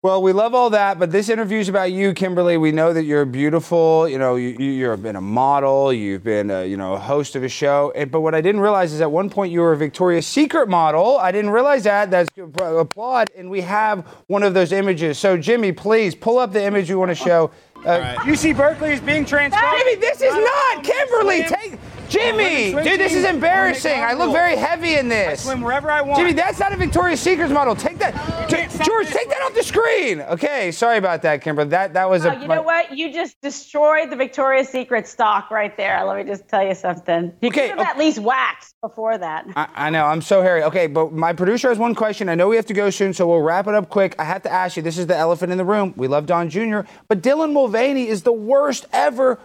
Well, 0.00 0.22
we 0.22 0.32
love 0.32 0.54
all 0.54 0.70
that, 0.70 1.00
but 1.00 1.10
this 1.10 1.28
interview 1.28 1.58
is 1.58 1.68
about 1.68 1.90
you, 1.90 2.14
Kimberly. 2.14 2.56
We 2.56 2.70
know 2.70 2.92
that 2.92 3.02
you're 3.02 3.24
beautiful. 3.24 4.08
You 4.08 4.16
know, 4.16 4.36
you, 4.36 4.50
you- 4.56 4.70
you've 4.70 5.02
been 5.02 5.16
a 5.16 5.20
model. 5.20 5.92
You've 5.92 6.22
been, 6.22 6.52
a, 6.52 6.64
you 6.64 6.76
know, 6.76 6.92
a 6.94 6.98
host 7.00 7.34
of 7.34 7.42
a 7.42 7.48
show. 7.48 7.92
And, 7.96 8.08
but 8.08 8.20
what 8.20 8.32
I 8.32 8.40
didn't 8.40 8.60
realize 8.60 8.92
is 8.92 9.00
at 9.00 9.10
one 9.10 9.28
point 9.28 9.50
you 9.50 9.58
were 9.60 9.72
a 9.72 9.76
Victoria's 9.76 10.24
Secret 10.24 10.68
model. 10.68 11.18
I 11.18 11.32
didn't 11.32 11.50
realize 11.50 11.82
that. 11.82 12.12
That's 12.12 12.28
applaud. 12.38 13.26
And 13.36 13.50
we 13.50 13.60
have 13.62 14.06
one 14.28 14.44
of 14.44 14.54
those 14.54 14.70
images. 14.70 15.18
So, 15.18 15.36
Jimmy, 15.36 15.72
please 15.72 16.14
pull 16.14 16.38
up 16.38 16.52
the 16.52 16.62
image 16.62 16.88
you 16.88 16.96
want 17.00 17.10
to 17.10 17.16
show. 17.16 17.50
Uh, 17.84 18.14
UC 18.20 18.56
Berkeley 18.56 18.92
is 18.92 19.00
being 19.00 19.24
transcribed. 19.24 19.78
Jimmy, 19.78 19.96
this 19.96 20.20
is 20.22 20.32
not 20.32 20.84
Kimberly. 20.84 21.42
Take 21.42 21.72
Jimmy, 22.08 22.72
dude, 22.72 22.98
this 23.00 23.14
is 23.14 23.24
embarrassing. 23.24 24.00
I 24.00 24.14
look 24.14 24.32
very 24.32 24.56
heavy 24.56 24.94
in 24.94 25.08
this. 25.08 25.42
swim 25.44 25.60
wherever 25.60 25.90
I 25.90 26.00
want. 26.00 26.18
Jimmy, 26.18 26.32
that's 26.32 26.58
not 26.58 26.72
a 26.72 26.76
Victoria's 26.76 27.20
Secret 27.20 27.50
model. 27.50 27.74
Take 27.76 27.98
that, 27.98 28.14
can't 28.48 28.70
George. 28.82 29.06
Take 29.08 29.28
that 29.28 29.42
off 29.42 29.54
the 29.54 29.62
screen. 29.62 30.20
Okay, 30.22 30.72
sorry 30.72 30.98
about 30.98 31.22
that, 31.22 31.42
Kimberly. 31.42 31.68
That 31.70 31.92
that 31.94 32.08
was 32.08 32.24
a 32.24 32.30
Oh, 32.32 32.36
a. 32.38 32.40
you 32.42 32.48
my- 32.48 32.54
know 32.56 32.62
what? 32.62 32.96
You 32.96 33.12
just 33.12 33.40
destroyed 33.42 34.10
the 34.10 34.16
Victoria's 34.16 34.68
Secret 34.68 35.06
stock 35.06 35.50
right 35.50 35.76
there. 35.76 36.02
Let 36.04 36.16
me 36.24 36.30
just 36.30 36.48
tell 36.48 36.64
you 36.66 36.74
something. 36.74 37.32
You 37.40 37.48
Okay, 37.48 37.68
could 37.68 37.78
have 37.78 37.80
okay. 37.80 37.90
at 37.90 37.98
least 37.98 38.18
waxed 38.18 38.74
before 38.80 39.18
that. 39.18 39.46
I, 39.56 39.68
I 39.74 39.90
know. 39.90 40.04
I'm 40.06 40.22
so 40.22 40.42
hairy. 40.42 40.62
Okay, 40.64 40.86
but 40.86 41.12
my 41.12 41.32
producer 41.32 41.68
has 41.68 41.78
one 41.78 41.94
question. 41.94 42.28
I 42.28 42.34
know 42.34 42.48
we 42.48 42.56
have 42.56 42.66
to 42.66 42.74
go 42.74 42.90
soon, 42.90 43.12
so 43.12 43.26
we'll 43.28 43.40
wrap 43.42 43.66
it 43.66 43.74
up 43.74 43.88
quick. 43.90 44.14
I 44.18 44.24
have 44.24 44.42
to 44.42 44.50
ask 44.52 44.76
you. 44.76 44.82
This 44.82 44.98
is 44.98 45.06
the 45.06 45.16
elephant 45.16 45.52
in 45.52 45.58
the 45.58 45.64
room. 45.64 45.92
We 45.96 46.08
love 46.08 46.26
Don 46.26 46.48
Jr., 46.48 46.80
but 47.08 47.22
Dylan 47.22 47.52
Mulvaney 47.52 48.08
is 48.08 48.22
the 48.22 48.32
worst 48.32 48.86
ever 48.92 49.38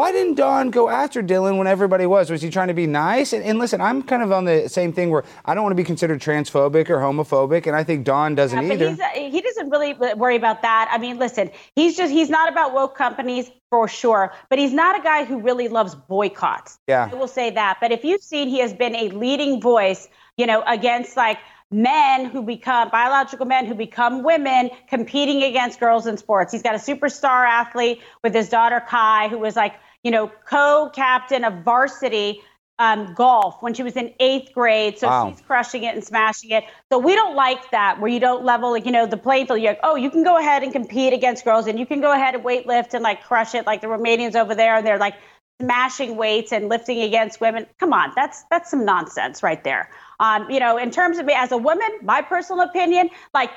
Why 0.00 0.12
didn't 0.12 0.36
Don 0.36 0.70
go 0.70 0.88
after 0.88 1.22
Dylan 1.22 1.58
when 1.58 1.66
everybody 1.66 2.06
was? 2.06 2.30
Was 2.30 2.40
he 2.40 2.48
trying 2.48 2.68
to 2.68 2.74
be 2.74 2.86
nice? 2.86 3.34
And, 3.34 3.44
and 3.44 3.58
listen, 3.58 3.82
I'm 3.82 4.02
kind 4.02 4.22
of 4.22 4.32
on 4.32 4.46
the 4.46 4.66
same 4.66 4.94
thing 4.94 5.10
where 5.10 5.24
I 5.44 5.52
don't 5.52 5.62
want 5.62 5.72
to 5.72 5.76
be 5.76 5.84
considered 5.84 6.22
transphobic 6.22 6.88
or 6.88 6.96
homophobic, 7.00 7.66
and 7.66 7.76
I 7.76 7.84
think 7.84 8.06
Don 8.06 8.34
doesn't 8.34 8.66
Yeah, 8.66 8.72
either. 8.72 8.88
he's, 8.88 8.98
uh, 8.98 9.08
he 9.12 9.42
doesn't 9.42 9.68
really 9.68 9.92
worry 9.92 10.36
about 10.36 10.62
that. 10.62 10.88
I 10.90 10.96
mean, 10.96 11.18
listen, 11.18 11.50
he's 11.76 11.98
just 11.98 12.10
he's 12.10 12.30
not 12.30 12.50
about 12.50 12.72
woke 12.72 12.96
companies 12.96 13.50
for 13.68 13.88
sure, 13.88 14.32
but 14.48 14.58
he's 14.58 14.72
not 14.72 14.98
a 14.98 15.02
guy 15.02 15.24
who 15.24 15.38
really 15.38 15.68
loves 15.68 15.94
boycotts. 15.94 16.78
Yeah. 16.88 17.10
I 17.12 17.14
will 17.14 17.28
say 17.28 17.50
that. 17.50 17.76
But 17.82 17.92
if 17.92 18.02
you've 18.02 18.22
seen, 18.22 18.48
he 18.48 18.60
has 18.60 18.72
been 18.72 18.96
a 18.96 19.10
leading 19.10 19.60
voice, 19.60 20.08
you 20.38 20.46
know, 20.46 20.62
against 20.66 21.14
like 21.14 21.36
men 21.70 22.24
who 22.24 22.42
become 22.42 22.88
biological 22.88 23.44
men 23.44 23.66
who 23.66 23.74
become 23.74 24.22
women 24.22 24.70
competing 24.88 25.42
against 25.42 25.78
girls 25.78 26.06
in 26.06 26.16
sports. 26.16 26.52
He's 26.52 26.62
got 26.62 26.74
a 26.74 26.78
superstar 26.78 27.46
athlete 27.46 28.00
with 28.24 28.34
his 28.34 28.48
daughter 28.48 28.82
Kai, 28.88 29.28
who 29.28 29.38
was 29.38 29.56
like, 29.56 29.74
you 30.02 30.10
know, 30.10 30.30
co-captain 30.46 31.44
of 31.44 31.64
varsity 31.64 32.40
um, 32.78 33.12
golf 33.14 33.56
when 33.60 33.74
she 33.74 33.82
was 33.82 33.94
in 33.94 34.14
eighth 34.20 34.54
grade. 34.54 34.98
So 34.98 35.06
Wow. 35.06 35.30
she's 35.30 35.40
crushing 35.42 35.84
it 35.84 35.94
and 35.94 36.02
smashing 36.02 36.50
it. 36.50 36.64
So 36.90 36.98
we 36.98 37.14
don't 37.14 37.36
like 37.36 37.70
that 37.72 38.00
where 38.00 38.10
you 38.10 38.20
don't 38.20 38.42
level, 38.42 38.70
like, 38.70 38.86
you 38.86 38.92
know, 38.92 39.04
the 39.06 39.18
playing 39.18 39.46
field. 39.46 39.60
You're 39.60 39.72
like, 39.72 39.80
oh, 39.82 39.96
you 39.96 40.10
can 40.10 40.24
go 40.24 40.38
ahead 40.38 40.62
and 40.62 40.72
compete 40.72 41.12
against 41.12 41.44
girls 41.44 41.66
and 41.66 41.78
you 41.78 41.84
can 41.84 42.00
go 42.00 42.10
ahead 42.10 42.34
and 42.34 42.42
weight 42.42 42.66
lift 42.66 42.94
and 42.94 43.02
like 43.02 43.22
crush 43.22 43.54
it 43.54 43.66
like 43.66 43.82
the 43.82 43.86
Romanians 43.86 44.34
over 44.34 44.54
there 44.54 44.76
and 44.76 44.86
they're 44.86 44.98
like 44.98 45.14
smashing 45.60 46.16
weights 46.16 46.52
and 46.52 46.70
lifting 46.70 47.02
against 47.02 47.38
women. 47.38 47.66
Come 47.78 47.92
on, 47.92 48.12
that's 48.16 48.44
that's 48.50 48.70
some 48.70 48.86
nonsense 48.86 49.42
right 49.42 49.62
there. 49.62 49.90
Um, 50.18 50.50
you 50.50 50.58
know, 50.58 50.78
in 50.78 50.90
terms 50.90 51.18
of 51.18 51.26
me 51.26 51.34
as 51.34 51.52
a 51.52 51.58
woman, 51.58 51.88
my 52.02 52.22
personal 52.22 52.62
opinion, 52.62 53.10
like 53.34 53.50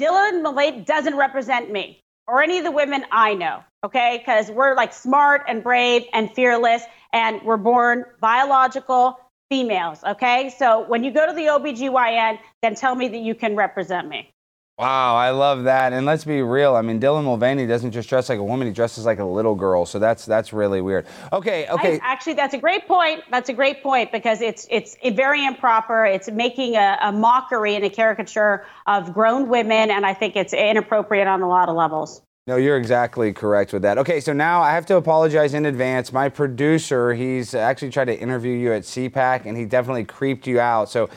Dylan 0.00 0.42
Mulvaney 0.42 0.80
doesn't 0.80 1.16
represent 1.16 1.70
me 1.70 2.00
or 2.26 2.42
any 2.42 2.56
of 2.56 2.64
the 2.64 2.70
women 2.70 3.04
I 3.12 3.34
know, 3.34 3.62
okay? 3.84 4.18
Because 4.18 4.50
we're 4.50 4.74
like 4.74 4.92
smart 4.92 5.42
and 5.48 5.62
brave 5.62 6.04
and 6.12 6.32
fearless, 6.34 6.82
and 7.12 7.40
we're 7.42 7.56
born 7.56 8.04
biological 8.20 9.18
females, 9.50 10.02
okay? 10.04 10.52
So 10.56 10.86
when 10.88 11.04
you 11.04 11.10
go 11.10 11.26
to 11.26 11.32
the 11.32 11.42
OBGYN, 11.42 12.38
then 12.62 12.74
tell 12.74 12.94
me 12.94 13.08
that 13.08 13.18
you 13.18 13.34
can 13.34 13.54
represent 13.54 14.08
me. 14.08 14.30
Wow, 14.78 15.16
I 15.16 15.30
love 15.30 15.64
that. 15.64 15.92
And 15.92 16.06
let's 16.06 16.24
be 16.24 16.40
real. 16.40 16.74
I 16.74 16.82
mean, 16.82 16.98
Dylan 16.98 17.24
Mulvaney 17.24 17.66
doesn't 17.66 17.92
just 17.92 18.08
dress 18.08 18.30
like 18.30 18.38
a 18.38 18.42
woman; 18.42 18.66
he 18.66 18.72
dresses 18.72 19.04
like 19.04 19.18
a 19.18 19.24
little 19.24 19.54
girl. 19.54 19.84
So 19.84 19.98
that's 19.98 20.24
that's 20.24 20.52
really 20.52 20.80
weird. 20.80 21.06
Okay, 21.32 21.68
okay. 21.68 21.96
I- 21.96 22.00
actually, 22.02 22.32
that's 22.32 22.54
a 22.54 22.58
great 22.58 22.88
point. 22.88 23.22
That's 23.30 23.50
a 23.50 23.52
great 23.52 23.82
point 23.82 24.10
because 24.10 24.40
it's 24.40 24.66
it's 24.70 24.96
very 25.12 25.44
improper. 25.44 26.06
It's 26.06 26.30
making 26.30 26.76
a, 26.76 26.98
a 27.02 27.12
mockery 27.12 27.76
and 27.76 27.84
a 27.84 27.90
caricature 27.90 28.64
of 28.86 29.12
grown 29.12 29.48
women, 29.50 29.90
and 29.90 30.06
I 30.06 30.14
think 30.14 30.36
it's 30.36 30.54
inappropriate 30.54 31.28
on 31.28 31.42
a 31.42 31.48
lot 31.48 31.68
of 31.68 31.76
levels. 31.76 32.22
No, 32.48 32.56
you're 32.56 32.76
exactly 32.76 33.32
correct 33.32 33.72
with 33.72 33.82
that. 33.82 33.98
Okay, 33.98 34.18
so 34.18 34.32
now 34.32 34.60
I 34.60 34.72
have 34.72 34.84
to 34.86 34.96
apologize 34.96 35.54
in 35.54 35.64
advance. 35.64 36.12
My 36.12 36.28
producer, 36.28 37.14
he's 37.14 37.54
actually 37.54 37.90
tried 37.90 38.06
to 38.06 38.18
interview 38.18 38.52
you 38.52 38.72
at 38.72 38.82
CPAC, 38.82 39.46
and 39.46 39.56
he 39.56 39.64
definitely 39.64 40.04
creeped 40.04 40.48
you 40.48 40.58
out. 40.58 40.88
So, 40.88 41.08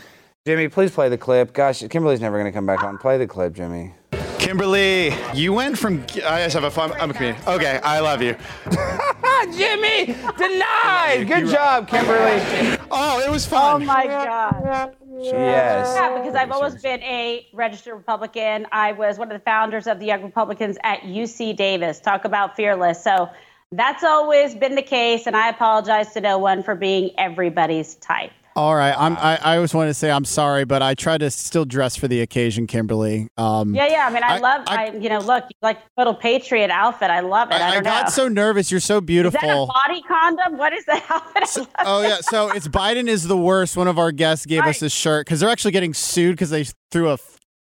Jimmy, 0.46 0.68
please 0.68 0.92
play 0.92 1.10
the 1.10 1.18
clip. 1.18 1.52
Gosh, 1.52 1.82
Kimberly's 1.90 2.22
never 2.22 2.38
going 2.38 2.46
to 2.46 2.56
come 2.56 2.68
back 2.68 2.84
on. 2.84 3.00
Play 3.00 3.18
the 3.18 3.26
clip, 3.26 3.54
Jimmy. 3.54 3.96
Kimberly, 4.38 5.16
you 5.34 5.52
went 5.52 5.80
from. 5.80 6.04
I 6.28 6.44
just 6.44 6.54
have 6.54 6.64
a 6.64 6.70
fun. 6.70 6.94
I'm 7.00 7.10
a 7.10 7.14
comedian. 7.16 7.44
Okay, 7.48 7.80
I 7.84 8.02
love 8.02 8.22
you. 8.22 8.38
Jimmy, 9.58 10.16
denied. 10.38 11.26
Good 11.28 11.48
job, 11.48 11.88
Kimberly. 11.88 12.78
Oh, 12.92 13.20
it 13.26 13.32
was 13.32 13.48
fun. 13.48 13.82
Oh 13.82 13.86
my 13.86 14.06
God. 14.06 14.96
Yes. 15.19 15.93
Yeah, 15.95 16.17
because 16.17 16.36
I've 16.36 16.51
always 16.51 16.82
been 16.82 17.01
a 17.04 17.47
registered 17.54 17.95
Republican. 17.95 18.67
I 18.71 18.91
was 18.91 19.17
one 19.17 19.32
of 19.32 19.38
the 19.38 19.43
founders 19.43 19.88
of 19.88 19.99
the 19.99 20.06
Young 20.06 20.23
Republicans 20.23 20.78
at 20.84 21.01
UC 21.01 21.56
Davis. 21.56 21.99
Talk 21.99 22.25
about 22.25 22.56
fearless. 22.56 23.04
So 23.04 23.30
that's 23.71 24.04
always 24.04 24.56
been 24.56 24.75
the 24.75 24.82
case, 24.82 25.28
and 25.28 25.36
I 25.36 25.49
apologize 25.49 26.13
to 26.13 26.21
no 26.21 26.38
one 26.38 26.63
for 26.63 26.75
being 26.75 27.12
everybody's 27.17 27.95
type. 27.95 28.32
All 28.58 28.74
right, 28.74 28.96
I'm, 28.98 29.18
I, 29.18 29.38
I 29.44 29.56
always 29.58 29.74
wanted 29.74 29.89
to 29.89 29.94
say 29.96 30.10
I'm 30.10 30.24
sorry, 30.24 30.63
but 30.63 30.82
I 30.82 30.94
try 30.94 31.18
to 31.18 31.30
still 31.30 31.65
dress 31.65 31.98
for 31.98 32.08
the 32.08 32.22
occasion, 32.22 32.68
Kimberly. 32.68 33.28
Um, 33.36 33.76
Yeah, 33.76 33.88
yeah. 33.88 34.08
I 34.08 34.13
mean, 34.13 34.24
I, 34.24 34.36
I- 34.36 34.39
love. 34.39 34.63
I- 34.68 34.86
I, 34.88 34.91
you 34.94 35.10
know, 35.10 35.20
look, 35.20 35.44
like 35.62 35.80
total 35.98 36.15
patriot 36.15 36.70
outfit. 36.72 37.10
I 37.10 37.20
love 37.20 37.50
it. 37.52 37.56
I, 37.56 37.78
I, 37.78 37.82
got 37.82 38.06
know. 38.06 38.10
so 38.12 38.28
nervous. 38.30 38.72
You're 38.72 38.80
so 38.80 39.02
beautiful. 39.02 39.38
is 39.39 39.41
that 39.46 39.58
a 39.58 39.65
body 39.65 40.02
condom? 40.08 40.58
What 40.58 40.72
is 40.72 40.86
that 40.86 41.06
outfit? 41.10 41.68
Oh 41.80 42.02
yeah, 42.02 42.20
so 42.22 42.50
it's 42.52 42.70
Biden 42.70 43.10
is 43.10 43.28
the 43.28 43.38
worst. 43.38 43.76
One 43.76 43.89
of 43.89 44.00
our 44.00 44.13
guests 44.13 44.46
gave 44.46 44.62
us 44.62 44.65
Right. 44.68 44.80
this 44.80 44.94
shirt 44.94 45.26
because 45.26 45.41
they're 45.41 45.50
actually 45.50 45.72
getting 45.72 45.94
sued 45.94 46.36
because 46.36 46.50
they 46.50 46.65
threw 46.91 47.10
a 47.10 47.18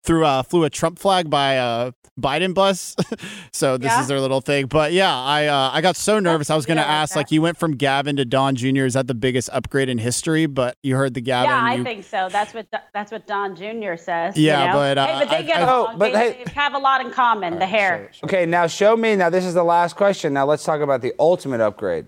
threw 0.03 0.25
a 0.25 0.43
flew 0.43 0.65
a 0.65 0.69
Trump 0.69 0.99
flag 0.99 1.29
by 1.29 1.53
a 1.53 1.93
Biden 2.19 2.53
bus. 2.53 2.95
so 3.51 3.77
this 3.77 3.91
Yeah. 3.91 4.01
is 4.01 4.07
their 4.07 4.19
little 4.19 4.41
thing. 4.41 4.67
But 4.67 4.93
yeah, 4.93 5.15
I 5.15 5.47
uh, 5.47 5.71
I 5.73 5.81
got 5.81 5.95
so 5.95 6.19
nervous. 6.19 6.49
I 6.49 6.55
was 6.55 6.65
gonna 6.65 6.81
yeah, 6.81 6.87
ask 7.01 7.13
that. 7.13 7.19
like 7.21 7.31
you 7.31 7.41
went 7.41 7.57
from 7.57 7.75
Gavin 7.75 8.15
to 8.17 8.25
Don 8.25 8.55
Jr. 8.55 8.85
Is 8.85 8.93
that 8.93 9.07
the 9.07 9.15
biggest 9.15 9.49
upgrade 9.51 9.89
in 9.89 9.97
history? 9.97 10.45
But 10.45 10.77
you 10.83 10.95
heard 10.95 11.15
the 11.15 11.21
Gavin. 11.21 11.49
yeah, 11.49 11.59
I 11.61 11.73
you- 11.75 11.83
think 11.83 12.03
so. 12.03 12.29
That's 12.31 12.53
what 12.53 12.67
that's 12.93 13.11
what 13.11 13.25
Don 13.25 13.55
Jr. 13.55 13.95
says. 13.97 14.37
Yeah, 14.37 14.61
you 14.61 14.67
know? 14.67 14.73
but, 14.73 14.97
uh, 14.97 15.07
hey, 15.07 15.19
but 15.19 15.29
they 15.29 15.35
I- 15.37 15.41
get 15.41 15.57
I- 15.57 15.61
along. 15.63 15.95
Oh, 15.95 15.97
but 15.97 16.13
they, 16.13 16.19
hey- 16.33 16.43
they 16.45 16.51
have 16.53 16.73
a 16.75 16.79
lot 16.79 17.01
in 17.01 17.11
common. 17.11 17.57
the 17.59 17.65
hair. 17.65 18.11
Okay, 18.23 18.45
now 18.45 18.67
show 18.67 18.95
me. 18.95 19.15
Now, 19.15 19.29
this 19.29 19.45
is 19.45 19.53
the 19.55 19.63
last 19.63 19.95
question. 19.95 20.33
Now, 20.33 20.45
let's 20.45 20.63
talk 20.63 20.81
about 20.81 21.01
the 21.01 21.13
ultimate 21.19 21.61
upgrade. 21.61 22.05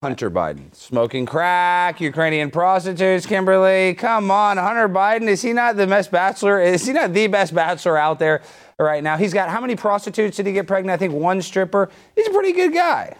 Hunter 0.00 0.30
Biden. 0.30 0.72
Smoking 0.76 1.26
crack, 1.26 2.00
Ukrainian 2.00 2.52
prostitutes, 2.52 3.26
Kimberly. 3.26 3.94
Come 3.94 4.30
on, 4.30 4.56
Hunter 4.56 4.88
Biden. 4.88 5.26
Is 5.26 5.42
he 5.42 5.52
not 5.52 5.74
the 5.76 5.88
best 5.88 6.12
bachelor? 6.12 6.60
Is 6.60 6.86
he 6.86 6.92
not 6.92 7.12
the 7.12 7.26
best 7.26 7.52
bachelor 7.52 7.98
out 7.98 8.20
there 8.20 8.40
right 8.84 9.02
now? 9.02 9.16
He's 9.16 9.32
got 9.32 9.48
how 9.48 9.60
many 9.60 9.76
prostitutes 9.76 10.36
did 10.36 10.46
he 10.46 10.52
get 10.52 10.66
pregnant? 10.66 10.94
I 10.94 10.96
think 10.96 11.14
one 11.14 11.42
stripper. 11.42 11.90
He's 12.14 12.28
a 12.28 12.30
pretty 12.30 12.52
good 12.52 12.72
guy. 12.72 13.16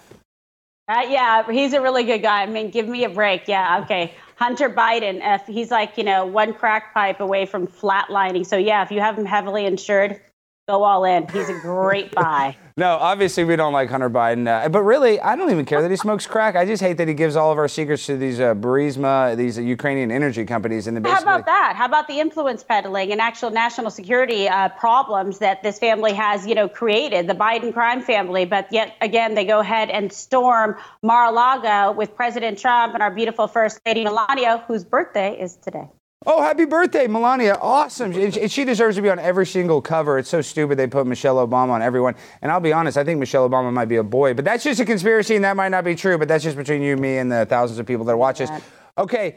Uh, 0.89 1.03
yeah, 1.07 1.51
he's 1.51 1.75
a 1.75 1.83
really 1.83 2.05
good 2.05 2.23
guy. 2.23 2.43
I 2.43 2.47
mean, 2.47 2.71
give 2.71 2.89
me 2.89 3.05
a 3.05 3.11
break. 3.11 3.47
Yeah, 3.47 3.83
okay. 3.83 4.15
Hunter 4.37 4.71
Biden, 4.71 5.21
if 5.23 5.47
he's 5.47 5.71
like, 5.71 5.99
you 5.99 6.05
know, 6.05 6.25
one 6.25 6.55
crack 6.55 6.95
pipe 6.95 7.21
away 7.21 7.45
from 7.45 7.67
flatlining. 7.67 8.47
So, 8.47 8.57
yeah, 8.57 8.83
if 8.83 8.91
you 8.91 9.01
have 9.01 9.19
him 9.19 9.27
heavily 9.27 9.67
insured, 9.67 10.21
go 10.69 10.85
all 10.85 11.05
in. 11.05 11.27
He's 11.29 11.49
a 11.49 11.59
great 11.59 12.15
buy. 12.15 12.57
No, 12.79 12.91
obviously 12.91 13.43
we 13.43 13.57
don't 13.57 13.73
like 13.73 13.91
Hunter 13.91 14.09
Biden, 14.09 14.47
uh, 14.47 14.69
but 14.69 14.85
really, 14.85 15.21
I 15.21 15.35
don't 15.35 15.51
even 15.51 15.65
care 15.65 15.83
that 15.83 15.91
he 15.91 15.97
smokes 15.97 16.29
crack. 16.29 16.55
I 16.55 16.65
just 16.65 16.81
hate 16.81 16.97
that 16.99 17.09
he 17.09 17.15
gives 17.15 17.35
all 17.35 17.51
of 17.51 17.59
our 17.59 17.67
secrets 17.67 18.07
to 18.07 18.17
these 18.17 18.39
uh, 18.39 18.55
Burisma, 18.55 19.37
these 19.37 19.59
uh, 19.59 19.63
Ukrainian 19.63 20.13
energy 20.13 20.45
companies, 20.45 20.87
and 20.87 20.97
then 20.97 21.03
How 21.03 21.21
about 21.21 21.47
that? 21.47 21.75
How 21.75 21.87
about 21.87 22.07
the 22.07 22.21
influence 22.21 22.63
peddling 22.63 23.11
and 23.11 23.21
actual 23.21 23.51
national 23.51 23.91
security 23.91 24.49
uh, 24.49 24.69
problems 24.69 25.41
that 25.41 25.65
this 25.65 25.81
family 25.81 26.13
has, 26.13 26.47
you 26.47 26.55
know, 26.55 26.69
created, 26.69 27.27
the 27.27 27.35
Biden 27.35 27.73
crime 27.73 28.01
family? 28.01 28.45
But 28.45 28.69
yet 28.71 28.95
again, 29.01 29.35
they 29.35 29.45
go 29.45 29.59
ahead 29.59 29.91
and 29.91 30.13
storm 30.13 30.77
Mar-a-Lago 31.03 31.91
with 31.99 32.15
President 32.15 32.61
Trump 32.61 32.95
and 32.95 33.03
our 33.03 33.11
beautiful 33.11 33.49
First 33.49 33.81
Lady 33.85 34.05
Melania, 34.05 34.63
whose 34.69 34.85
birthday 34.85 35.37
is 35.41 35.57
today. 35.57 35.89
Oh, 36.27 36.43
happy 36.43 36.65
birthday, 36.65 37.07
Melania. 37.07 37.57
Awesome. 37.63 38.13
And 38.13 38.35
she- 38.35 38.49
she 38.49 38.65
deserves 38.65 38.97
to 38.97 39.03
be 39.03 39.09
on 39.09 39.21
every 39.21 39.47
single 39.47 39.81
cover. 39.81 40.19
It's 40.19 40.29
so 40.29 40.41
stupid 40.41 40.77
they 40.77 40.89
put 40.89 41.07
Michelle 41.07 41.37
Obama 41.37 41.71
on 41.71 41.81
everyone. 41.83 42.17
And 42.43 42.51
I'll 42.51 42.59
be 42.61 42.73
honest, 42.73 42.99
I 42.99 43.05
think 43.05 43.21
Michelle 43.21 43.49
Obama 43.49 43.73
might 43.73 43.85
be 43.87 43.97
a 43.97 44.03
boy, 44.03 44.35
but 44.35 44.45
that's 44.45 44.65
just 44.65 44.81
a 44.81 44.85
conspiracy 44.85 45.37
and 45.37 45.45
that 45.45 45.55
might 45.57 45.69
not 45.69 45.85
be 45.85 45.95
true, 45.95 46.19
but 46.19 46.27
that's 46.27 46.43
just 46.43 46.57
between 46.57 46.83
you, 46.83 46.97
me, 46.97 47.19
and 47.19 47.31
the 47.31 47.47
thousands 47.47 47.79
of 47.79 47.87
people 47.87 48.05
that 48.07 48.17
watch 48.19 48.41
us. 48.41 48.51
Okay. 48.99 49.37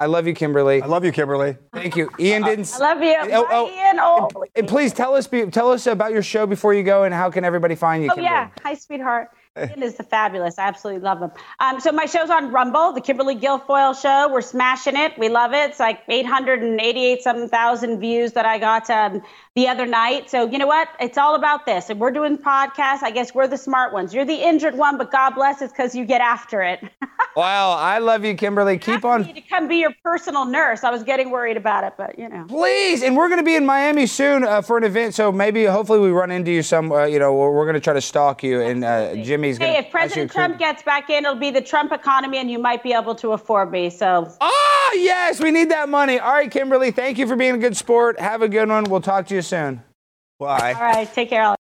I 0.00 0.06
love 0.06 0.26
you, 0.26 0.34
Kimberly. 0.34 0.82
I 0.82 0.86
love 0.86 1.04
you, 1.04 1.12
Kimberly. 1.12 1.56
Thank 1.72 1.94
you. 1.96 2.10
Ian 2.18 2.42
didn't. 2.42 2.68
I 2.74 2.78
love 2.78 3.00
you. 3.00 3.14
Oh, 3.20 3.44
Bye, 3.44 3.48
oh, 3.52 3.68
Ian. 3.70 3.98
Oh, 4.00 4.44
And 4.56 4.66
please 4.66 4.92
tell 4.92 5.14
us 5.14 5.28
tell 5.52 5.70
us 5.70 5.86
about 5.86 6.10
your 6.12 6.22
show 6.24 6.46
before 6.48 6.74
you 6.74 6.82
go 6.82 7.04
and 7.04 7.14
how 7.14 7.30
can 7.30 7.44
everybody 7.44 7.76
find 7.76 8.02
you, 8.02 8.10
Oh 8.10 8.14
Kimberly? 8.16 8.24
yeah, 8.34 8.48
hi 8.64 8.74
sweetheart. 8.74 9.30
It 9.58 9.82
is 9.82 9.96
the 9.96 10.02
fabulous. 10.02 10.58
I 10.58 10.66
absolutely 10.68 11.02
love 11.02 11.20
him. 11.20 11.30
Um, 11.60 11.80
so 11.80 11.92
my 11.92 12.06
show's 12.06 12.30
on 12.30 12.50
Rumble, 12.50 12.92
the 12.92 13.00
Kimberly 13.00 13.36
Guilfoyle 13.36 14.00
show. 14.00 14.32
We're 14.32 14.40
smashing 14.40 14.96
it. 14.96 15.18
We 15.18 15.28
love 15.28 15.52
it. 15.52 15.70
It's 15.70 15.80
like 15.80 16.00
888 16.08 17.22
some 17.22 17.48
thousand 17.48 18.00
views 18.00 18.32
that 18.32 18.46
I 18.46 18.58
got 18.58 18.88
um, 18.90 19.22
the 19.54 19.68
other 19.68 19.86
night. 19.86 20.30
So 20.30 20.48
you 20.48 20.58
know 20.58 20.66
what? 20.66 20.88
It's 21.00 21.18
all 21.18 21.34
about 21.34 21.66
this. 21.66 21.90
And 21.90 22.00
we're 22.00 22.10
doing 22.10 22.38
podcasts. 22.38 23.02
I 23.02 23.10
guess 23.10 23.34
we're 23.34 23.48
the 23.48 23.58
smart 23.58 23.92
ones. 23.92 24.14
You're 24.14 24.24
the 24.24 24.46
injured 24.46 24.76
one, 24.76 24.98
but 24.98 25.10
God 25.10 25.30
bless 25.34 25.62
it's 25.62 25.72
because 25.72 25.94
you 25.94 26.04
get 26.04 26.20
after 26.20 26.62
it. 26.62 26.80
Wow, 27.36 27.76
I 27.78 27.98
love 27.98 28.24
you, 28.24 28.34
Kimberly. 28.34 28.78
Keep 28.78 29.04
I 29.04 29.10
on. 29.10 29.22
need 29.22 29.36
to 29.36 29.40
come 29.42 29.68
be 29.68 29.76
your 29.76 29.94
personal 30.02 30.44
nurse. 30.44 30.82
I 30.82 30.90
was 30.90 31.04
getting 31.04 31.30
worried 31.30 31.56
about 31.56 31.84
it, 31.84 31.92
but 31.96 32.18
you 32.18 32.28
know. 32.28 32.46
Please, 32.48 33.00
and 33.00 33.16
we're 33.16 33.28
going 33.28 33.38
to 33.38 33.44
be 33.44 33.54
in 33.54 33.64
Miami 33.64 34.06
soon 34.06 34.42
uh, 34.42 34.60
for 34.60 34.76
an 34.76 34.82
event, 34.82 35.14
so 35.14 35.30
maybe, 35.30 35.64
hopefully, 35.64 36.00
we 36.00 36.10
run 36.10 36.32
into 36.32 36.50
you 36.50 36.64
some. 36.64 36.90
Uh, 36.90 37.04
you 37.04 37.20
know, 37.20 37.32
we're, 37.32 37.52
we're 37.52 37.64
going 37.64 37.74
to 37.74 37.80
try 37.80 37.92
to 37.92 38.00
stalk 38.00 38.42
you, 38.42 38.60
and 38.60 38.84
uh, 38.84 39.12
Jimmy's 39.48 39.58
going 39.58 39.72
Hey, 39.72 39.78
if 39.78 39.90
President 39.90 40.30
Trump 40.30 40.58
gets 40.58 40.82
back 40.82 41.10
in, 41.10 41.24
it'll 41.24 41.36
be 41.36 41.50
the 41.50 41.60
Trump 41.60 41.92
economy, 41.92 42.38
and 42.38 42.50
you 42.50 42.58
might 42.58 42.82
be 42.82 42.92
able 42.92 43.14
to 43.16 43.32
afford 43.32 43.70
me. 43.70 43.90
So 43.90 44.32
Oh 44.40 44.96
yes, 44.96 45.40
we 45.40 45.50
need 45.50 45.70
that 45.70 45.88
money. 45.88 46.18
All 46.18 46.32
right, 46.32 46.50
Kimberly, 46.50 46.90
thank 46.90 47.18
you 47.18 47.26
for 47.26 47.36
being 47.36 47.54
a 47.54 47.58
good 47.58 47.76
sport. 47.76 48.18
Have 48.20 48.42
a 48.42 48.48
good 48.48 48.68
one. 48.68 48.84
We'll 48.84 49.00
talk 49.00 49.26
to 49.28 49.34
you 49.34 49.42
soon. 49.42 49.82
Bye. 50.38 50.72
all 50.74 50.80
right, 50.80 51.12
take 51.12 51.30
care. 51.30 51.42
Alex. 51.42 51.58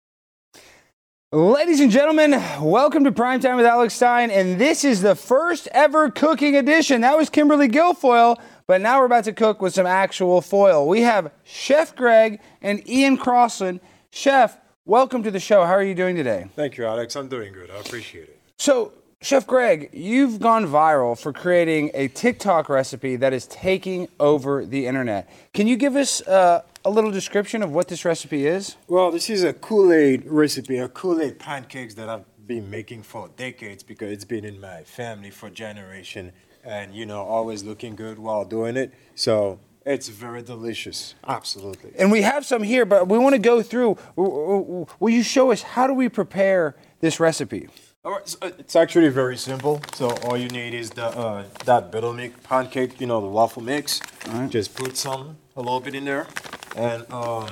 Ladies 1.33 1.81
and 1.81 1.91
gentlemen, 1.91 2.41
welcome 2.61 3.03
to 3.03 3.11
Primetime 3.11 3.57
with 3.57 3.65
Alex 3.65 3.95
Stein, 3.95 4.31
and 4.31 4.61
this 4.61 4.85
is 4.85 5.01
the 5.01 5.13
first 5.13 5.67
ever 5.73 6.09
cooking 6.09 6.55
edition. 6.55 7.01
That 7.01 7.17
was 7.17 7.29
Kimberly 7.29 7.67
Guilfoyle, 7.67 8.39
but 8.65 8.79
now 8.79 8.99
we're 8.99 9.07
about 9.07 9.25
to 9.25 9.33
cook 9.33 9.61
with 9.61 9.73
some 9.73 9.85
actual 9.85 10.39
foil. 10.39 10.87
We 10.87 11.01
have 11.01 11.33
Chef 11.43 11.93
Greg 11.97 12.39
and 12.61 12.87
Ian 12.87 13.17
Crossland. 13.17 13.81
Chef, 14.09 14.57
welcome 14.87 15.21
to 15.21 15.29
the 15.29 15.39
show. 15.39 15.65
How 15.65 15.73
are 15.73 15.83
you 15.83 15.93
doing 15.93 16.15
today? 16.15 16.47
Thank 16.55 16.77
you, 16.77 16.85
Alex. 16.85 17.15
I'm 17.15 17.27
doing 17.27 17.51
good. 17.53 17.69
I 17.69 17.75
appreciate 17.75 18.29
it. 18.29 18.39
So, 18.57 18.93
Chef 19.21 19.45
Greg, 19.45 19.89
you've 19.91 20.39
gone 20.39 20.65
viral 20.65 21.19
for 21.19 21.33
creating 21.33 21.91
a 21.93 22.07
TikTok 22.07 22.69
recipe 22.69 23.17
that 23.17 23.33
is 23.33 23.47
taking 23.47 24.07
over 24.19 24.65
the 24.65 24.87
internet. 24.87 25.29
Can 25.53 25.67
you 25.67 25.75
give 25.75 25.95
us 25.95 26.21
uh, 26.21 26.61
a 26.85 26.89
little 26.89 27.11
description 27.11 27.61
of 27.61 27.71
what 27.71 27.89
this 27.89 28.05
recipe 28.05 28.47
is? 28.47 28.77
Well, 28.87 29.11
this 29.11 29.29
is 29.29 29.43
a 29.43 29.53
Kool-Aid 29.53 30.25
recipe, 30.25 30.77
a 30.77 30.87
Kool-Aid 30.87 31.37
pancakes 31.37 31.95
that 31.95 32.07
I've 32.07 32.25
been 32.47 32.69
making 32.69 33.03
for 33.03 33.29
decades 33.35 33.83
because 33.83 34.11
it's 34.11 34.23
been 34.23 34.45
in 34.45 34.61
my 34.61 34.83
family 34.83 35.31
for 35.31 35.49
generation 35.49 36.31
and 36.63 36.93
you 36.93 37.05
know 37.05 37.23
always 37.23 37.63
looking 37.63 37.95
good 37.95 38.19
while 38.19 38.45
doing 38.45 38.77
it. 38.77 38.93
So 39.15 39.59
it's 39.87 40.09
very 40.09 40.41
delicious. 40.41 41.15
Absolutely. 41.27 41.91
And 41.97 42.11
we 42.11 42.21
have 42.21 42.45
some 42.45 42.61
here, 42.63 42.85
but 42.85 43.07
we 43.07 43.17
want 43.17 43.33
to 43.33 43.39
go 43.39 43.61
through. 43.61 43.97
Will 44.15 45.09
you 45.09 45.23
show 45.23 45.51
us 45.51 45.61
how 45.61 45.87
do 45.87 45.93
we 45.93 46.09
prepare 46.09 46.75
this 46.99 47.19
recipe? 47.19 47.69
All 48.05 48.11
right, 48.13 48.27
so 48.27 48.37
it's 48.43 48.75
actually 48.75 49.09
very 49.09 49.37
simple. 49.37 49.81
So 49.95 50.09
all 50.23 50.37
you 50.37 50.47
need 50.49 50.73
is 50.73 50.89
the 50.91 51.05
uh, 51.07 51.43
that 51.65 51.91
butter 51.91 52.13
milk 52.13 52.31
pancake, 52.43 53.01
you 53.01 53.07
know, 53.07 53.19
the 53.21 53.27
waffle 53.27 53.63
mix. 53.63 54.01
Just 54.49 54.75
put 54.75 54.95
some 54.95 55.37
a 55.55 55.61
little 55.61 55.79
bit 55.81 55.95
in 55.95 56.05
there, 56.05 56.27
and 56.75 57.01
um, 57.11 57.49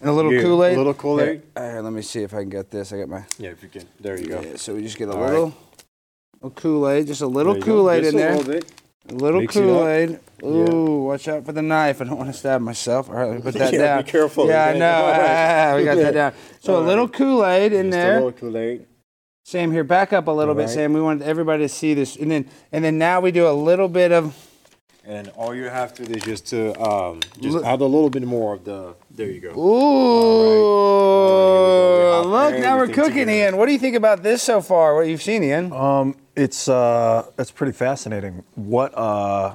And 0.00 0.10
a 0.10 0.12
little 0.12 0.32
Yeah, 0.32 0.42
Kool-Aid. 0.42 0.74
a 0.74 0.76
little 0.76 0.94
Kool-Aid. 0.94 1.42
Here, 1.56 1.70
here, 1.72 1.80
let 1.80 1.92
me 1.92 2.02
see 2.02 2.22
if 2.22 2.34
I 2.34 2.40
can 2.40 2.50
get 2.50 2.70
this. 2.70 2.92
I 2.92 2.98
got 2.98 3.08
my. 3.08 3.24
yeah, 3.38 3.50
if 3.50 3.62
you 3.62 3.68
can, 3.70 3.84
there 4.00 4.18
you 4.18 4.26
go. 4.26 4.40
Yeah, 4.42 4.56
so 4.56 4.74
we 4.74 4.82
just 4.82 4.98
get 4.98 5.08
a 5.08 5.12
All 5.12 5.20
little, 5.24 5.44
right. 5.44 5.54
little 6.42 6.50
Kool-Aid, 6.50 7.06
just 7.06 7.22
a 7.22 7.26
little 7.26 7.54
go. 7.54 7.60
Kool-Aid 7.62 8.02
Just 8.02 8.14
in 8.14 8.18
there. 8.18 8.60
Little. 9.10 9.18
A 9.18 9.22
little 9.22 9.40
Mix. 9.42 9.54
Kool-Aid. 9.54 10.20
Ooh, 10.44 11.04
watch 11.04 11.28
out 11.28 11.44
for 11.46 11.52
the 11.52 11.62
knife. 11.62 12.00
I 12.00 12.04
don't 12.04 12.16
want 12.18 12.30
to 12.32 12.36
stab 12.38 12.60
myself. 12.60 13.08
All 13.08 13.14
right, 13.16 13.26
let 13.28 13.36
me 13.36 13.42
put 13.42 13.54
that 13.58 13.72
Yeah, 13.72 13.78
down. 13.96 14.02
be 14.04 14.10
careful. 14.10 14.46
Yeah, 14.48 14.66
I 14.66 14.76
know. 14.78 14.92
All 15.04 15.10
right. 15.10 15.70
Ah, 15.72 15.74
we 15.76 15.84
got 15.84 15.96
that 15.96 16.14
down. 16.14 16.32
So 16.60 16.74
All 16.76 16.82
a 16.82 16.84
little. 16.86 17.08
Kool-Aid 17.08 17.72
in 17.72 17.86
Just 17.86 17.92
there. 17.92 18.12
A 18.18 18.24
little 18.24 18.32
Kool-Aid. 18.32 18.86
Sam, 19.44 19.72
here, 19.72 19.82
back 19.84 20.12
up 20.12 20.28
a 20.28 20.30
little 20.30 20.52
All 20.52 20.56
bit, 20.56 20.66
right. 20.66 20.70
Sam. 20.70 20.92
We 20.92 21.00
want 21.00 21.20
everybody 21.22 21.64
to 21.64 21.68
see 21.68 21.94
this, 21.94 22.14
and 22.16 22.30
then 22.30 22.48
and 22.70 22.84
then 22.84 22.96
now 22.98 23.20
we 23.20 23.32
do 23.32 23.48
a 23.48 23.52
little 23.52 23.88
bit 23.88 24.12
of. 24.12 24.36
And 25.04 25.30
all 25.30 25.52
you 25.52 25.64
have 25.64 25.92
to 25.94 26.04
do 26.04 26.14
is 26.14 26.22
just 26.22 26.46
to 26.50 26.80
um, 26.80 27.18
just 27.40 27.56
Look- 27.56 27.64
add 27.64 27.80
a 27.80 27.84
little 27.84 28.08
bit 28.08 28.22
more 28.22 28.54
of 28.54 28.62
the. 28.64 28.94
There 29.10 29.26
you 29.28 29.40
go. 29.40 29.48
Ooh, 30.42 32.22
We 32.22 32.28
look! 32.30 32.58
Now 32.60 32.76
we're 32.78 32.86
cooking, 32.86 33.26
together. 33.26 33.32
Ian. 33.32 33.56
What 33.56 33.66
do 33.66 33.72
you 33.72 33.78
think 33.80 33.96
about 33.96 34.22
this 34.22 34.42
so 34.42 34.60
far? 34.60 34.94
What 34.94 35.08
you've 35.08 35.22
seen, 35.22 35.42
Ian? 35.42 35.72
Um, 35.72 36.14
it's 36.36 36.68
uh, 36.68 37.26
it's 37.38 37.50
pretty 37.50 37.72
fascinating. 37.72 38.44
What 38.54 38.96
uh, 38.96 39.54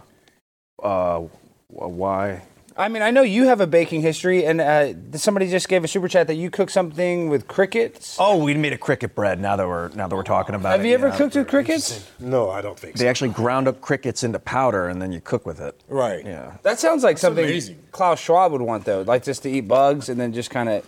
uh, 0.82 1.20
why? 1.68 2.44
I 2.80 2.90
mean, 2.90 3.02
I 3.02 3.10
know 3.10 3.24
you 3.24 3.48
have 3.48 3.60
a 3.60 3.66
baking 3.66 4.02
history, 4.02 4.46
and 4.46 4.62
uh, 4.62 5.18
somebody 5.18 5.50
just 5.50 5.68
gave 5.68 5.84
a 5.84 5.88
super 5.88 6.08
chat 6.08 6.28
that 6.28 6.36
you 6.36 6.52
cook 6.52 6.70
something 6.70 7.28
with 7.28 7.48
crickets. 7.48 8.18
Oh, 8.20 8.38
we 8.44 8.54
made 8.54 8.72
a 8.72 8.78
cricket 8.78 9.16
bread. 9.16 9.40
Now 9.40 9.56
that 9.56 9.68
we're 9.68 9.90
now 9.90 10.08
that 10.08 10.16
we're 10.16 10.22
talking 10.22 10.54
about 10.54 10.70
Have 10.74 10.82
it. 10.82 10.84
Have 10.84 10.86
you 10.86 10.94
ever 10.94 11.10
know. 11.10 11.18
cooked 11.18 11.36
with 11.36 11.48
crickets? 11.48 12.08
No, 12.20 12.52
I 12.52 12.62
don't 12.62 12.78
think 12.78 12.96
so. 12.96 13.04
They 13.04 13.10
actually 13.10 13.32
ground 13.32 13.68
up 13.68 13.82
crickets 13.82 14.24
into 14.24 14.38
powder 14.38 14.88
and 14.90 15.02
then 15.02 15.12
you 15.12 15.22
cook 15.22 15.44
with 15.44 15.60
it. 15.60 15.82
Right. 15.88 16.24
Yeah. 16.24 16.58
That 16.62 16.80
sounds 16.80 17.04
like 17.04 17.18
something 17.18 17.46
amazing. 17.46 17.80
Klaus 17.92 18.20
Schwab 18.20 18.52
would 18.52 18.62
want, 18.62 18.86
though, 18.86 19.02
like 19.02 19.24
just 19.24 19.42
to 19.42 19.50
eat 19.50 19.62
bugs 19.68 20.08
and 20.08 20.20
then 20.20 20.32
just 20.32 20.52
kind 20.52 20.70
of, 20.70 20.88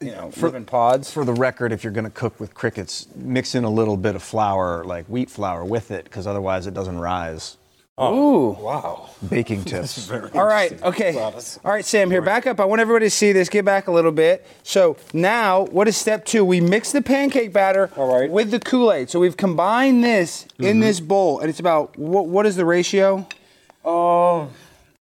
you 0.00 0.12
know, 0.12 0.30
live 0.40 0.54
in 0.54 0.64
pods. 0.64 1.12
For 1.12 1.24
the 1.24 1.34
record, 1.34 1.72
if 1.72 1.84
you're 1.84 1.92
going 1.92 2.04
to 2.04 2.10
cook 2.10 2.40
with 2.40 2.54
crickets, 2.54 3.06
mix 3.14 3.54
in 3.54 3.64
a 3.64 3.70
little 3.70 3.96
bit 3.98 4.14
of 4.16 4.22
flour, 4.22 4.82
like 4.84 5.04
wheat 5.06 5.28
flour, 5.30 5.64
with 5.64 5.90
it, 5.90 6.04
because 6.04 6.26
otherwise 6.26 6.66
it 6.66 6.72
doesn't 6.74 6.98
rise. 6.98 7.58
Ooh. 8.00 8.56
Wow. 8.58 9.10
Baking 9.28 9.62
tips. 9.66 10.10
All 10.10 10.46
right. 10.46 10.82
Okay. 10.82 11.18
All 11.20 11.34
right, 11.64 11.84
Sam. 11.84 12.10
Here, 12.10 12.22
back 12.22 12.46
up. 12.46 12.58
I 12.58 12.64
want 12.64 12.80
everybody 12.80 13.04
to 13.06 13.10
see 13.10 13.32
this. 13.32 13.50
Get 13.50 13.66
back 13.66 13.88
a 13.88 13.92
little 13.92 14.10
bit. 14.12 14.46
So 14.62 14.96
now, 15.12 15.66
what 15.66 15.86
is 15.86 15.98
step 15.98 16.24
two? 16.24 16.42
We 16.42 16.62
mix 16.62 16.92
the 16.92 17.02
pancake 17.02 17.52
batter 17.52 17.90
All 17.98 18.10
right. 18.10 18.30
with 18.30 18.52
the 18.52 18.58
Kool 18.58 18.90
Aid. 18.90 19.10
So 19.10 19.20
we've 19.20 19.36
combined 19.36 20.02
this 20.02 20.46
in 20.58 20.80
this 20.80 20.98
bowl, 20.98 21.40
and 21.40 21.50
it's 21.50 21.60
about 21.60 21.98
what? 21.98 22.26
What 22.26 22.46
is 22.46 22.56
the 22.56 22.64
ratio? 22.64 23.26
Um, 23.84 24.48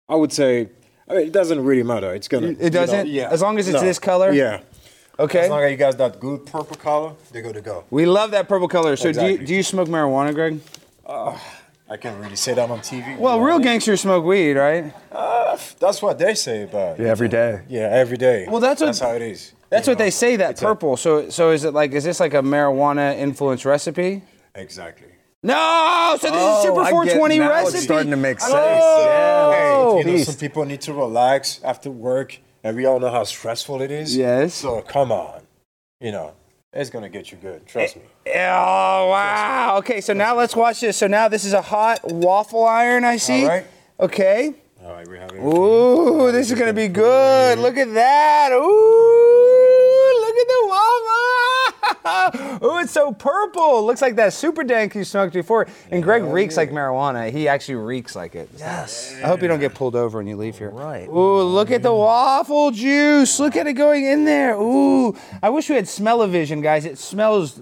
I 0.08 0.16
would 0.16 0.32
say. 0.32 0.70
I 1.08 1.14
mean, 1.14 1.26
it 1.26 1.32
doesn't 1.32 1.62
really 1.62 1.84
matter. 1.84 2.12
It's 2.12 2.26
gonna. 2.26 2.56
It 2.58 2.70
doesn't? 2.70 3.06
You 3.06 3.22
know, 3.22 3.28
yeah. 3.28 3.32
As 3.32 3.40
long 3.40 3.56
as 3.60 3.68
it's 3.68 3.74
No. 3.80 3.86
this 3.86 4.00
color? 4.00 4.32
Yeah. 4.32 4.62
Okay. 5.20 5.40
As 5.40 5.50
long 5.50 5.62
as 5.62 5.70
you 5.70 5.76
guys 5.76 5.96
that 5.96 6.18
good 6.18 6.46
purple 6.46 6.76
color, 6.76 7.12
they're 7.30 7.42
good 7.42 7.54
to 7.54 7.60
go. 7.60 7.84
we 7.90 8.06
love 8.06 8.30
that 8.32 8.48
purple 8.48 8.68
color. 8.68 8.96
So 8.96 9.12
do 9.12 9.24
you 9.26 9.38
do 9.38 9.54
you 9.54 9.62
smoke 9.62 9.88
marijuana, 9.88 10.34
Greg? 10.34 10.60
I 11.92 11.96
can't 11.96 12.20
really 12.22 12.36
say 12.36 12.54
that 12.54 12.70
on 12.70 12.78
TV. 12.80 13.18
Well, 13.18 13.34
you 13.34 13.40
know 13.40 13.46
real 13.46 13.54
I 13.56 13.58
mean? 13.58 13.64
gangsters 13.64 14.00
smoke 14.02 14.24
weed, 14.24 14.52
right? 14.54 14.94
Uh, 15.10 15.58
that's 15.80 16.00
what 16.00 16.18
they 16.20 16.34
say, 16.34 16.68
but 16.70 17.00
Yeah, 17.00 17.08
every 17.08 17.28
day. 17.28 17.62
yeah, 17.68 17.88
every 17.90 18.16
day. 18.16 18.46
Well, 18.48 18.60
that's 18.60 18.80
what- 18.80 18.86
that's 18.86 19.00
how 19.00 19.10
it 19.14 19.22
is. 19.22 19.52
That's 19.70 19.86
you 19.88 19.92
what 19.92 19.98
they 19.98 20.10
say. 20.10 20.36
That 20.36 20.50
It's 20.52 20.62
a- 20.62 20.66
purple. 20.66 20.96
So 20.96 21.30
so 21.30 21.50
is 21.50 21.64
it 21.64 21.74
like 21.74 21.92
is 21.92 22.04
this 22.04 22.20
like 22.20 22.32
a 22.34 22.42
marijuana 22.42 23.16
influenced 23.18 23.64
recipe? 23.64 24.22
Exactly. 24.54 25.08
No. 25.42 26.16
So 26.20 26.28
this 26.30 26.36
Oh, 26.40 26.58
is 26.58 26.62
Super 26.64 26.80
I 26.80 26.84
get- 26.84 26.90
420 26.92 27.38
now 27.38 27.48
recipe. 27.50 27.76
it's 27.78 27.84
starting 27.84 28.10
to 28.10 28.16
make 28.16 28.40
sense. 28.40 28.54
Oh. 28.54 30.00
Hey, 30.04 30.10
you 30.12 30.18
know, 30.18 30.22
some 30.24 30.34
people 30.36 30.64
need 30.64 30.80
to 30.82 30.92
relax 30.92 31.60
after 31.64 31.90
work, 31.90 32.38
and 32.62 32.76
we 32.76 32.86
all 32.86 33.00
know 33.00 33.10
how 33.10 33.24
stressful 33.24 33.82
it 33.82 33.90
is. 33.90 34.16
Yes. 34.16 34.54
So 34.54 34.82
come 34.82 35.12
on, 35.12 35.42
you 36.00 36.12
know, 36.12 36.34
it's 36.72 36.90
gonna 36.90 37.08
get 37.08 37.32
you 37.32 37.38
good. 37.38 37.66
Trust 37.66 37.96
me. 37.96 38.02
Eh, 38.26 38.48
oh 38.48 39.08
wow! 39.10 39.76
Okay, 39.78 40.00
so 40.00 40.12
now 40.12 40.36
let's 40.36 40.54
watch 40.54 40.80
this. 40.80 40.96
So 40.96 41.06
now 41.06 41.28
this 41.28 41.44
is 41.44 41.52
a 41.52 41.62
hot 41.62 42.00
waffle 42.04 42.64
iron. 42.64 43.04
I 43.04 43.16
see. 43.16 43.42
All 43.42 43.48
right. 43.48 43.66
Okay. 43.98 44.54
All 44.82 44.92
right, 44.92 45.06
we 45.06 45.18
have 45.18 45.30
it. 45.30 45.40
Ooh, 45.40 46.32
this 46.32 46.50
is 46.50 46.58
gonna 46.58 46.72
be 46.72 46.88
good. 46.88 47.58
Look 47.58 47.76
at 47.76 47.92
that. 47.92 48.50
Ooh, 48.52 50.20
look 50.20 50.36
at 50.36 50.48
the 50.48 50.66
waffle. 50.68 51.39
Ooh, 52.62 52.78
it's 52.78 52.92
so 52.92 53.12
purple. 53.12 53.84
Looks 53.84 54.02
like 54.02 54.16
that 54.16 54.32
super 54.32 54.64
dank 54.64 54.94
you 54.94 55.04
smoked 55.04 55.34
before. 55.34 55.66
And 55.90 56.02
Greg 56.02 56.22
reeks 56.24 56.56
like 56.56 56.70
marijuana. 56.70 57.30
He 57.30 57.48
actually 57.48 57.76
reeks 57.76 58.16
like 58.16 58.34
it. 58.34 58.48
Yes. 58.56 59.14
I 59.22 59.26
hope 59.26 59.42
you 59.42 59.48
don't 59.48 59.60
get 59.60 59.74
pulled 59.74 59.96
over 59.96 60.18
when 60.18 60.26
you 60.26 60.36
leave 60.36 60.58
here. 60.58 60.70
Right. 60.70 61.08
Ooh, 61.08 61.42
look 61.42 61.70
at 61.70 61.82
the 61.82 61.94
waffle 61.94 62.70
juice. 62.70 63.38
Look 63.38 63.56
at 63.56 63.66
it 63.66 63.74
going 63.74 64.04
in 64.04 64.24
there. 64.24 64.56
Ooh, 64.56 65.16
I 65.42 65.50
wish 65.50 65.68
we 65.68 65.76
had 65.76 65.88
smell-o-vision, 65.88 66.60
guys. 66.60 66.84
It 66.84 66.98
smells 66.98 67.60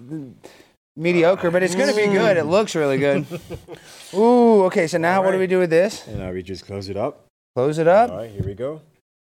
mediocre, 0.97 1.51
but 1.51 1.63
it's 1.63 1.75
gonna 1.75 1.95
be 1.95 2.07
good. 2.07 2.37
It 2.37 2.45
looks 2.45 2.75
really 2.75 2.99
good. 2.99 3.27
Ooh, 4.15 4.65
okay. 4.65 4.87
So 4.87 4.99
now 4.99 5.23
what 5.23 5.33
do 5.33 5.39
we 5.39 5.47
do 5.47 5.59
with 5.59 5.71
this? 5.71 6.07
And 6.07 6.19
now 6.19 6.33
we 6.33 6.43
just 6.43 6.67
close 6.67 6.89
it 6.89 6.97
up. 6.97 7.27
Close 7.55 7.79
it 7.79 7.89
up. 7.89 8.11
All 8.11 8.19
right, 8.19 8.31
here 8.31 8.45
we 8.45 8.55
go. 8.55 8.83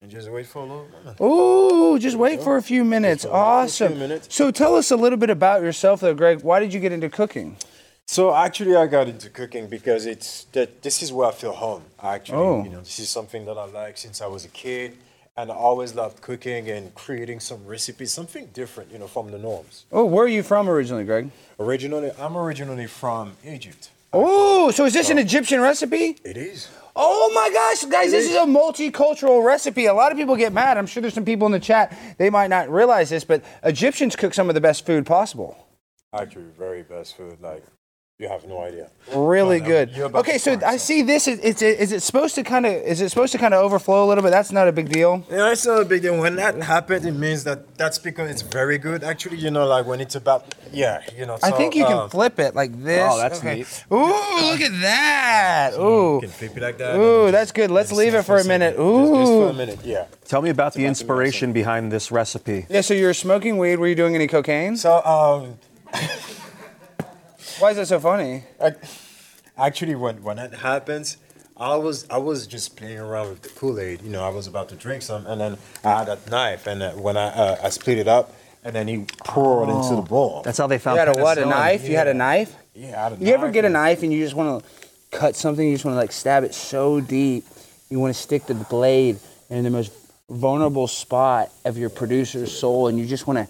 And 0.03 0.11
just 0.11 0.29
wait 0.29 0.45
for 0.47 0.59
a 0.59 0.61
little. 0.63 0.87
moment. 0.89 1.21
Ooh, 1.21 1.97
just 1.97 2.17
wait 2.17 2.43
for 2.43 2.57
a 2.57 2.61
few 2.61 2.83
minutes. 2.83 3.23
Just 3.23 3.31
wait 3.33 3.39
for 3.39 3.45
a 3.63 3.67
few 3.69 3.85
Awesome. 3.87 3.99
minutes. 3.99 4.27
So 4.35 4.51
tell 4.51 4.75
us 4.75 4.91
a 4.91 4.97
little 4.97 5.17
bit 5.17 5.29
about 5.29 5.61
yourself, 5.61 6.01
though, 6.01 6.13
Greg. 6.13 6.41
Why 6.41 6.59
did 6.59 6.73
you 6.73 6.81
get 6.81 6.91
into 6.91 7.09
cooking? 7.09 7.55
So 8.05 8.35
actually, 8.35 8.75
I 8.75 8.85
got 8.87 9.07
into 9.07 9.29
cooking 9.29 9.67
because 9.67 10.05
it's 10.05 10.43
that 10.51 10.81
this 10.81 11.01
is 11.01 11.13
where 11.13 11.29
I 11.29 11.31
feel 11.31 11.53
home. 11.53 11.83
Actually, 12.01 12.37
Oh. 12.37 12.63
you 12.65 12.69
know, 12.69 12.81
this 12.81 12.99
is 12.99 13.07
something 13.07 13.45
that 13.45 13.57
I 13.57 13.63
like 13.63 13.97
since 13.97 14.21
I 14.21 14.27
was 14.27 14.43
a 14.43 14.49
kid, 14.49 14.97
and 15.37 15.49
I 15.49 15.55
always 15.55 15.95
loved 15.95 16.19
cooking 16.21 16.69
and 16.69 16.93
creating 16.95 17.39
some 17.39 17.65
recipes, 17.65 18.11
something 18.11 18.49
different, 18.53 18.91
you 18.91 18.99
know, 18.99 19.07
from 19.07 19.31
the 19.31 19.37
norms. 19.39 19.85
Oh, 19.89 20.03
where 20.03 20.25
are 20.25 20.27
you 20.27 20.43
from 20.43 20.67
originally, 20.67 21.05
Greg? 21.05 21.31
Originally, 21.57 22.11
I'm 22.19 22.35
originally 22.35 22.87
from 22.87 23.37
Egypt. 23.45 23.89
Oh, 24.11 24.69
so 24.71 24.83
is 24.83 24.91
this 24.93 25.09
an 25.09 25.17
Egyptian 25.17 25.61
recipe? 25.61 26.17
It 26.25 26.35
is. 26.35 26.67
Oh 26.95 27.31
my 27.33 27.49
gosh, 27.51 27.89
guys, 27.91 28.11
this 28.11 28.29
is 28.29 28.35
a 28.35 28.41
multicultural 28.41 29.43
recipe. 29.43 29.87
A 29.87 29.93
lot 29.93 30.11
of 30.11 30.17
people 30.17 30.35
get 30.35 30.53
mad. 30.53 30.77
I'm 30.77 30.85
sure 30.85 31.01
there's 31.01 31.13
some 31.13 31.25
people 31.25 31.47
in 31.47 31.51
the 31.51 31.59
chat, 31.59 31.97
they 32.17 32.29
might 32.29 32.47
not 32.47 32.69
realize 32.69 33.09
this, 33.09 33.23
but 33.23 33.43
Egyptians 33.63 34.15
cook 34.15 34.33
some 34.33 34.49
of 34.49 34.55
the 34.55 34.61
best 34.61 34.85
food 34.85 35.05
possible. 35.05 35.57
Actually, 36.13 36.45
very 36.57 36.83
best 36.83 37.17
food. 37.17 37.41
Like, 37.41 37.63
you 38.19 38.29
have 38.29 38.45
no 38.45 38.61
idea. 38.61 38.91
Really 39.15 39.59
no, 39.59 39.65
good. 39.65 39.89
you're 39.91 40.15
Okay, 40.17 40.37
so 40.37 40.59
I 40.63 40.77
see 40.77 41.01
this. 41.01 41.27
Is, 41.27 41.39
is, 41.39 41.61
it, 41.63 41.79
is 41.79 41.91
it 41.91 42.03
supposed 42.03 42.35
to 42.35 42.43
kind 42.43 42.65
of 42.67 42.71
is 42.73 43.01
it 43.01 43.09
supposed 43.09 43.31
to 43.31 43.39
kind 43.39 43.55
of 43.55 43.63
overflow 43.65 44.05
a 44.05 44.07
little 44.07 44.23
bit? 44.23 44.29
That's 44.29 44.51
not 44.51 44.67
a 44.67 44.71
big 44.71 44.89
deal. 44.89 45.25
Yeah, 45.31 45.51
it's 45.51 45.65
not 45.65 45.81
a 45.81 45.85
big 45.85 46.03
deal. 46.03 46.19
When 46.19 46.35
that 46.35 46.61
happens, 46.61 47.05
it 47.05 47.13
means 47.13 47.43
that 47.45 47.75
that's 47.75 47.97
because 47.97 48.29
it's 48.29 48.43
very 48.43 48.77
good. 48.77 49.03
Actually, 49.03 49.37
you 49.37 49.49
know, 49.49 49.65
like 49.65 49.87
when 49.87 49.99
it's 49.99 50.13
about, 50.13 50.53
yeah, 50.71 51.01
you 51.17 51.25
know. 51.25 51.39
I 51.41 51.49
think 51.51 51.75
you 51.75 51.85
can 51.85 51.97
um, 51.97 52.09
flip 52.11 52.37
it 52.37 52.53
like 52.53 52.71
this. 52.83 53.01
Oh, 53.11 53.17
that's 53.17 53.39
Okay. 53.39 53.55
neat. 53.55 53.85
Ooh, 53.91 53.97
look 53.97 54.61
at 54.61 54.81
that. 54.81 55.71
Ooh. 55.79 56.15
You 56.15 56.19
can 56.21 56.29
flip 56.29 56.55
it 56.57 56.61
like 56.61 56.77
that. 56.77 56.95
Ooh, 56.95 57.31
that's 57.31 57.45
just- 57.45 57.55
good. 57.55 57.71
Let's 57.71 57.91
leave 57.91 58.13
it 58.13 58.21
for 58.23 58.35
a 58.35 58.43
second. 58.43 58.59
minute. 58.59 58.77
Just, 58.77 59.13
just 59.13 59.31
for 59.31 59.49
a 59.49 59.53
minute, 59.53 59.79
yeah. 59.83 60.05
Tell 60.25 60.43
me 60.43 60.51
about 60.51 60.73
the 60.73 60.81
about 60.81 60.83
to 60.83 60.87
inspiration 60.87 61.51
behind 61.51 61.91
this 61.91 62.11
recipe. 62.11 62.67
Yeah, 62.69 62.81
so 62.81 62.93
you're 62.93 63.15
smoking 63.15 63.57
weed. 63.57 63.77
Were 63.77 63.87
you 63.87 63.95
doing 63.95 64.13
any 64.13 64.27
cocaine? 64.27 64.77
So, 64.77 65.03
um, 65.03 65.57
Why 67.59 67.71
is 67.71 67.77
it 67.77 67.87
so 67.87 67.99
funny? 67.99 68.43
I, 68.61 68.73
actually, 69.57 69.95
when 69.95 70.23
when 70.23 70.37
that 70.37 70.53
happens, 70.53 71.17
I 71.55 71.75
was 71.75 72.07
I 72.09 72.17
was 72.17 72.47
just 72.47 72.75
playing 72.75 72.99
around 72.99 73.29
with 73.29 73.41
the 73.41 73.49
Kool 73.49 73.79
Aid. 73.79 74.01
You 74.01 74.09
know, 74.09 74.23
I 74.23 74.29
was 74.29 74.47
about 74.47 74.69
to 74.69 74.75
drink 74.75 75.01
some, 75.03 75.25
and 75.27 75.39
then 75.39 75.57
I 75.83 75.99
had 75.99 76.07
that 76.07 76.29
knife, 76.29 76.67
and 76.67 76.81
uh, 76.81 76.91
when 76.93 77.15
I 77.17 77.27
uh, 77.27 77.57
I 77.63 77.69
split 77.69 77.97
it 77.99 78.07
up, 78.07 78.33
and 78.63 78.75
then 78.75 78.87
he 78.87 79.05
poured 79.19 79.69
into 79.69 79.95
the 79.95 80.01
bowl. 80.01 80.41
That's 80.43 80.57
how 80.57 80.67
they 80.67 80.79
found. 80.79 80.97
You 80.97 81.05
found 81.05 81.09
had 81.09 81.17
a 81.19 81.23
what? 81.23 81.37
A 81.37 81.41
penicillin. 81.41 81.49
knife? 81.49 81.87
You 81.87 81.95
had 81.95 82.07
a 82.07 82.13
knife? 82.13 82.55
yeah, 82.73 82.99
I 82.99 83.09
had 83.09 83.21
a 83.21 83.23
You 83.23 83.33
ever 83.33 83.51
get 83.51 83.65
a 83.65 83.69
knife 83.69 84.03
and 84.03 84.11
you 84.11 84.23
just 84.23 84.35
want 84.35 84.63
to 84.63 84.69
cut 85.11 85.35
something? 85.35 85.67
You 85.67 85.75
just 85.75 85.85
want 85.85 85.95
to 85.95 85.99
like 85.99 86.11
stab 86.11 86.43
it 86.43 86.53
so 86.53 87.01
deep. 87.01 87.45
You 87.89 87.99
want 87.99 88.15
to 88.15 88.19
stick 88.19 88.45
the 88.47 88.55
blade 88.55 89.19
in 89.49 89.63
the 89.63 89.69
most 89.69 89.91
vulnerable 90.29 90.87
spot 90.87 91.51
of 91.65 91.77
your 91.77 91.91
producer's 91.91 92.51
soul, 92.51 92.87
and 92.87 92.97
you 92.97 93.05
just 93.05 93.27
want 93.27 93.37
to 93.37 93.47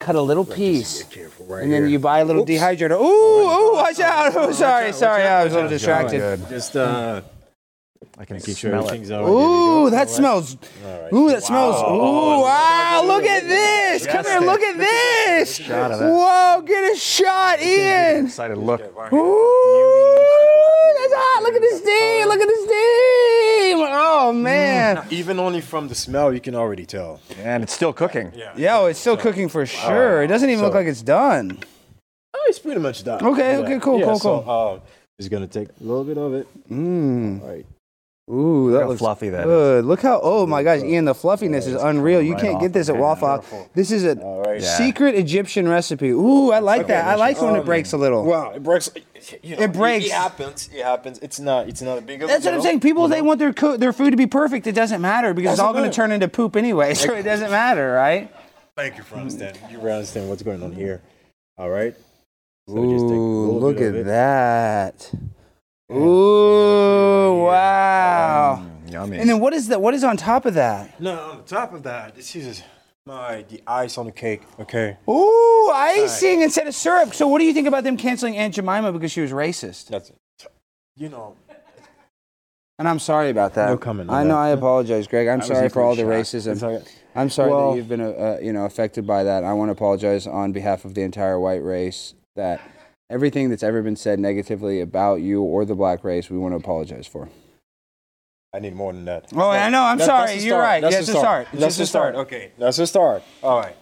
cut 0.00 0.14
a 0.16 0.20
little 0.22 0.44
piece, 0.44 1.04
right 1.40 1.62
and 1.62 1.72
then 1.72 1.82
here. 1.82 1.86
you 1.86 1.98
buy 1.98 2.18
a 2.20 2.24
little 2.24 2.42
Oops. 2.42 2.50
dehydrator. 2.50 3.00
Ooh, 3.00 3.04
ooh, 3.04 3.74
watch 3.74 4.00
out! 4.00 4.34
Oh, 4.36 4.52
sorry, 4.52 4.92
sorry, 4.92 5.22
I 5.22 5.44
was 5.44 5.52
a 5.52 5.56
little 5.56 5.70
distracted. 5.70 6.20
Just 6.48 6.76
uh, 6.76 7.22
I 8.18 8.24
can 8.24 8.34
make 8.36 8.42
smell 8.44 8.54
sure 8.56 8.72
it. 8.72 8.76
everything's 8.76 9.10
all 9.10 9.20
right. 9.22 9.26
There 9.26 9.34
we 9.34 9.40
go. 9.40 9.86
Ooh, 9.86 9.90
that 9.90 10.10
smells. 10.10 10.56
All 10.84 11.00
right. 11.02 11.12
Ooh, 11.12 11.28
that 11.30 11.42
smells. 11.42 11.76
Ooh, 11.82 12.42
wow! 12.42 13.02
Look 13.06 13.24
at 13.24 13.42
this! 13.44 14.06
Come 14.06 14.24
here, 14.24 14.40
look 14.40 14.60
at 14.60 14.76
this! 14.76 15.56
Shot 15.56 15.90
of 15.90 15.98
that. 15.98 16.10
Whoa! 16.10 16.62
Get 16.66 16.92
a 16.92 16.96
shot, 16.98 17.60
Ian. 17.62 18.26
Excited 18.26 18.58
look. 18.58 18.80
Ooh, 18.80 20.16
that's 20.98 21.14
hot! 21.16 21.42
Look 21.42 21.54
at 21.54 21.60
the 21.62 21.76
steam! 21.76 22.28
Look 22.28 22.40
at 22.40 22.48
the 22.48 22.60
steam! 22.66 23.43
Oh 23.86 24.32
man! 24.32 25.06
Even 25.10 25.38
only 25.38 25.60
from 25.60 25.88
the 25.88 25.94
smell, 25.94 26.32
you 26.32 26.40
can 26.40 26.54
already 26.54 26.86
tell. 26.86 27.20
And 27.38 27.62
it's 27.62 27.72
still 27.72 27.92
cooking. 27.92 28.32
Yo, 28.56 28.86
it's 28.86 28.98
still 28.98 29.16
cooking 29.16 29.48
for 29.48 29.66
sure. 29.66 30.22
It 30.22 30.28
doesn't 30.28 30.48
even 30.48 30.64
look 30.64 30.74
like 30.74 30.86
it's 30.86 31.02
done. 31.02 31.58
Oh, 32.34 32.44
it's 32.48 32.58
pretty 32.58 32.80
much 32.80 33.04
done. 33.04 33.24
Okay, 33.24 33.56
okay, 33.58 33.78
cool, 33.78 33.98
yeah, 34.00 34.06
cool, 34.06 34.18
so, 34.18 34.42
cool. 34.42 34.80
uh, 34.84 34.88
just 35.18 35.30
gonna 35.30 35.46
take 35.46 35.68
a 35.68 35.84
little 35.84 36.04
bit 36.04 36.18
of 36.18 36.34
it. 36.34 36.46
Mmm. 36.70 37.42
All 37.42 37.48
right. 37.48 37.66
Ooh, 38.30 38.70
Look 38.70 38.72
that 38.72 38.82
how 38.84 38.88
looks 38.88 38.98
fluffy 39.00 39.28
that 39.28 39.40
is. 39.40 39.44
good. 39.44 39.84
Look 39.84 40.00
how. 40.00 40.18
Oh 40.22 40.46
my 40.46 40.62
gosh, 40.62 40.82
Ian, 40.82 41.04
the 41.04 41.14
fluffiness 41.14 41.66
is 41.66 41.74
unreal. 41.74 42.22
You 42.22 42.32
right 42.32 42.40
can't 42.40 42.60
get 42.60 42.72
this 42.72 42.88
at 42.88 42.96
Waffle 42.96 43.28
House. 43.28 43.46
This 43.74 43.90
is 43.90 44.04
a 44.04 44.18
All 44.18 44.42
right. 44.42 44.62
Yeah. 44.62 44.76
secret 44.78 45.14
Egyptian 45.14 45.68
recipe. 45.68 46.08
Ooh, 46.08 46.50
I 46.50 46.60
like 46.60 46.86
that. 46.86 47.06
I 47.06 47.16
like 47.16 47.40
when 47.42 47.54
it 47.56 47.66
breaks 47.66 47.92
a 47.92 47.98
little. 47.98 48.24
Wow, 48.24 48.52
it 48.52 48.62
breaks. 48.62 48.90
You 49.42 49.56
know, 49.56 49.62
It 49.64 49.74
breaks. 49.74 50.06
It, 50.06 50.12
happens. 50.12 50.70
It 50.72 50.82
happens. 50.82 51.18
It's 51.18 51.38
not. 51.38 51.68
It's 51.68 51.82
not 51.82 51.98
a 51.98 52.00
big. 52.00 52.22
of 52.22 52.30
a 52.30 52.32
That's 52.32 52.46
what 52.46 52.54
I'm 52.54 52.62
saying. 52.62 52.80
People 52.80 53.04
you 53.04 53.08
they 53.10 53.18
mm-hmm. 53.18 53.26
want 53.26 53.38
their 53.40 53.52
co- 53.52 53.76
their 53.76 53.92
food 53.92 54.12
to 54.12 54.16
be 54.16 54.26
perfect. 54.26 54.66
It 54.66 54.72
doesn't 54.74 55.02
matter 55.02 55.34
because 55.34 55.52
it's 55.52 55.60
all 55.60 55.74
going 55.74 55.90
to 55.90 55.94
turn 55.94 56.10
into 56.10 56.26
poop 56.28 56.56
anyway. 56.56 56.94
So 56.94 57.12
it 57.14 57.24
doesn't 57.24 57.50
matter, 57.50 57.92
right? 57.92 58.34
Thank 58.74 58.96
you 58.96 59.02
for 59.02 59.16
understanding. 59.16 59.62
You 59.70 59.80
understand 59.80 60.30
what's 60.30 60.42
going 60.42 60.62
on 60.62 60.72
here. 60.72 61.02
All 61.58 61.68
right. 61.68 61.94
So 62.68 62.78
Ooh, 62.78 62.90
just 62.90 63.04
take 63.04 63.12
a 63.18 63.64
look 63.64 63.76
bit 63.76 63.82
at 63.84 63.88
of 63.90 63.96
it. 63.96 64.04
that. 64.06 65.12
Ooh, 65.96 67.44
wow. 67.44 68.66
Yummy. 68.90 69.18
And 69.18 69.28
then 69.28 69.40
what 69.40 69.52
is 69.52 69.68
that? 69.68 69.80
What 69.80 69.94
is 69.94 70.04
on 70.04 70.16
top 70.16 70.46
of 70.46 70.54
that? 70.54 71.00
No, 71.00 71.18
on 71.30 71.36
the 71.38 71.42
top 71.44 71.72
of 71.72 71.82
that, 71.84 72.14
this 72.14 72.34
is 72.36 72.62
my 73.06 73.44
the 73.48 73.62
ice 73.66 73.98
on 73.98 74.06
the 74.06 74.12
cake. 74.12 74.42
Okay. 74.60 74.96
Ooh, 75.08 75.70
icing 75.74 76.42
instead 76.42 76.66
of 76.66 76.74
syrup. 76.74 77.14
So 77.14 77.26
what 77.28 77.38
do 77.40 77.44
you 77.44 77.52
think 77.52 77.66
about 77.68 77.84
them 77.84 77.96
canceling 77.96 78.36
Aunt 78.36 78.54
Jemima 78.54 78.92
because 78.92 79.12
she 79.12 79.20
was 79.20 79.30
racist? 79.32 79.88
That's 79.88 80.10
it. 80.10 80.16
You 80.96 81.08
know. 81.08 81.36
And 82.78 82.88
I'm 82.88 82.98
sorry 82.98 83.30
about 83.30 83.54
that. 83.54 83.68
No 83.68 83.76
comment 83.76 84.10
I 84.10 84.22
know. 84.24 84.30
that. 84.30 84.34
I 84.36 84.48
apologize, 84.48 85.06
Greg. 85.06 85.28
I'm 85.28 85.40
I 85.40 85.44
sorry 85.44 85.68
for 85.68 85.80
all 85.82 85.94
the 85.94 86.02
equally 86.02 86.24
shocked. 86.24 86.34
racism. 86.46 86.80
It's. 86.80 86.90
I'm 87.14 87.30
sorry 87.30 87.50
Well- 87.50 87.70
that 87.70 87.76
you've 87.76 87.88
been, 87.88 88.00
uh, 88.00 88.08
uh, 88.08 88.38
you 88.42 88.52
know, 88.52 88.64
affected 88.64 89.06
by 89.06 89.22
that. 89.22 89.44
I 89.44 89.52
want 89.52 89.68
to 89.68 89.72
apologize 89.72 90.26
on 90.26 90.50
behalf 90.50 90.84
of 90.84 90.94
the 90.94 91.02
entire 91.02 91.38
white 91.38 91.62
race. 91.62 92.14
That 92.34 92.60
everything 93.14 93.48
that's 93.48 93.62
ever 93.62 93.80
been 93.80 93.96
said 93.96 94.18
negatively 94.18 94.80
about 94.80 95.20
you 95.20 95.40
or 95.42 95.64
the 95.64 95.74
black 95.76 96.02
race, 96.02 96.28
we 96.28 96.36
want 96.36 96.52
to 96.52 96.56
apologize 96.56 97.06
for. 97.06 97.28
I 98.52 98.58
need 98.58 98.74
more 98.74 98.92
than 98.92 99.04
that. 99.06 99.26
Oh, 99.34 99.50
I 99.50 99.68
know. 99.68 99.82
I'm 99.82 99.98
That- 99.98 100.04
sorry. 100.06 100.32
You're 100.34 100.50
start. 100.58 100.62
right. 100.64 100.80
That's 100.82 100.94
Yes, 100.94 101.06
the 101.06 101.12
the 101.12 101.18
start. 101.18 101.46
start. 101.46 101.48
It's 101.54 101.60
That's 101.60 101.76
just 101.76 101.78
the 101.78 101.82
the 101.82 101.86
start. 101.86 102.14
start. 102.14 102.26
Okay. 102.26 102.50
That's 102.58 102.76
the 102.76 102.86
start. 102.86 103.22
All 103.42 103.58
right. 103.60 103.76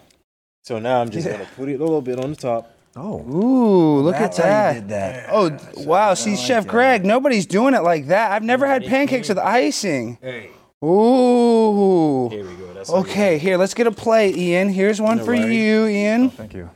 So 0.63 0.79
now 0.79 1.01
I'm 1.01 1.09
just 1.09 1.27
gonna 1.27 1.47
put 1.55 1.67
it 1.69 1.79
a 1.79 1.83
little 1.83 2.01
bit 2.01 2.19
on 2.23 2.29
the 2.31 2.35
top. 2.35 2.71
oh. 2.95 3.19
Ooh, 3.27 3.99
look 4.01 4.15
That's 4.15 4.39
at 4.39 4.45
how 4.45 4.49
that. 4.51 4.75
you 4.75 4.81
did 4.81 4.89
that. 4.91 5.29
Oh, 5.31 5.57
wow. 5.83 6.13
See, 6.13 6.35
Chef 6.35 6.65
Greg, 6.67 7.03
nobody's 7.05 7.45
doing 7.47 7.73
it 7.73 7.81
like 7.83 8.07
that. 8.07 8.31
I've 8.31 8.43
never 8.43 8.65
had 8.67 8.85
pancakes 8.85 9.29
with 9.29 9.37
icing. 9.39 10.17
Hey. 10.21 10.49
Ooh. 10.83 12.29
Here 12.29 12.45
we 12.45 12.53
go. 12.55 12.73
That's 12.73 12.89
how 12.89 12.97
Okay, 12.97 13.37
here, 13.39 13.57
let's 13.57 13.73
get 13.73 13.87
a 13.87 13.91
plate, 13.91 14.35
Ian. 14.37 14.69
Here's 14.69 14.99
one 15.01 15.19
for 15.23 15.33
Alright. 15.35 15.51
you, 15.51 15.85
Ian. 15.87 16.25
Oh, 16.25 16.29
thank 16.29 16.53
you. 16.53 16.69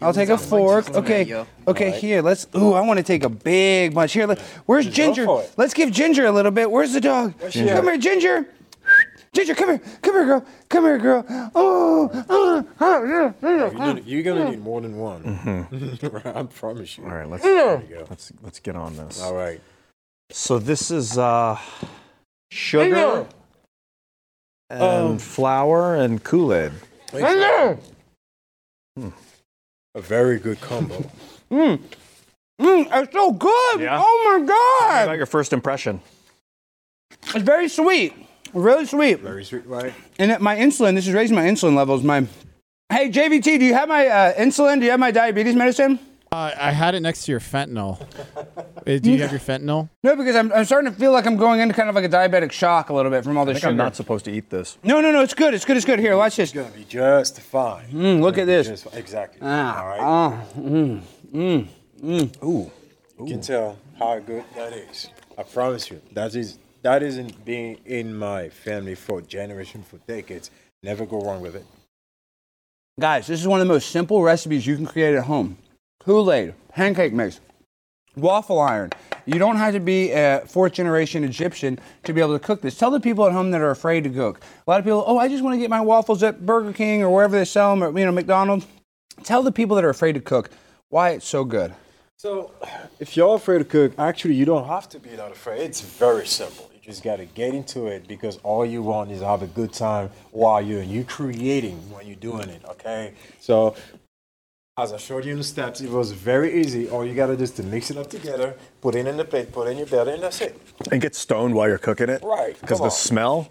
I'll 0.00 0.12
take 0.12 0.28
a 0.28 0.36
fork. 0.38 0.90
Okay, 0.94 1.44
okay, 1.66 1.90
here, 1.90 2.22
let's. 2.22 2.46
Ooh, 2.54 2.74
I 2.74 2.80
want 2.82 2.98
to 2.98 3.02
take 3.04 3.24
a 3.24 3.28
big 3.28 3.94
bunch. 3.94 4.12
Here, 4.12 4.26
let, 4.26 4.40
where's 4.66 4.86
Ginger? 4.88 5.26
Let's 5.56 5.74
give 5.74 5.90
Ginger 5.90 6.26
a 6.26 6.32
little 6.32 6.50
bit. 6.52 6.70
Where's 6.70 6.92
the 6.92 7.00
dog? 7.00 7.34
Come 7.40 7.84
here, 7.84 7.98
Ginger. 7.98 8.46
Ginger, 9.32 9.54
come 9.54 9.68
here. 9.68 9.80
Come 10.00 10.14
here, 10.14 10.24
girl. 10.24 10.46
Come 10.68 10.84
here, 10.84 10.98
girl. 10.98 11.24
Oh, 11.54 12.24
oh, 12.28 12.66
oh, 12.80 13.04
yeah, 13.04 13.32
yeah. 13.42 13.48
You're 13.50 13.70
gonna, 13.70 14.00
you're 14.02 14.22
gonna 14.22 14.50
need 14.50 14.60
more 14.60 14.80
than 14.80 14.96
one. 14.96 15.22
Mm-hmm. 15.24 16.28
I 16.38 16.42
promise 16.44 16.96
you. 16.96 17.04
All 17.04 17.10
right, 17.10 17.28
let's 17.28 17.42
There 17.42 17.82
you 17.82 17.96
go. 17.96 18.06
let's 18.08 18.32
let's 18.42 18.60
get 18.60 18.76
on 18.76 18.96
this. 18.96 19.20
All 19.22 19.34
right. 19.34 19.60
So 20.30 20.58
this 20.58 20.90
is 20.90 21.18
uh, 21.18 21.58
sugar 22.50 23.26
and 24.70 24.82
Um, 24.82 25.18
flour 25.18 25.94
and 25.96 26.22
Kool-Aid. 26.24 26.72
A 29.96 30.00
very 30.00 30.38
good 30.38 30.60
combo. 30.60 31.02
Mmm, 31.50 31.80
Mm, 32.60 32.86
it's 33.02 33.12
so 33.12 33.32
good. 33.32 33.80
Yeah? 33.80 34.00
Oh 34.02 34.38
my 34.38 34.40
How 34.40 34.88
God. 34.96 35.02
about 35.04 35.16
your 35.18 35.26
first 35.26 35.52
impression? 35.52 36.00
It's 37.34 37.44
very 37.44 37.68
sweet. 37.68 38.14
Really 38.54 38.86
sweet. 38.86 39.20
Very 39.20 39.44
sweet, 39.44 39.66
right? 39.66 39.92
And 40.18 40.30
it- 40.30 40.40
my 40.40 40.56
insulin, 40.56 40.94
this 40.94 41.06
is 41.06 41.12
raising 41.12 41.34
my 41.36 41.44
insulin 41.44 41.74
levels. 41.76 42.02
My, 42.02 42.26
hey 42.90 43.10
JVT, 43.10 43.58
do 43.58 43.64
you 43.64 43.74
have 43.74 43.88
my 43.90 44.06
uh, 44.06 44.34
insulin? 44.36 44.78
Do 44.78 44.84
you 44.86 44.90
have 44.92 45.00
my 45.00 45.10
diabetes 45.10 45.54
medicine? 45.54 45.98
Uh, 46.36 46.54
I 46.58 46.70
had 46.70 46.94
it 46.94 47.00
next 47.00 47.24
to 47.24 47.32
your 47.32 47.40
fentanyl. 47.40 47.98
Uh, 48.86 48.98
Do 48.98 49.10
you 49.10 49.22
have 49.22 49.30
your 49.30 49.40
fentanyl? 49.40 49.88
No, 50.04 50.14
because 50.16 50.36
I'm, 50.36 50.52
I'm 50.52 50.66
starting 50.66 50.92
to 50.92 50.98
feel 50.98 51.10
like 51.10 51.24
I'm 51.26 51.38
going 51.38 51.60
into 51.60 51.72
kind 51.74 51.88
of 51.88 51.94
like 51.94 52.04
a 52.04 52.10
diabetic 52.10 52.52
shock 52.52 52.90
a 52.90 52.92
little 52.92 53.10
bit 53.10 53.24
from 53.24 53.38
all 53.38 53.44
I 53.44 53.46
this 53.46 53.54
think 53.54 53.60
sugar. 53.62 53.70
I'm 53.70 53.76
not 53.78 53.96
supposed 53.96 54.26
to 54.26 54.30
eat 54.32 54.50
this. 54.50 54.76
No, 54.84 55.00
no, 55.00 55.10
no, 55.10 55.22
it's 55.22 55.32
good. 55.32 55.54
It's 55.54 55.64
good. 55.64 55.78
It's 55.78 55.86
good. 55.86 55.98
Here, 55.98 56.14
watch 56.14 56.36
this. 56.36 56.52
It's 56.52 56.54
gonna 56.62 56.76
be 56.76 56.84
just 56.84 57.40
fine. 57.40 57.86
Mm, 57.88 58.20
look 58.20 58.36
at 58.36 58.44
this. 58.46 58.66
Just 58.66 58.94
exactly. 58.94 59.38
Ah, 59.40 59.80
All 59.80 59.88
right. 59.88 60.00
ah, 60.00 60.44
mm, 60.58 61.00
mm, 61.32 61.66
mm. 62.04 62.44
Ooh. 62.44 62.70
You 63.18 63.26
can 63.32 63.40
tell 63.40 63.78
how 63.98 64.18
good 64.18 64.44
that 64.56 64.74
is. 64.74 65.08
I 65.38 65.42
promise 65.42 65.90
you. 65.90 66.02
That 66.12 66.34
is 66.34 66.58
that 66.82 67.02
isn't 67.02 67.46
being 67.46 67.78
in 67.86 68.14
my 68.14 68.50
family 68.50 68.94
for 68.94 69.22
generation 69.22 69.82
for 69.82 69.96
decades. 70.06 70.50
Never 70.82 71.06
go 71.06 71.18
wrong 71.22 71.40
with 71.40 71.56
it. 71.56 71.64
Guys, 73.00 73.26
this 73.26 73.40
is 73.40 73.48
one 73.48 73.58
of 73.62 73.66
the 73.66 73.72
most 73.72 73.90
simple 73.90 74.22
recipes 74.22 74.66
you 74.66 74.76
can 74.76 74.84
create 74.84 75.14
at 75.14 75.24
home. 75.24 75.56
Kool-Aid, 76.06 76.54
pancake 76.68 77.12
mix, 77.12 77.40
waffle 78.14 78.60
iron. 78.60 78.90
You 79.24 79.40
don't 79.40 79.56
have 79.56 79.74
to 79.74 79.80
be 79.80 80.12
a 80.12 80.44
fourth 80.46 80.74
generation 80.74 81.24
Egyptian 81.24 81.80
to 82.04 82.12
be 82.12 82.20
able 82.20 82.38
to 82.38 82.38
cook 82.38 82.62
this. 82.62 82.78
Tell 82.78 82.92
the 82.92 83.00
people 83.00 83.26
at 83.26 83.32
home 83.32 83.50
that 83.50 83.60
are 83.60 83.72
afraid 83.72 84.04
to 84.04 84.10
cook. 84.10 84.40
A 84.68 84.70
lot 84.70 84.78
of 84.78 84.84
people, 84.84 85.02
oh, 85.04 85.18
I 85.18 85.26
just 85.26 85.42
want 85.42 85.54
to 85.54 85.58
get 85.58 85.68
my 85.68 85.80
waffles 85.80 86.22
at 86.22 86.46
Burger 86.46 86.72
King 86.72 87.02
or 87.02 87.12
wherever 87.12 87.36
they 87.36 87.44
sell 87.44 87.74
them, 87.74 87.82
or 87.82 87.98
you 87.98 88.04
know, 88.04 88.12
McDonald's. 88.12 88.68
Tell 89.24 89.42
the 89.42 89.50
people 89.50 89.74
that 89.74 89.84
are 89.84 89.88
afraid 89.88 90.12
to 90.12 90.20
cook 90.20 90.50
why 90.90 91.10
it's 91.10 91.26
so 91.26 91.42
good. 91.44 91.74
So, 92.18 92.52
if 93.00 93.16
you're 93.16 93.34
afraid 93.34 93.58
to 93.58 93.64
cook, 93.64 93.98
actually, 93.98 94.34
you 94.34 94.44
don't 94.44 94.68
have 94.68 94.88
to 94.90 95.00
be 95.00 95.10
that 95.10 95.32
afraid. 95.32 95.62
It's 95.62 95.80
very 95.80 96.28
simple. 96.28 96.70
You 96.72 96.78
just 96.80 97.02
got 97.02 97.16
to 97.16 97.24
get 97.24 97.52
into 97.52 97.88
it 97.88 98.06
because 98.06 98.36
all 98.44 98.64
you 98.64 98.80
want 98.80 99.10
is 99.10 99.20
to 99.20 99.26
have 99.26 99.42
a 99.42 99.48
good 99.48 99.72
time 99.72 100.10
while 100.30 100.62
you're 100.62 100.84
you 100.84 101.02
creating 101.02 101.78
when 101.90 102.06
you're 102.06 102.14
doing 102.14 102.48
it. 102.48 102.62
Okay. 102.64 103.14
So, 103.40 103.74
as 104.78 104.92
I 104.92 104.98
showed 104.98 105.24
you 105.24 105.32
in 105.32 105.38
the 105.38 105.44
steps, 105.44 105.80
it 105.80 105.88
was 105.90 106.12
very 106.12 106.60
easy. 106.60 106.88
All 106.90 107.04
you 107.04 107.14
got 107.14 107.26
to 107.28 107.36
do 107.36 107.42
is 107.42 107.50
to 107.52 107.62
mix 107.62 107.90
it 107.90 107.96
up 107.96 108.10
together, 108.10 108.54
put 108.82 108.94
it 108.94 109.06
in 109.06 109.16
the 109.16 109.24
plate, 109.24 109.50
put 109.50 109.68
it 109.68 109.70
in 109.70 109.78
your 109.78 109.86
belly, 109.86 110.12
and 110.14 110.22
that's 110.22 110.40
it. 110.42 110.60
And 110.92 111.00
get 111.00 111.14
stoned 111.14 111.54
while 111.54 111.66
you're 111.66 111.78
cooking 111.78 112.10
it. 112.10 112.22
Right, 112.22 112.60
Because 112.60 112.78
the 112.78 112.84
on. 112.84 112.90
smell. 112.90 113.48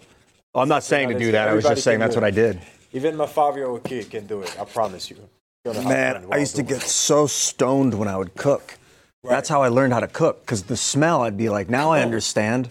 I'm 0.54 0.68
not 0.68 0.84
saying 0.84 1.08
to 1.08 1.18
do 1.18 1.32
that. 1.32 1.48
I 1.48 1.54
was 1.54 1.64
just 1.64 1.82
saying 1.82 1.98
that's 1.98 2.14
what 2.14 2.24
I 2.24 2.30
did. 2.30 2.60
Even 2.92 3.16
my 3.16 3.26
five-year-old 3.26 3.82
kid 3.84 4.08
can 4.08 4.26
do 4.26 4.40
it. 4.42 4.56
I 4.58 4.64
promise 4.64 5.10
you. 5.10 5.16
You're 5.64 5.74
gonna 5.74 5.86
have 5.88 6.22
Man, 6.22 6.32
I 6.32 6.38
used 6.38 6.56
to 6.56 6.62
get 6.62 6.78
it. 6.78 6.82
so 6.88 7.26
stoned 7.26 7.92
when 7.94 8.06
I 8.08 8.16
would 8.16 8.34
cook. 8.36 8.78
That's 9.24 9.48
how 9.48 9.60
I 9.62 9.68
learned 9.68 9.92
how 9.92 10.00
to 10.00 10.06
cook. 10.08 10.40
Because 10.42 10.62
the 10.62 10.76
smell, 10.76 11.22
I'd 11.22 11.36
be 11.36 11.48
like, 11.48 11.68
now 11.68 11.90
I 11.90 12.02
understand. 12.02 12.70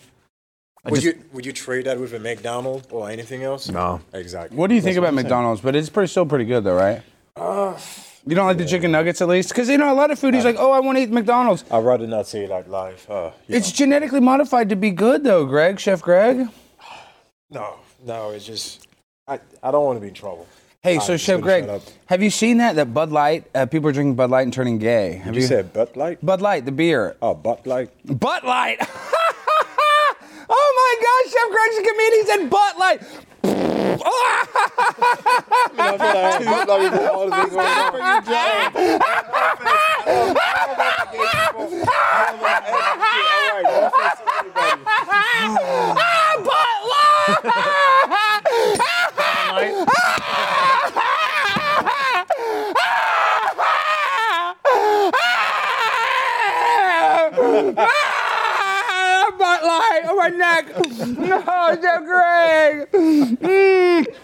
I 0.86 0.92
Would 0.92 1.02
just- 1.02 1.18
you 1.18 1.24
would 1.34 1.46
you 1.46 1.52
trade 1.52 1.86
that 1.88 2.00
with 2.00 2.14
a 2.14 2.20
McDonald's 2.20 2.88
or 2.90 3.10
anything 3.10 3.44
else? 3.44 3.68
No. 3.70 4.00
Exactly. 4.14 4.56
What 4.58 4.68
do 4.68 4.76
you 4.76 4.82
think 4.82 4.98
about 4.98 5.14
McDonald's? 5.14 5.60
But 5.60 5.76
it's 5.76 5.90
pretty, 5.90 6.08
still 6.08 6.26
pretty 6.26 6.46
good, 6.46 6.64
though, 6.64 6.76
right? 6.78 7.02
Uh, 7.36 7.78
you 8.28 8.36
don't 8.36 8.46
like 8.48 8.58
the 8.58 8.66
chicken 8.66 8.92
nuggets 8.92 9.22
at 9.22 9.28
least? 9.28 9.50
Because, 9.50 9.70
you 9.70 9.78
know, 9.78 9.92
a 9.92 9.96
lot 9.96 10.12
of 10.12 10.20
foodies 10.20 10.44
like, 10.44 10.56
oh, 10.58 10.72
I 10.72 10.80
want 10.80 10.98
to 10.98 11.04
eat 11.04 11.12
McDonald's. 11.12 11.64
I'd 11.70 11.84
rather 11.84 12.08
not 12.08 12.28
say 12.28 12.44
it 12.46 12.50
like 12.50 12.68
live. 12.68 13.06
Uh, 13.10 13.32
you 13.48 13.56
It's 13.58 13.72
genetically 13.72 14.20
modified 14.20 14.70
to 14.70 14.76
be 14.76 14.92
good, 14.92 15.24
though, 15.24 15.46
Greg, 15.46 15.80
Chef 15.80 16.02
Greg. 16.02 16.48
no, 17.50 17.76
no. 18.06 18.32
It's 18.32 18.46
just 18.46 18.88
I, 19.28 19.40
I 19.62 19.72
don't 19.72 19.86
want 19.86 19.98
to 19.98 20.02
be 20.02 20.08
in 20.10 20.14
trouble. 20.14 20.48
Hey, 20.82 20.96
I'm 20.96 21.02
so 21.02 21.14
just 21.14 21.26
Chef 21.26 21.36
gonna 21.36 21.44
Greg, 21.44 21.64
shut 21.66 21.76
up. 21.76 21.82
have 22.06 22.22
you 22.22 22.30
seen 22.30 22.58
that? 22.58 22.76
That 22.76 22.94
Bud 22.94 23.12
Light, 23.12 23.46
uh, 23.56 23.66
people 23.66 23.90
are 23.90 23.92
drinking 23.92 24.16
Bud 24.16 24.30
Light 24.30 24.44
and 24.44 24.54
turning 24.54 24.78
gay. 24.78 25.14
Have 25.24 25.36
you 25.36 25.42
say 25.42 25.64
Bud 25.64 25.96
Light? 25.98 26.24
Bud 26.24 26.42
Light, 26.42 26.66
the 26.66 26.72
beer. 26.72 27.16
Oh, 27.24 27.34
Bud 27.34 27.66
Light. 27.66 27.90
Butt 28.06 28.44
Light. 28.46 28.78
oh 30.50 30.72
my 30.78 30.96
gosh, 31.02 31.34
Chef 31.34 31.52
Greg's 31.52 31.78
a 31.78 31.92
comedian. 31.92 32.22
He 32.22 32.26
said 32.28 32.50
Butt 32.50 32.78
Light. 32.78 33.02
Butt 33.98 34.36
neck. 60.38 60.68
No, 61.18 61.78
Chef 61.82 62.04
Greg. 62.06 62.92
Mm. 62.92 64.16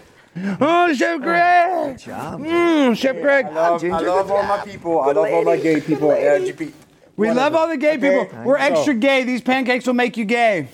Oh, 0.60 0.94
Chef 0.94 1.20
Greg. 1.20 1.98
Mm, 1.98 2.96
Chef 2.96 3.20
Greg. 3.20 3.46
I 3.46 3.50
love, 3.50 3.84
I 3.84 4.00
love 4.00 4.30
all 4.30 4.42
my 4.44 4.58
people. 4.64 5.00
I 5.00 5.12
love 5.12 5.30
all 5.30 5.44
my 5.44 5.56
gay 5.56 5.80
people. 5.80 6.08
LGBT. 6.08 6.72
We 7.16 7.30
love 7.30 7.54
all 7.54 7.68
the 7.68 7.76
gay 7.76 7.96
Okay? 7.98 8.24
people. 8.26 8.44
We're 8.44 8.56
extra 8.56 8.94
gay. 8.94 9.24
These 9.24 9.42
pancakes 9.42 9.86
will 9.86 9.94
make 9.94 10.16
you 10.16 10.24
gay. 10.24 10.68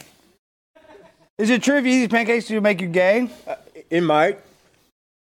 Is 1.39 1.51
it 1.51 1.63
true 1.63 1.77
if 1.77 1.85
you 1.85 1.93
eat 1.93 1.99
these 2.01 2.09
pancakes, 2.09 2.51
will 2.51 2.61
make 2.61 2.81
you 2.81 2.89
gay? 2.89 3.31
It 3.91 4.03
might, 4.03 4.39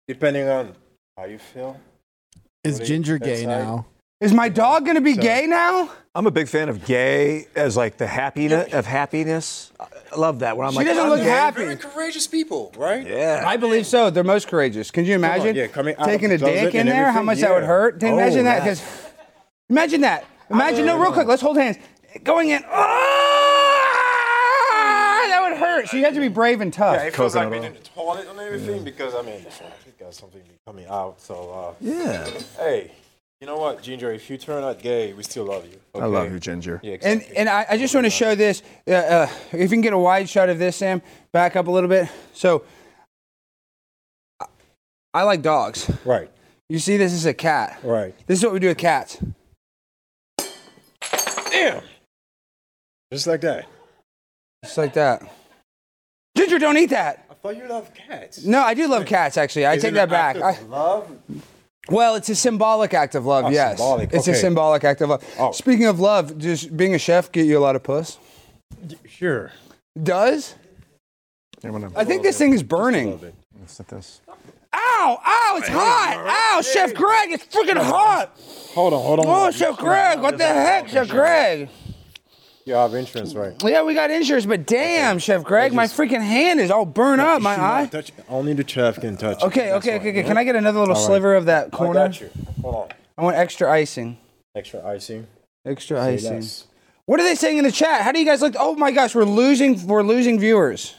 depending 0.08 0.48
on 0.48 0.74
how 1.16 1.24
you 1.26 1.38
feel. 1.38 1.78
Is 2.64 2.78
What 2.78 2.86
Ginger 2.88 3.18
gay 3.18 3.42
inside? 3.42 3.64
now? 3.64 3.86
Is 4.20 4.34
my 4.34 4.50
dog 4.50 4.84
gonna 4.84 5.00
be 5.00 5.14
gay 5.16 5.46
now? 5.46 5.90
I'm 6.14 6.26
a 6.26 6.30
big 6.30 6.46
fan 6.46 6.68
of 6.68 6.84
gay 6.84 7.46
as 7.54 7.74
like 7.74 7.96
the 7.96 8.06
happiness 8.06 8.70
of 8.74 8.84
happiness. 8.84 9.72
I 9.80 10.16
love 10.16 10.40
that. 10.40 10.58
When 10.58 10.66
I'm 10.66 10.72
She 10.72 10.78
like, 10.78 10.88
doesn't 10.88 11.02
I'm 11.04 11.08
look 11.08 11.20
gay. 11.20 11.24
happy. 11.30 11.62
Very 11.62 11.76
courageous 11.76 12.26
people, 12.26 12.70
right? 12.76 13.06
Yeah. 13.06 13.44
I 13.46 13.56
believe 13.56 13.86
so. 13.86 14.10
They're 14.10 14.22
most 14.22 14.46
courageous. 14.48 14.90
Can 14.90 15.06
you 15.06 15.14
imagine 15.14 15.56
yeah, 15.56 15.68
coming 15.68 15.96
out 15.96 16.04
taking 16.04 16.30
a 16.32 16.36
dick 16.36 16.74
in 16.74 16.84
there? 16.86 17.04
How 17.04 17.20
everything? 17.20 17.26
much 17.26 17.38
that 17.38 17.54
would 17.54 17.62
hurt? 17.64 17.98
Can 18.00 18.08
you 18.08 18.14
Oh, 18.14 18.18
imagine 18.18 18.44
that? 18.44 18.62
that. 18.64 18.64
Because 18.64 18.82
imagine 19.70 20.02
that. 20.02 20.26
Imagine 20.50 20.84
no, 20.84 21.00
real 21.00 21.12
quick. 21.12 21.26
Let's 21.26 21.40
hold 21.40 21.56
hands. 21.56 21.78
Going 22.22 22.50
in. 22.50 22.62
Ah, 22.68 22.76
that 25.28 25.40
would 25.48 25.56
hurt. 25.58 25.88
So 25.88 25.96
you 25.96 26.04
have 26.04 26.12
to 26.14 26.20
be 26.20 26.28
brave 26.28 26.60
and 26.60 26.70
tough. 26.74 26.96
Yeah, 26.96 27.04
it 27.04 27.14
feels 27.16 27.34
like 27.34 27.44
Coconut 27.44 27.62
being 27.62 27.74
in 27.74 27.80
the 27.82 27.88
toilet 27.88 28.26
and 28.28 28.38
everything 28.38 28.84
because 28.84 29.14
I 29.14 29.22
mean, 29.22 29.46
it 29.46 29.98
got 29.98 30.12
something 30.12 30.42
coming 30.66 30.84
out. 30.90 31.22
So 31.22 31.50
uh, 31.50 31.74
Yeah. 31.80 32.28
hey, 32.58 32.90
you 33.40 33.46
know 33.46 33.56
what, 33.56 33.82
Ginger? 33.82 34.12
If 34.12 34.28
you 34.28 34.36
turn 34.36 34.62
out 34.62 34.80
gay, 34.80 35.14
we 35.14 35.22
still 35.22 35.44
love 35.44 35.64
you. 35.66 35.80
I 36.00 36.04
love 36.04 36.30
you, 36.30 36.38
Ginger. 36.38 36.78
Yeah, 36.82 36.92
And 37.02 37.20
exactly. 37.20 37.36
and 37.38 37.48
I, 37.48 37.66
I 37.70 37.78
just 37.78 37.94
want 37.94 38.04
to 38.04 38.10
show 38.10 38.34
this. 38.34 38.62
Uh, 38.86 38.92
uh, 38.92 39.28
if 39.52 39.62
you 39.62 39.68
can 39.68 39.80
get 39.80 39.94
a 39.94 39.98
wide 39.98 40.28
shot 40.28 40.50
of 40.50 40.58
this, 40.58 40.76
Sam, 40.76 41.00
back 41.32 41.56
up 41.56 41.66
a 41.66 41.70
little 41.70 41.88
bit. 41.88 42.08
So 42.34 42.64
I- 44.40 44.46
I 45.14 45.22
like 45.22 45.40
dogs. 45.40 45.90
right, 46.04 46.30
You 46.68 46.78
see, 46.78 46.98
this 46.98 47.12
is 47.14 47.24
a 47.24 47.32
cat. 47.34 47.78
right. 47.82 48.14
This 48.26 48.38
is 48.38 48.44
what 48.44 48.52
we 48.52 48.60
do 48.60 48.68
with 48.68 48.78
cats. 48.78 49.18
Damn. 51.50 51.82
Just 53.10 53.26
like 53.26 53.40
that. 53.40 53.66
Just 54.64 54.76
like 54.76 54.92
that. 54.94 55.22
Ginger, 56.36 56.58
don't 56.58 56.76
eat 56.76 56.90
that. 56.90 57.24
I 57.30 57.34
thought 57.34 57.56
you 57.56 57.66
loved 57.66 57.94
cats. 57.94 58.44
No, 58.44 58.60
I 58.60 58.74
do 58.74 58.86
love 58.86 59.06
cats. 59.06 59.36
Actually, 59.38 59.64
I 59.66 59.74
Is 59.74 59.82
take 59.82 59.94
that 59.94 60.10
back. 60.10 60.36
I, 60.36 60.60
love. 60.68 61.10
Well, 61.90 62.14
it's 62.14 62.28
a 62.28 62.34
symbolic 62.34 62.94
act 62.94 63.14
of 63.14 63.26
love. 63.26 63.46
Oh, 63.46 63.50
yes, 63.50 63.78
symbolic, 63.78 64.12
it's 64.12 64.28
a 64.28 64.34
symbolic 64.34 64.84
act 64.84 65.00
of 65.00 65.10
love. 65.10 65.24
Oh. 65.38 65.52
Speaking 65.52 65.86
of 65.86 66.00
love, 66.00 66.38
just 66.38 66.76
being 66.76 66.94
a 66.94 66.98
chef 66.98 67.30
get 67.32 67.46
you 67.46 67.58
a 67.58 67.60
lot 67.60 67.76
of 67.76 67.82
puss. 67.82 68.18
Sure. 69.08 69.52
Does? 70.00 70.54
I'm 71.64 71.72
gonna- 71.72 71.90
I 71.96 72.04
think 72.04 72.22
this 72.22 72.38
thing 72.38 72.52
is 72.54 72.62
burning. 72.62 73.16
bit. 73.18 73.34
Let's 73.58 73.78
at 73.80 73.88
this. 73.88 74.20
Ow! 74.72 75.18
Ow! 75.26 75.54
It's 75.58 75.68
hot! 75.68 76.24
Ow! 76.26 76.62
Chef 76.62 76.94
Greg, 76.94 77.32
it's 77.32 77.44
freaking 77.46 77.76
hot! 77.76 78.30
Hold 78.74 78.94
on, 78.94 79.02
hold 79.02 79.20
on. 79.20 79.26
Oh, 79.28 79.50
Chef 79.50 79.76
Greg, 79.76 80.20
what 80.20 80.38
the 80.38 80.46
heck, 80.46 80.88
Chef 80.88 81.08
Greg? 81.08 81.68
You 82.66 82.74
have 82.74 82.94
insurance, 82.94 83.34
right? 83.34 83.54
Yeah, 83.64 83.82
we 83.82 83.94
got 83.94 84.10
insurance, 84.10 84.46
but 84.46 84.66
damn, 84.66 85.18
Chef 85.18 85.42
Greg, 85.42 85.72
my 85.72 85.84
freaking 85.86 86.20
hand 86.20 86.60
is 86.60 86.70
all 86.70 86.84
burned 86.84 87.20
up, 87.20 87.40
my 87.42 87.52
You 87.52 87.56
should 87.56 87.62
not 87.62 87.74
eye. 87.74 87.86
touch- 87.86 88.12
Only 88.28 88.52
the 88.52 88.68
chef 88.68 89.00
can 89.00 89.16
touch. 89.16 89.38
it. 89.42 89.46
Okay, 89.46 89.70
That's 89.70 89.86
okay, 89.86 89.96
okay, 89.96 90.10
okay. 90.10 90.22
Can 90.22 90.36
I 90.36 90.44
get 90.44 90.56
another 90.56 90.78
little 90.80 90.94
All 90.94 91.00
right. 91.00 91.06
sliver 91.06 91.34
of 91.34 91.46
that 91.46 91.66
I 91.72 91.76
corner? 91.76 91.94
got 92.08 92.20
you. 92.20 92.30
Hold 92.62 92.74
on. 92.74 92.88
I 93.18 93.22
want 93.24 93.36
extra 93.36 93.70
icing. 93.70 94.18
Extra 94.54 94.86
icing. 94.86 95.26
Extra 95.64 95.96
Say 96.04 96.14
icing. 96.14 96.34
less. 96.34 96.66
What 97.06 97.18
are 97.18 97.24
they 97.24 97.34
saying 97.34 97.58
in 97.58 97.64
the 97.64 97.72
chat? 97.72 98.02
How 98.02 98.12
do 98.12 98.20
you 98.20 98.26
guys 98.26 98.40
look? 98.40 98.54
Oh 98.58 98.76
my 98.76 98.90
gosh, 98.92 99.14
we're 99.14 99.24
losing. 99.24 99.86
We're 99.86 100.02
losing 100.02 100.38
viewers. 100.38 100.94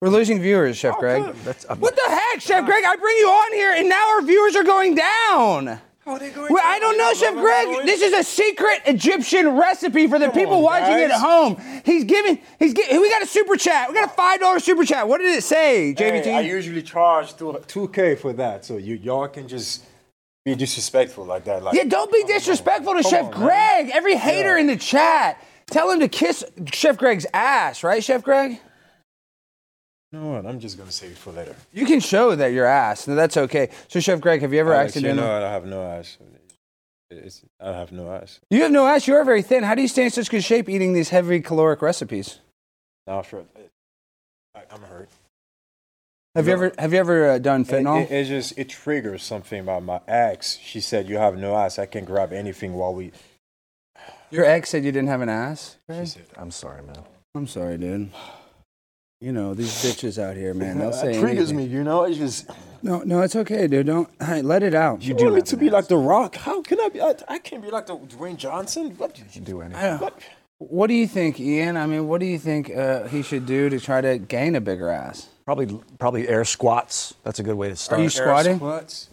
We're 0.00 0.10
losing 0.10 0.40
viewers, 0.40 0.76
Chef 0.76 0.94
oh, 0.96 1.00
Greg. 1.00 1.34
That's, 1.44 1.64
What 1.68 1.94
the 1.96 2.02
heck, 2.08 2.40
Chef 2.40 2.64
Greg? 2.64 2.84
I 2.86 2.96
bring 2.96 3.16
you 3.16 3.26
on 3.28 3.52
here, 3.52 3.72
and 3.72 3.88
now 3.88 4.10
our 4.10 4.22
viewers 4.22 4.54
are 4.56 4.62
going 4.64 4.94
down. 4.94 5.80
Oh, 6.10 6.18
going? 6.18 6.52
Well, 6.52 6.62
I 6.64 6.78
don't 6.78 6.96
know, 6.96 7.12
Chef 7.12 7.34
Greg. 7.34 7.86
This 7.86 8.00
is 8.00 8.14
a 8.14 8.22
secret 8.22 8.80
Egyptian 8.86 9.56
recipe 9.56 10.06
for 10.06 10.18
the 10.18 10.30
people 10.30 10.54
on, 10.54 10.62
watching 10.62 10.98
it 10.98 11.10
at 11.10 11.20
home. 11.20 11.60
He's 11.84 12.04
giving. 12.04 12.40
He's. 12.58 12.72
Gi- 12.72 12.98
we 12.98 13.10
got 13.10 13.22
a 13.22 13.26
super 13.26 13.56
chat. 13.56 13.88
We 13.88 13.94
got 13.94 14.06
a 14.06 14.14
five 14.14 14.40
dollar 14.40 14.58
super 14.58 14.84
chat. 14.84 15.06
What 15.06 15.18
did 15.18 15.36
it 15.36 15.42
say, 15.44 15.94
JVT? 15.96 16.24
Hey, 16.24 16.34
I 16.36 16.40
usually 16.40 16.82
charge 16.82 17.34
two 17.36 17.88
k 17.88 18.14
for 18.14 18.32
that, 18.32 18.64
so 18.64 18.78
you 18.78 18.94
y'all 18.94 19.28
can 19.28 19.46
just 19.46 19.84
be 20.46 20.54
disrespectful 20.54 21.26
like 21.26 21.44
that. 21.44 21.62
Like, 21.62 21.74
Yeah, 21.74 21.84
don't 21.84 22.10
be 22.10 22.24
disrespectful 22.24 22.94
to 22.94 23.02
Chef 23.02 23.26
on, 23.26 23.30
man. 23.30 23.40
Greg. 23.40 23.90
Every 23.92 24.16
hater 24.16 24.56
in 24.56 24.66
the 24.66 24.76
chat, 24.76 25.44
tell 25.66 25.90
him 25.90 26.00
to 26.00 26.08
kiss 26.08 26.42
Chef 26.72 26.96
Greg's 26.96 27.26
ass, 27.34 27.84
right, 27.84 28.02
Chef 28.02 28.22
Greg? 28.22 28.60
You 30.12 30.20
know 30.20 30.26
what? 30.32 30.46
I'm 30.46 30.58
just 30.58 30.78
gonna 30.78 30.90
save 30.90 31.12
it 31.12 31.18
for 31.18 31.32
later. 31.32 31.54
You 31.72 31.84
can 31.84 32.00
show 32.00 32.34
that 32.34 32.52
your 32.52 32.64
ass. 32.66 33.06
No, 33.06 33.14
that's 33.14 33.36
okay. 33.36 33.68
So, 33.88 34.00
Chef 34.00 34.20
Greg, 34.20 34.40
have 34.40 34.52
you 34.54 34.60
ever 34.60 34.72
Alex, 34.72 34.94
you 34.96 35.00
accidentally? 35.00 35.26
know 35.28 35.46
I 35.46 35.50
have 35.50 35.66
no 35.66 35.82
ass. 35.82 36.16
It's, 37.10 37.42
I 37.60 37.72
have 37.72 37.92
no 37.92 38.10
ass. 38.12 38.40
You 38.50 38.62
have 38.62 38.70
no 38.70 38.86
ass. 38.86 39.06
You 39.06 39.14
are 39.16 39.24
very 39.24 39.42
thin. 39.42 39.62
How 39.64 39.74
do 39.74 39.82
you 39.82 39.88
stay 39.88 40.04
in 40.04 40.10
such 40.10 40.30
good 40.30 40.44
shape 40.44 40.68
eating 40.68 40.92
these 40.92 41.08
heavy 41.10 41.40
caloric 41.40 41.82
recipes? 41.82 42.38
Now, 43.06 43.22
sure. 43.22 43.44
I, 44.54 44.60
I'm 44.70 44.82
hurt. 44.82 45.08
Have 46.34 46.46
you 46.46 46.52
ever 46.52 46.72
have 46.78 46.92
you 46.92 46.98
ever 47.00 47.30
uh, 47.30 47.38
done 47.38 47.62
It, 47.62 47.68
fentanyl? 47.68 48.02
it, 48.04 48.10
it 48.12 48.24
just 48.26 48.58
it 48.58 48.68
triggers 48.68 49.22
something 49.22 49.60
about 49.60 49.82
my 49.82 50.00
ex. 50.06 50.58
She 50.62 50.80
said, 50.80 51.08
"You 51.08 51.16
have 51.18 51.36
no 51.36 51.56
ass. 51.56 51.78
I 51.78 51.86
can 51.86 52.04
grab 52.04 52.32
anything 52.32 52.74
while 52.74 52.94
we." 52.94 53.12
Your 54.30 54.44
ex 54.44 54.70
said 54.70 54.84
you 54.84 54.92
didn't 54.92 55.08
have 55.08 55.22
an 55.22 55.30
ass. 55.30 55.76
She 55.90 56.04
said, 56.06 56.26
I'm 56.36 56.50
sorry, 56.50 56.82
man. 56.82 56.96
I'm 57.34 57.46
sorry, 57.46 57.78
dude. 57.78 58.10
You 59.20 59.32
know 59.32 59.52
these 59.52 59.72
bitches 59.82 60.22
out 60.22 60.36
here, 60.36 60.54
man. 60.54 60.78
They'll 60.78 60.92
say 60.92 61.14
That 61.14 61.20
triggers 61.20 61.50
anything. 61.50 61.56
me. 61.70 61.76
You 61.76 61.82
know, 61.82 62.04
it's 62.04 62.18
just. 62.18 62.48
No, 62.84 63.00
no, 63.00 63.22
it's 63.22 63.34
okay, 63.34 63.66
dude. 63.66 63.86
Don't 63.86 64.08
hey, 64.22 64.42
let 64.42 64.62
it 64.62 64.74
out. 64.74 65.02
You 65.02 65.16
want 65.16 65.34
me 65.34 65.40
to 65.42 65.56
be 65.56 65.70
like 65.70 65.88
The 65.88 65.96
Rock? 65.96 66.36
How 66.36 66.62
can 66.62 66.78
I 66.80 66.88
be? 66.88 67.00
I, 67.02 67.14
I 67.26 67.38
can't 67.40 67.60
be 67.60 67.68
like 67.70 67.86
the 67.86 67.96
Dwayne 67.96 68.36
Johnson. 68.36 68.90
What? 68.96 69.18
You 69.18 69.24
can 69.32 69.42
do 69.42 69.60
anything. 69.60 69.82
Don't- 69.82 70.00
What? 70.00 70.14
What 70.60 70.86
do 70.88 70.94
you 70.94 71.06
think, 71.06 71.38
Ian? 71.38 71.76
I 71.76 71.86
mean, 71.86 72.08
what 72.08 72.18
do 72.18 72.26
you 72.26 72.36
think 72.38 72.68
uh, 72.76 73.06
he 73.06 73.22
should 73.22 73.46
do 73.46 73.68
to 73.68 73.78
try 73.78 74.00
to 74.00 74.18
gain 74.18 74.56
a 74.56 74.60
bigger 74.60 74.88
ass? 74.88 75.28
Probably, 75.44 75.78
probably 76.00 76.26
air 76.28 76.44
squats. 76.44 77.14
That's 77.22 77.38
a 77.38 77.44
good 77.44 77.54
way 77.54 77.68
to 77.68 77.76
start. 77.76 78.00
Are 78.00 78.02
you 78.02 78.10
squatting? 78.10 78.56
Squats? 78.56 79.08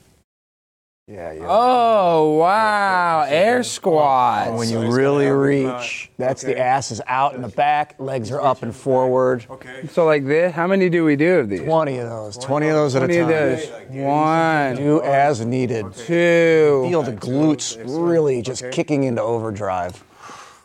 Yeah, 1.08 1.34
yeah. 1.34 1.46
Oh 1.48 2.38
wow, 2.40 3.26
air 3.30 3.58
oh, 3.58 3.60
oh, 3.60 3.62
squats. 3.62 4.50
Oh, 4.52 4.58
when 4.58 4.70
you 4.72 4.80
really 4.92 5.26
gonna 5.26 5.28
have 5.28 5.36
a 5.36 5.38
reach, 5.40 6.10
mat. 6.18 6.28
that's 6.30 6.42
the 6.42 6.54
Okay. 6.54 6.60
ass 6.60 6.90
is 6.90 7.00
out 7.06 7.36
in 7.36 7.44
the 7.44 7.48
back, 7.48 7.94
legs 8.00 8.32
are 8.32 8.42
up 8.42 8.64
and 8.64 8.76
forward. 8.76 9.46
Okay. 9.48 9.86
So 9.92 10.06
like 10.06 10.26
this, 10.26 10.52
how 10.56 10.66
many 10.66 10.90
do 10.90 11.06
we 11.06 11.16
do 11.16 11.36
of 11.42 11.50
these? 11.50 11.62
20 11.62 11.98
of 12.00 12.10
those, 12.10 12.38
20 12.40 12.68
of 12.70 12.74
those 12.74 12.96
at 12.96 13.04
a 13.04 13.06
Twenty 13.06 13.20
of 13.20 13.28
time. 13.28 13.36
those. 13.38 14.04
One, 14.04 14.76
Do 14.78 15.02
as 15.04 15.46
needed. 15.46 15.94
two. 15.94 16.88
Feel 16.90 17.04
the 17.04 17.12
glutes 17.14 17.78
really 17.86 18.42
just 18.42 18.72
kicking 18.72 19.04
into 19.04 19.22
overdrive. 19.22 20.04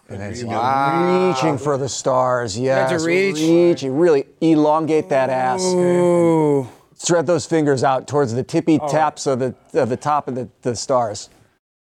And 0.09 0.23
as 0.23 0.41
you're 0.41 0.49
Wow. 0.53 1.29
reaching 1.29 1.59
for 1.59 1.77
the 1.77 1.89
stars, 1.91 2.59
yes. 2.59 2.89
to 3.03 3.07
reach. 3.07 3.37
Reaching, 3.37 3.95
really 3.99 4.25
elongate 4.41 5.11
that 5.11 5.29
ass. 5.29 5.63
Ooh. 5.63 6.67
Spread 7.03 7.27
those 7.27 7.47
fingers 7.47 7.83
out 7.83 8.07
towards 8.07 8.35
the 8.35 8.43
tippy 8.43 8.79
taps 8.79 9.27
of 9.27 9.39
the 9.39 9.55
of 9.73 9.89
the 9.89 9.97
top 9.97 10.29
of 10.29 10.35
the, 10.35 10.51
the 10.61 10.77
stars. 10.77 11.31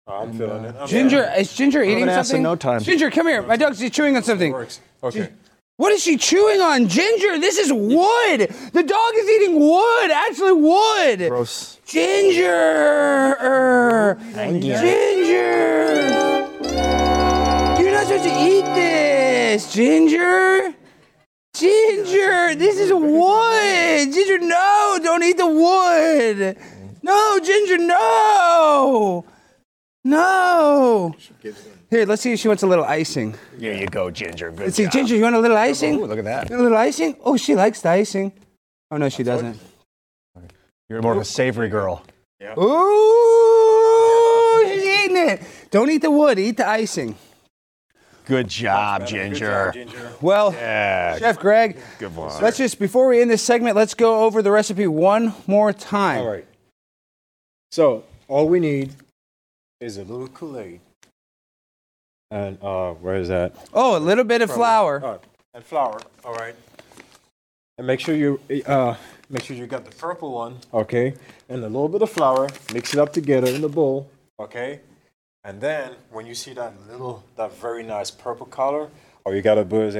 Oh, 0.07 0.23
I'm 0.23 0.37
feeling 0.37 0.65
uh, 0.65 0.67
it. 0.67 0.75
I'm 0.77 0.87
Ginger, 0.89 1.31
is 1.37 1.53
Ginger 1.55 1.81
eating 1.83 2.03
an 2.03 2.09
ass 2.09 2.17
in 2.17 2.23
something? 2.25 2.43
no 2.43 2.57
time. 2.57 2.81
Ginger, 2.81 3.09
come 3.09 3.25
here. 3.25 3.41
My 3.41 3.55
dog's 3.55 3.89
chewing 3.91 4.17
on 4.17 4.23
something. 4.23 4.51
Works. 4.51 4.81
Okay. 5.01 5.29
What 5.77 5.93
is 5.93 6.03
she 6.03 6.17
chewing 6.17 6.59
on? 6.59 6.89
Ginger, 6.89 7.39
this 7.39 7.57
is 7.57 7.71
wood. 7.71 8.53
The 8.73 8.83
dog 8.83 9.13
is 9.15 9.29
eating 9.29 9.57
wood. 9.57 10.11
Actually, 10.11 10.51
wood. 10.51 11.29
Gross. 11.29 11.79
Ginger. 11.85 12.57
Ginger. 14.59 14.89
You're 17.81 17.93
not 17.93 18.07
supposed 18.07 18.25
to 18.25 18.35
eat 18.37 18.65
this, 18.75 19.73
Ginger. 19.73 20.75
Ginger, 21.55 22.55
this 22.55 22.77
is 22.77 22.91
wood. 22.91 24.13
Ginger, 24.13 24.39
no, 24.39 24.99
don't 25.01 25.23
eat 25.23 25.37
the 25.37 25.47
wood. 25.47 26.57
No, 27.01 27.39
Ginger, 27.39 27.77
no. 27.77 29.23
No. 30.03 31.15
Here, 31.89 32.05
let's 32.05 32.21
see 32.21 32.33
if 32.33 32.39
she 32.39 32.49
wants 32.49 32.63
a 32.63 32.67
little 32.67 32.83
icing. 32.83 33.35
There 33.57 33.73
you 33.73 33.87
go, 33.87 34.11
Ginger. 34.11 34.51
Good 34.51 34.59
Let's 34.59 34.75
see, 34.75 34.87
Ginger, 34.87 35.15
you 35.15 35.21
want 35.21 35.35
a 35.35 35.39
little 35.39 35.55
icing? 35.55 35.95
Ooh, 35.95 36.05
look 36.05 36.19
at 36.19 36.25
that. 36.25 36.49
You 36.49 36.57
want 36.57 36.61
a 36.61 36.63
little 36.63 36.77
icing? 36.77 37.15
Oh, 37.23 37.37
she 37.37 37.55
likes 37.55 37.79
the 37.79 37.89
icing. 37.89 38.33
Oh, 38.91 38.97
no, 38.97 39.07
she 39.07 39.23
doesn't. 39.23 39.57
You're 40.89 41.01
more 41.01 41.13
of 41.13 41.19
a 41.19 41.25
savory 41.25 41.69
girl. 41.69 42.03
Ooh, 42.57 44.63
she's 44.67 44.83
eating 44.83 45.17
it. 45.17 45.41
Don't 45.71 45.89
eat 45.89 46.01
the 46.01 46.11
wood, 46.11 46.37
eat 46.37 46.57
the 46.57 46.67
icing. 46.67 47.15
Good 48.25 48.47
job, 48.47 49.05
Ginger. 49.07 49.73
Well, 50.21 50.51
Yeah. 50.53 51.17
Chef 51.19 51.39
Greg, 51.39 51.77
Good 51.99 52.15
one. 52.15 52.41
let's 52.41 52.57
just, 52.57 52.79
before 52.79 53.07
we 53.07 53.21
end 53.21 53.29
this 53.29 53.43
segment, 53.43 53.75
let's 53.75 53.93
go 53.93 54.23
over 54.23 54.41
the 54.41 54.51
recipe 54.51 54.87
one 54.87 55.33
more 55.47 55.71
time. 55.71 56.21
All 56.21 56.31
right. 56.31 56.45
So 57.71 58.03
all 58.27 58.47
we 58.47 58.59
need 58.59 58.93
is 59.79 59.97
a 59.97 60.03
little 60.03 60.27
Kool 60.27 60.57
Aid. 60.59 60.79
And 62.31 62.57
uh, 62.61 62.93
where 62.93 63.15
is 63.15 63.27
that? 63.27 63.53
Oh, 63.73 63.95
a 63.97 63.99
little 63.99 64.23
bit 64.23 64.41
of 64.41 64.51
flour. 64.51 65.03
Uh, 65.05 65.17
and 65.53 65.63
flour. 65.63 65.99
All 66.23 66.33
right. 66.33 66.55
And 67.77 67.85
make 67.85 67.99
sure 67.99 68.15
you 68.15 68.39
uh, 68.65 68.95
make 69.29 69.43
sure 69.43 69.55
you 69.55 69.67
got 69.67 69.83
the 69.85 69.91
purple 69.95 70.31
one, 70.31 70.57
okay, 70.73 71.13
and 71.49 71.59
a 71.59 71.67
little 71.67 71.89
bit 71.89 72.01
of 72.01 72.09
flour. 72.09 72.47
Mix 72.73 72.93
it 72.93 72.99
up 72.99 73.11
together 73.11 73.47
in 73.47 73.61
the 73.61 73.67
bowl, 73.69 74.09
okay. 74.39 74.79
And 75.45 75.61
then 75.61 75.91
when 76.09 76.25
you 76.25 76.33
see 76.33 76.53
that 76.53 76.73
little, 76.89 77.23
that 77.37 77.55
very 77.57 77.83
nice 77.83 78.09
purple 78.09 78.47
color, 78.47 78.89
all 79.23 79.33
you 79.35 79.43
gotta 79.43 79.63
do 79.63 79.81
is 79.83 79.95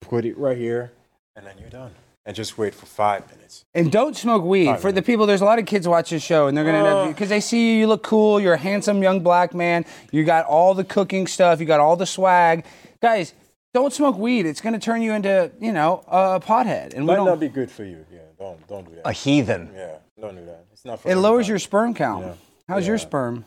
put 0.00 0.24
it 0.24 0.36
right 0.36 0.58
here, 0.58 0.90
and 1.36 1.46
then 1.46 1.54
you're 1.60 1.70
done. 1.70 1.92
And 2.26 2.34
just 2.36 2.58
wait 2.58 2.74
for 2.74 2.86
five 2.86 3.28
minutes. 3.30 3.64
And 3.74 3.90
don't 3.92 4.16
smoke 4.16 4.44
weed. 4.44 4.66
Five 4.66 4.80
For 4.80 4.90
the 4.92 5.02
people, 5.02 5.26
there's 5.26 5.40
a 5.40 5.44
lot 5.44 5.60
of 5.60 5.66
kids 5.66 5.86
watch 5.86 6.10
this 6.10 6.22
show, 6.22 6.48
and 6.48 6.56
they're 6.56 6.64
gonna 6.64 6.78
end 6.78 6.86
Uh. 6.88 7.06
because 7.06 7.28
they 7.28 7.38
see 7.40 7.70
you, 7.74 7.78
you 7.78 7.86
look 7.86 8.02
cool, 8.02 8.40
you're 8.40 8.54
a 8.54 8.58
handsome 8.58 9.02
young 9.04 9.20
black 9.20 9.54
man, 9.54 9.84
you 10.10 10.24
got 10.24 10.46
all 10.46 10.74
the 10.74 10.84
cooking 10.84 11.28
stuff, 11.28 11.60
you 11.60 11.66
got 11.66 11.78
all 11.78 11.94
the 11.96 12.06
swag. 12.06 12.64
Guys, 13.00 13.34
don't 13.74 13.92
smoke 13.92 14.18
weed. 14.18 14.46
It's 14.46 14.60
gonna 14.60 14.80
turn 14.80 15.00
you 15.00 15.12
into, 15.12 15.52
you 15.60 15.72
know, 15.72 16.02
a 16.08 16.40
pothead. 16.40 16.92
And 16.94 17.04
we 17.04 17.06
Might 17.06 17.16
don't. 17.16 17.26
not 17.26 17.40
be 17.40 17.48
good 17.48 17.70
for 17.70 17.84
you. 17.84 18.04
Yeah, 18.12 18.18
don't 18.36 18.66
don't 18.66 18.88
do 18.88 18.96
that. 18.96 19.06
A 19.08 19.12
heathen. 19.12 19.70
Yeah, 19.76 19.96
don't 20.20 20.34
do 20.34 20.44
that. 20.44 20.64
It's 20.72 20.84
not 20.84 21.00
for 21.00 21.08
it 21.08 21.14
lowers 21.16 21.46
everybody. 21.46 21.48
your 21.50 21.58
sperm 21.60 21.94
count. 21.94 22.26
Yeah. 22.26 22.34
How's 22.68 22.86
your 22.86 22.98
sperm? 22.98 23.44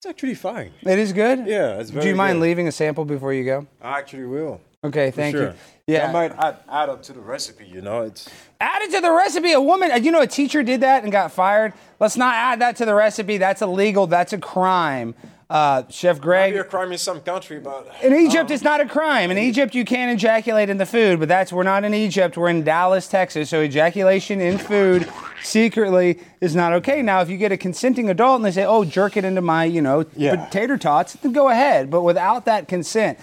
It's 0.00 0.06
actually 0.06 0.34
fine. 0.34 0.72
It 0.80 0.98
is 0.98 1.12
good. 1.12 1.46
Yeah, 1.46 1.78
it's 1.78 1.90
very. 1.90 2.04
Do 2.04 2.08
you 2.08 2.16
mind 2.16 2.36
good. 2.36 2.44
leaving 2.44 2.66
a 2.66 2.72
sample 2.72 3.04
before 3.04 3.34
you 3.34 3.44
go? 3.44 3.66
I 3.82 3.98
actually 3.98 4.24
will. 4.24 4.58
Okay, 4.82 5.10
thank 5.10 5.36
sure. 5.36 5.48
you. 5.48 5.54
Yeah. 5.86 6.06
That 6.06 6.12
might 6.14 6.32
add, 6.42 6.56
add 6.70 6.88
up 6.88 7.02
to 7.02 7.12
the 7.12 7.20
recipe, 7.20 7.66
you 7.66 7.82
know. 7.82 8.00
It's 8.04 8.26
Add 8.62 8.80
it 8.80 8.92
to 8.92 9.02
the 9.02 9.10
recipe. 9.10 9.52
A 9.52 9.60
woman, 9.60 10.02
you 10.02 10.10
know, 10.10 10.22
a 10.22 10.26
teacher 10.26 10.62
did 10.62 10.80
that 10.80 11.02
and 11.02 11.12
got 11.12 11.32
fired. 11.32 11.74
Let's 11.98 12.16
not 12.16 12.34
add 12.34 12.62
that 12.62 12.76
to 12.76 12.86
the 12.86 12.94
recipe. 12.94 13.36
That's 13.36 13.60
illegal. 13.60 14.06
That's 14.06 14.32
a 14.32 14.38
crime. 14.38 15.14
Uh, 15.50 15.82
Chef 15.90 16.20
Greg. 16.20 16.52
maybe 16.52 16.60
a 16.60 16.64
crime 16.64 16.92
in 16.92 16.98
some 16.98 17.20
country, 17.22 17.58
but 17.58 17.92
In 18.04 18.14
Egypt, 18.14 18.52
it's 18.52 18.62
not 18.62 18.80
a 18.80 18.86
crime. 18.86 19.32
In 19.32 19.38
Egypt, 19.38 19.74
you 19.74 19.84
can't 19.84 20.12
ejaculate 20.12 20.70
in 20.70 20.76
the 20.78 20.86
food, 20.86 21.18
but 21.18 21.26
that's 21.26 21.52
we're 21.52 21.64
not 21.64 21.82
in 21.82 21.92
Egypt. 21.92 22.36
We're 22.36 22.50
in 22.50 22.62
Dallas, 22.62 23.08
Texas. 23.08 23.50
So 23.50 23.60
ejaculation 23.60 24.40
in 24.40 24.58
food 24.58 25.08
secretly 25.42 26.20
is 26.40 26.54
not 26.54 26.72
okay. 26.74 27.02
Now, 27.02 27.20
if 27.20 27.28
you 27.28 27.36
get 27.36 27.50
a 27.50 27.56
consenting 27.56 28.08
adult 28.08 28.36
and 28.36 28.44
they 28.44 28.52
say, 28.52 28.64
"Oh, 28.64 28.84
jerk 28.84 29.16
it 29.16 29.24
into 29.24 29.40
my, 29.40 29.64
you 29.64 29.82
know, 29.82 30.04
Yeah. 30.14 30.36
potato 30.46 30.76
tots," 30.76 31.14
then 31.14 31.32
go 31.32 31.48
ahead. 31.48 31.90
But 31.90 32.02
without 32.02 32.44
that 32.44 32.68
consent, 32.68 33.18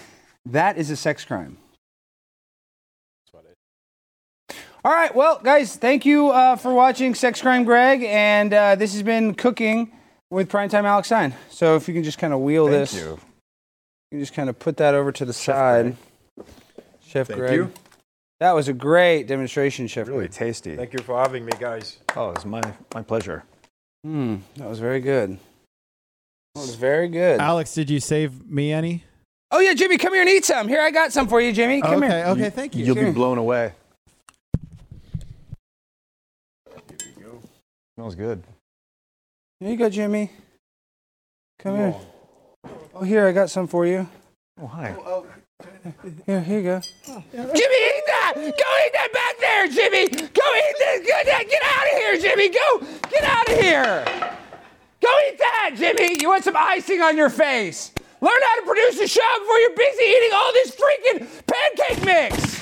that 0.46 0.78
is 0.78 0.90
a 0.92 0.98
sex 0.98 1.24
crime. 1.24 1.56
All 4.86 4.94
right, 4.94 5.14
well, 5.16 5.40
guys, 5.44 5.76
thank 5.76 6.06
you 6.06 6.30
uh, 6.30 6.56
for 6.56 6.74
watching 6.74 7.14
Sex 7.16 7.42
Crime 7.42 7.66
Greg, 7.66 8.04
and 8.04 8.54
uh, 8.54 8.76
this 8.76 8.94
has 8.94 9.04
been 9.04 9.34
Cooking 9.34 9.92
with 10.30 10.50
Primetime 10.50 10.84
Alex 10.84 11.08
Stein. 11.08 11.34
So 11.50 11.76
if 11.76 11.88
you 11.88 11.94
can 11.94 12.04
just 12.04 12.18
kind 12.18 12.34
of 12.34 12.40
wheel 12.42 12.66
Thank 12.68 12.90
this. 12.90 12.94
you. 12.96 13.20
You 14.12 14.18
can 14.18 14.20
just 14.20 14.34
kind 14.34 14.50
of 14.50 14.58
put 14.60 14.78
that 14.78 14.94
over 14.94 15.12
to 15.12 15.26
the 15.26 15.34
side. 15.34 15.96
Chef 17.06 17.28
Thank 17.28 17.40
Greg. 17.40 17.54
you. 17.54 17.72
That 18.40 18.54
was 18.54 18.68
a 18.68 18.74
great 18.74 19.24
demonstration, 19.28 19.88
Chef 19.88 20.08
Really 20.08 20.28
Greg. 20.28 20.32
tasty. 20.32 20.76
thank 20.76 20.94
you 20.94 21.00
for 21.00 21.18
having 21.20 21.44
me, 21.44 21.52
guys. 21.60 21.98
Oh, 22.16 22.32
it's 22.32 22.46
my 22.46 22.62
my 22.94 23.02
pleasure. 23.02 23.44
Hmm, 24.04 24.38
that 24.58 24.70
was 24.70 24.80
very 24.80 25.00
good. 25.00 25.40
That 26.54 26.62
was 26.62 26.76
very 26.76 27.08
good. 27.08 27.40
Alex, 27.40 27.74
did 27.74 27.90
you 27.90 28.00
save 28.00 28.50
me 28.50 28.72
any? 28.72 29.04
Oh 29.52 29.60
yeah, 29.60 29.74
Jimmy, 29.74 29.98
come 29.98 30.14
here 30.14 30.22
and 30.22 30.30
eat 30.30 30.46
some. 30.46 30.68
Here, 30.68 30.82
I 30.82 30.92
got 30.92 31.12
some 31.12 31.28
for 31.28 31.42
you, 31.42 31.52
Jimmy. 31.54 31.82
Come 31.82 32.04
okay, 32.04 32.08
here. 32.10 32.26
okay, 32.28 32.50
thank 32.50 32.76
you. 32.76 32.86
You'll 32.86 32.96
be 32.96 33.12
blown 33.12 33.38
away. 33.38 33.74
Here 36.70 36.98
we 37.16 37.24
go. 37.24 37.42
Smells 37.96 38.16
good. 38.16 38.44
Here 39.60 39.72
you 39.72 39.78
go, 39.78 39.90
Jimmy. 39.90 40.32
Come 41.58 41.76
here. 41.78 41.96
Oh, 42.94 43.04
here, 43.04 43.28
I 43.28 43.32
got 43.32 43.50
some 43.50 43.68
for 43.68 43.88
you. 43.88 44.08
Oh, 44.62 44.68
hi. 44.68 44.96
Oh, 45.00 45.04
oh. 45.06 45.26
Here, 46.28 46.42
here 46.42 46.58
you 46.60 46.64
go. 46.64 46.82
Jimmy, 47.32 47.46
eat 47.46 48.04
that! 48.06 48.34
Go 48.36 48.42
eat 48.44 48.94
that 48.94 49.10
back 49.12 49.40
there, 49.40 49.68
Jimmy! 49.68 50.08
Go 50.10 50.44
eat 50.56 50.76
this! 50.78 51.00
Go, 51.00 51.24
get 51.24 51.64
out 51.64 51.86
of 51.86 51.98
here, 51.98 52.18
Jimmy! 52.20 52.50
Go! 52.50 52.80
Get 53.10 53.24
out 53.24 53.50
of 53.50 53.60
here! 53.60 54.06
Go 55.02 55.10
eat 55.28 55.40
that, 55.40 55.72
Jimmy! 55.76 56.18
You 56.22 56.30
want 56.30 56.44
some 56.44 56.56
icing 56.56 57.02
on 57.02 57.18
your 57.18 57.30
face? 57.30 57.94
Learn 58.22 58.40
how 58.44 58.56
to 58.60 58.66
produce 58.66 59.00
a 59.00 59.08
show 59.08 59.40
before 59.40 59.58
you're 59.58 59.76
busy 59.76 60.04
eating 60.04 60.32
all 60.34 60.54
this 60.54 60.76
freaking 60.76 61.28
pancake 61.48 62.06
mix! 62.06 62.62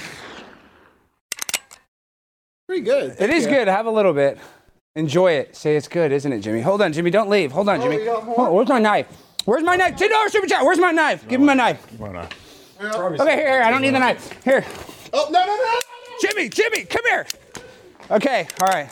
Pretty 2.68 2.84
good. 2.84 3.16
It 3.20 3.30
is 3.30 3.48
good. 3.48 3.68
Have 3.68 3.86
a 3.86 3.92
little 3.92 4.14
bit. 4.14 4.38
Enjoy 4.96 5.34
it. 5.34 5.56
Say 5.56 5.76
it's 5.76 5.88
good, 5.88 6.12
isn't 6.12 6.32
it, 6.32 6.40
Jimmy? 6.40 6.62
Hold 6.62 6.82
on, 6.82 6.94
Jimmy. 6.94 7.12
Don't 7.12 7.30
leave. 7.30 7.52
Hold 7.52 7.68
on, 7.68 7.80
oh, 7.80 7.84
Jimmy. 7.84 7.98
you 7.98 8.06
got 8.06 8.26
more? 8.26 8.36
Hold 8.36 8.48
on, 8.48 8.54
where's 8.56 8.70
my 8.70 8.80
knife? 8.80 9.08
Where's 9.44 9.64
my 9.64 9.76
knife? 9.76 9.96
$10 9.98 10.30
super 10.30 10.48
chat. 10.48 10.64
Where's 10.64 10.80
my 10.80 10.92
knife? 10.92 11.28
Give 11.28 11.40
me 11.40 11.48
my 11.48 11.54
knife. 11.54 11.86
Why 12.00 12.12
not? 12.12 12.34
Okay, 12.82 13.36
here, 13.36 13.48
here. 13.48 13.62
I 13.62 13.72
don't 13.72 13.82
need 13.82 13.94
the 13.94 14.00
knife. 14.00 14.44
Here. 14.44 14.66
Oh 15.14 15.30
no 15.32 15.40
no 15.40 15.46
no! 15.46 15.56
no. 15.56 15.80
Jimmy, 16.20 16.50
Jimmy, 16.50 16.84
come 16.86 17.04
here. 17.06 17.26
Okay, 18.12 18.48
all 18.60 18.68
right. 18.68 18.90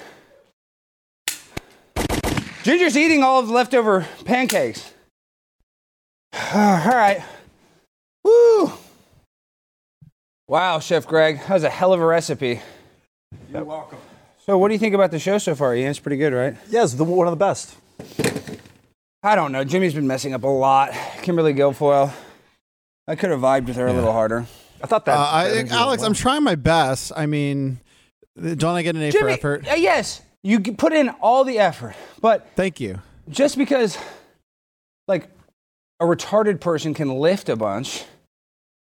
Ginger's 2.63 2.95
eating 2.95 3.23
all 3.23 3.39
of 3.39 3.47
the 3.47 3.53
leftover 3.53 4.07
pancakes. 4.23 4.93
all 6.53 6.87
right. 6.87 7.21
Woo. 8.23 8.71
Wow, 10.47 10.79
Chef 10.79 11.05
Greg, 11.05 11.39
that 11.39 11.49
was 11.49 11.63
a 11.63 11.69
hell 11.69 11.91
of 11.91 11.99
a 11.99 12.05
recipe. 12.05 12.61
You're 13.51 13.65
welcome. 13.65 13.99
So, 14.45 14.57
what 14.57 14.67
do 14.67 14.73
you 14.73 14.79
think 14.79 14.93
about 14.93 15.11
the 15.11 15.19
show 15.19 15.37
so 15.37 15.55
far, 15.55 15.73
Ian? 15.73 15.89
It's 15.89 15.99
pretty 15.99 16.17
good, 16.17 16.33
right? 16.33 16.57
Yes, 16.69 16.93
the 16.93 17.05
one 17.05 17.27
of 17.27 17.31
the 17.31 17.37
best. 17.37 17.77
I 19.23 19.35
don't 19.35 19.53
know. 19.53 19.63
Jimmy's 19.63 19.93
been 19.93 20.05
messing 20.05 20.33
up 20.33 20.43
a 20.43 20.47
lot. 20.47 20.91
Kimberly 21.21 21.53
Guilfoyle. 21.53 22.11
I 23.07 23.15
could 23.15 23.29
have 23.29 23.39
vibed 23.39 23.67
with 23.67 23.77
her 23.77 23.87
a 23.87 23.93
little 23.93 24.11
harder. 24.11 24.45
I 24.81 24.87
thought 24.87 25.05
that. 25.05 25.17
Uh, 25.17 25.29
I, 25.31 25.47
that 25.49 25.71
Alex, 25.71 26.01
went 26.01 26.09
I'm 26.09 26.13
trying 26.13 26.43
my 26.43 26.55
best. 26.55 27.13
I 27.15 27.25
mean, 27.25 27.79
don't 28.37 28.75
I 28.75 28.81
get 28.81 28.97
an 28.97 29.03
A 29.03 29.11
for 29.11 29.29
effort? 29.29 29.65
uh, 29.65 29.75
yes, 29.75 30.21
you 30.43 30.59
put 30.59 30.91
in 30.91 31.07
all 31.21 31.45
the 31.45 31.59
effort, 31.59 31.95
but 32.19 32.45
Thank 32.57 32.81
you. 32.81 32.99
just 33.29 33.57
because 33.57 33.97
like 35.07 35.29
a 36.01 36.05
retarded 36.05 36.59
person 36.59 36.93
can 36.93 37.17
lift 37.17 37.47
a 37.47 37.55
bunch 37.55 38.03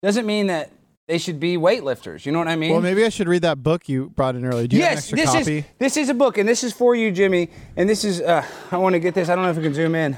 doesn't 0.01 0.25
mean 0.25 0.47
that 0.47 0.71
they 1.11 1.17
should 1.17 1.41
be 1.41 1.57
weightlifters. 1.57 2.25
You 2.25 2.31
know 2.31 2.39
what 2.39 2.47
I 2.47 2.55
mean? 2.55 2.71
Well, 2.71 2.79
maybe 2.79 3.03
I 3.03 3.09
should 3.09 3.27
read 3.27 3.41
that 3.41 3.61
book 3.61 3.89
you 3.89 4.11
brought 4.11 4.37
in 4.37 4.45
earlier. 4.45 4.65
Do 4.65 4.77
you 4.77 4.83
have 4.83 4.91
an 4.91 4.95
yes, 4.95 5.11
extra 5.11 5.17
this 5.17 5.31
copy? 5.31 5.57
is 5.57 5.65
this 5.77 5.97
is 5.97 6.07
a 6.07 6.13
book, 6.13 6.37
and 6.37 6.47
this 6.47 6.63
is 6.63 6.71
for 6.71 6.95
you, 6.95 7.11
Jimmy. 7.11 7.49
And 7.75 7.89
this 7.89 8.05
is 8.05 8.21
uh, 8.21 8.45
I 8.71 8.77
want 8.77 8.93
to 8.93 8.99
get 8.99 9.13
this. 9.13 9.27
I 9.27 9.35
don't 9.35 9.43
know 9.43 9.49
if 9.49 9.57
we 9.57 9.63
can 9.63 9.73
zoom 9.73 9.93
in, 9.93 10.15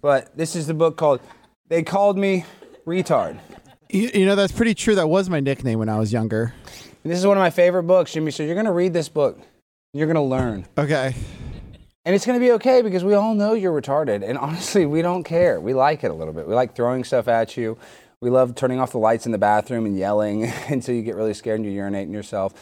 but 0.00 0.34
this 0.34 0.56
is 0.56 0.66
the 0.66 0.72
book 0.72 0.96
called 0.96 1.20
"They 1.68 1.82
Called 1.82 2.16
Me 2.16 2.46
Retard." 2.86 3.38
You, 3.90 4.10
you 4.14 4.24
know, 4.24 4.36
that's 4.36 4.52
pretty 4.52 4.74
true. 4.74 4.94
That 4.94 5.08
was 5.08 5.28
my 5.28 5.40
nickname 5.40 5.78
when 5.78 5.90
I 5.90 5.98
was 5.98 6.14
younger. 6.14 6.54
And 7.04 7.12
this 7.12 7.18
is 7.18 7.26
one 7.26 7.36
of 7.36 7.42
my 7.42 7.50
favorite 7.50 7.82
books, 7.82 8.14
Jimmy. 8.14 8.30
So 8.30 8.42
you're 8.42 8.54
gonna 8.54 8.72
read 8.72 8.94
this 8.94 9.10
book. 9.10 9.38
You're 9.92 10.06
gonna 10.06 10.24
learn. 10.24 10.66
Okay. 10.78 11.14
And 12.06 12.14
it's 12.14 12.24
going 12.24 12.40
to 12.40 12.44
be 12.44 12.52
okay 12.52 12.80
because 12.80 13.04
we 13.04 13.12
all 13.12 13.34
know 13.34 13.52
you're 13.52 13.78
retarded. 13.78 14.26
And 14.26 14.38
honestly, 14.38 14.86
we 14.86 15.02
don't 15.02 15.22
care. 15.22 15.60
We 15.60 15.74
like 15.74 16.02
it 16.02 16.10
a 16.10 16.14
little 16.14 16.32
bit. 16.32 16.48
We 16.48 16.54
like 16.54 16.74
throwing 16.74 17.04
stuff 17.04 17.28
at 17.28 17.58
you. 17.58 17.76
We 18.22 18.28
love 18.28 18.54
turning 18.54 18.78
off 18.78 18.92
the 18.92 18.98
lights 18.98 19.24
in 19.26 19.32
the 19.32 19.38
bathroom 19.38 19.86
and 19.86 19.96
yelling 19.96 20.44
until 20.68 20.94
you 20.94 21.02
get 21.02 21.14
really 21.14 21.34
scared 21.34 21.60
and 21.60 21.66
you 21.66 21.72
urinate 21.72 22.06
in 22.06 22.12
yourself. 22.12 22.52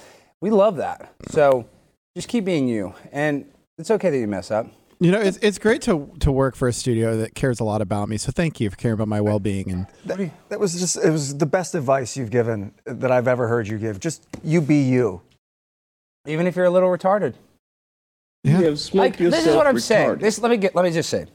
We 0.40 0.50
love 0.50 0.76
that. 0.76 1.12
So 1.30 1.68
just 2.16 2.28
keep 2.28 2.44
being 2.44 2.68
you. 2.68 2.94
And 3.10 3.46
it's 3.76 3.90
okay 3.90 4.10
that 4.10 4.18
you 4.18 4.28
mess 4.28 4.50
up. 4.50 4.66
You 5.00 5.12
know, 5.12 5.20
it's 5.20 5.36
it's 5.38 5.58
great 5.58 5.80
to 5.82 6.10
to 6.18 6.32
work 6.32 6.56
for 6.56 6.66
a 6.66 6.72
studio 6.72 7.16
that 7.18 7.36
cares 7.36 7.60
a 7.60 7.64
lot 7.64 7.80
about 7.80 8.08
me. 8.08 8.16
So 8.16 8.32
thank 8.32 8.58
you 8.58 8.68
for 8.68 8.74
caring 8.74 8.94
about 8.94 9.06
my 9.06 9.20
well 9.20 9.38
being. 9.38 9.70
And 9.70 9.86
That, 10.06 10.30
that 10.48 10.58
was 10.58 10.78
just 10.78 10.96
it 10.96 11.10
was 11.10 11.38
the 11.38 11.46
best 11.46 11.76
advice 11.76 12.16
you've 12.16 12.32
given 12.32 12.74
that 12.84 13.12
I've 13.12 13.28
ever 13.28 13.46
heard 13.46 13.68
you 13.68 13.78
give. 13.78 14.00
Just 14.00 14.26
you 14.42 14.60
be 14.60 14.82
you. 14.82 15.22
Even 16.26 16.48
if 16.48 16.56
you're 16.56 16.64
a 16.64 16.70
little 16.70 16.88
retarded. 16.88 17.34
yeah, 18.42 18.74
Like, 18.92 19.16
this 19.16 19.46
is 19.46 19.54
what 19.54 19.68
I'm 19.68 19.78
saying. 19.78 20.18
This 20.18 20.40
let 20.40 20.50
me 20.50 20.56
get 20.56 20.74
let 20.74 20.84
me 20.84 20.90
just 20.90 21.10
say. 21.10 21.26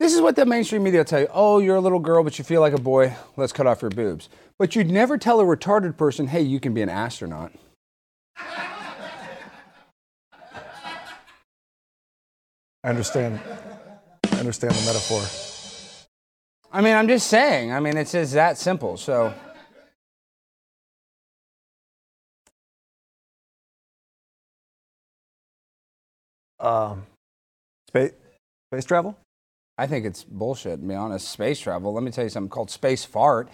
This 0.00 0.14
is 0.14 0.22
what 0.22 0.34
the 0.34 0.46
mainstream 0.46 0.82
media 0.82 1.00
will 1.00 1.04
tell 1.04 1.20
you. 1.20 1.28
Oh, 1.30 1.58
you're 1.58 1.76
a 1.76 1.80
little 1.80 1.98
girl, 1.98 2.24
but 2.24 2.38
you 2.38 2.44
feel 2.44 2.62
like 2.62 2.72
a 2.72 2.80
boy. 2.80 3.14
Let's 3.36 3.52
cut 3.52 3.66
off 3.66 3.82
your 3.82 3.90
boobs. 3.90 4.30
But 4.58 4.74
you'd 4.74 4.90
never 4.90 5.18
tell 5.18 5.40
a 5.40 5.44
retarded 5.44 5.98
person, 5.98 6.26
hey, 6.26 6.40
you 6.40 6.58
can 6.58 6.72
be 6.72 6.80
an 6.80 6.88
astronaut. 6.88 7.52
I 12.82 12.88
understand. 12.88 13.38
I 14.32 14.38
understand 14.38 14.74
the 14.74 14.86
metaphor. 14.86 15.22
I 16.72 16.80
mean, 16.80 16.96
I'm 16.96 17.06
just 17.06 17.26
saying. 17.26 17.70
I 17.70 17.80
mean, 17.80 17.98
it's 17.98 18.12
just 18.12 18.32
that 18.32 18.56
simple. 18.56 18.96
So, 18.96 19.34
Um, 26.60 27.06
space 27.88 28.12
space 28.70 28.84
travel. 28.84 29.16
I 29.80 29.86
think 29.86 30.04
it's 30.04 30.24
bullshit, 30.24 30.82
to 30.82 30.86
be 30.86 30.94
honest. 30.94 31.30
Space 31.30 31.58
travel. 31.58 31.94
Let 31.94 32.02
me 32.02 32.10
tell 32.10 32.22
you 32.22 32.28
something 32.28 32.50
called 32.50 32.70
space 32.70 33.02
fart. 33.02 33.48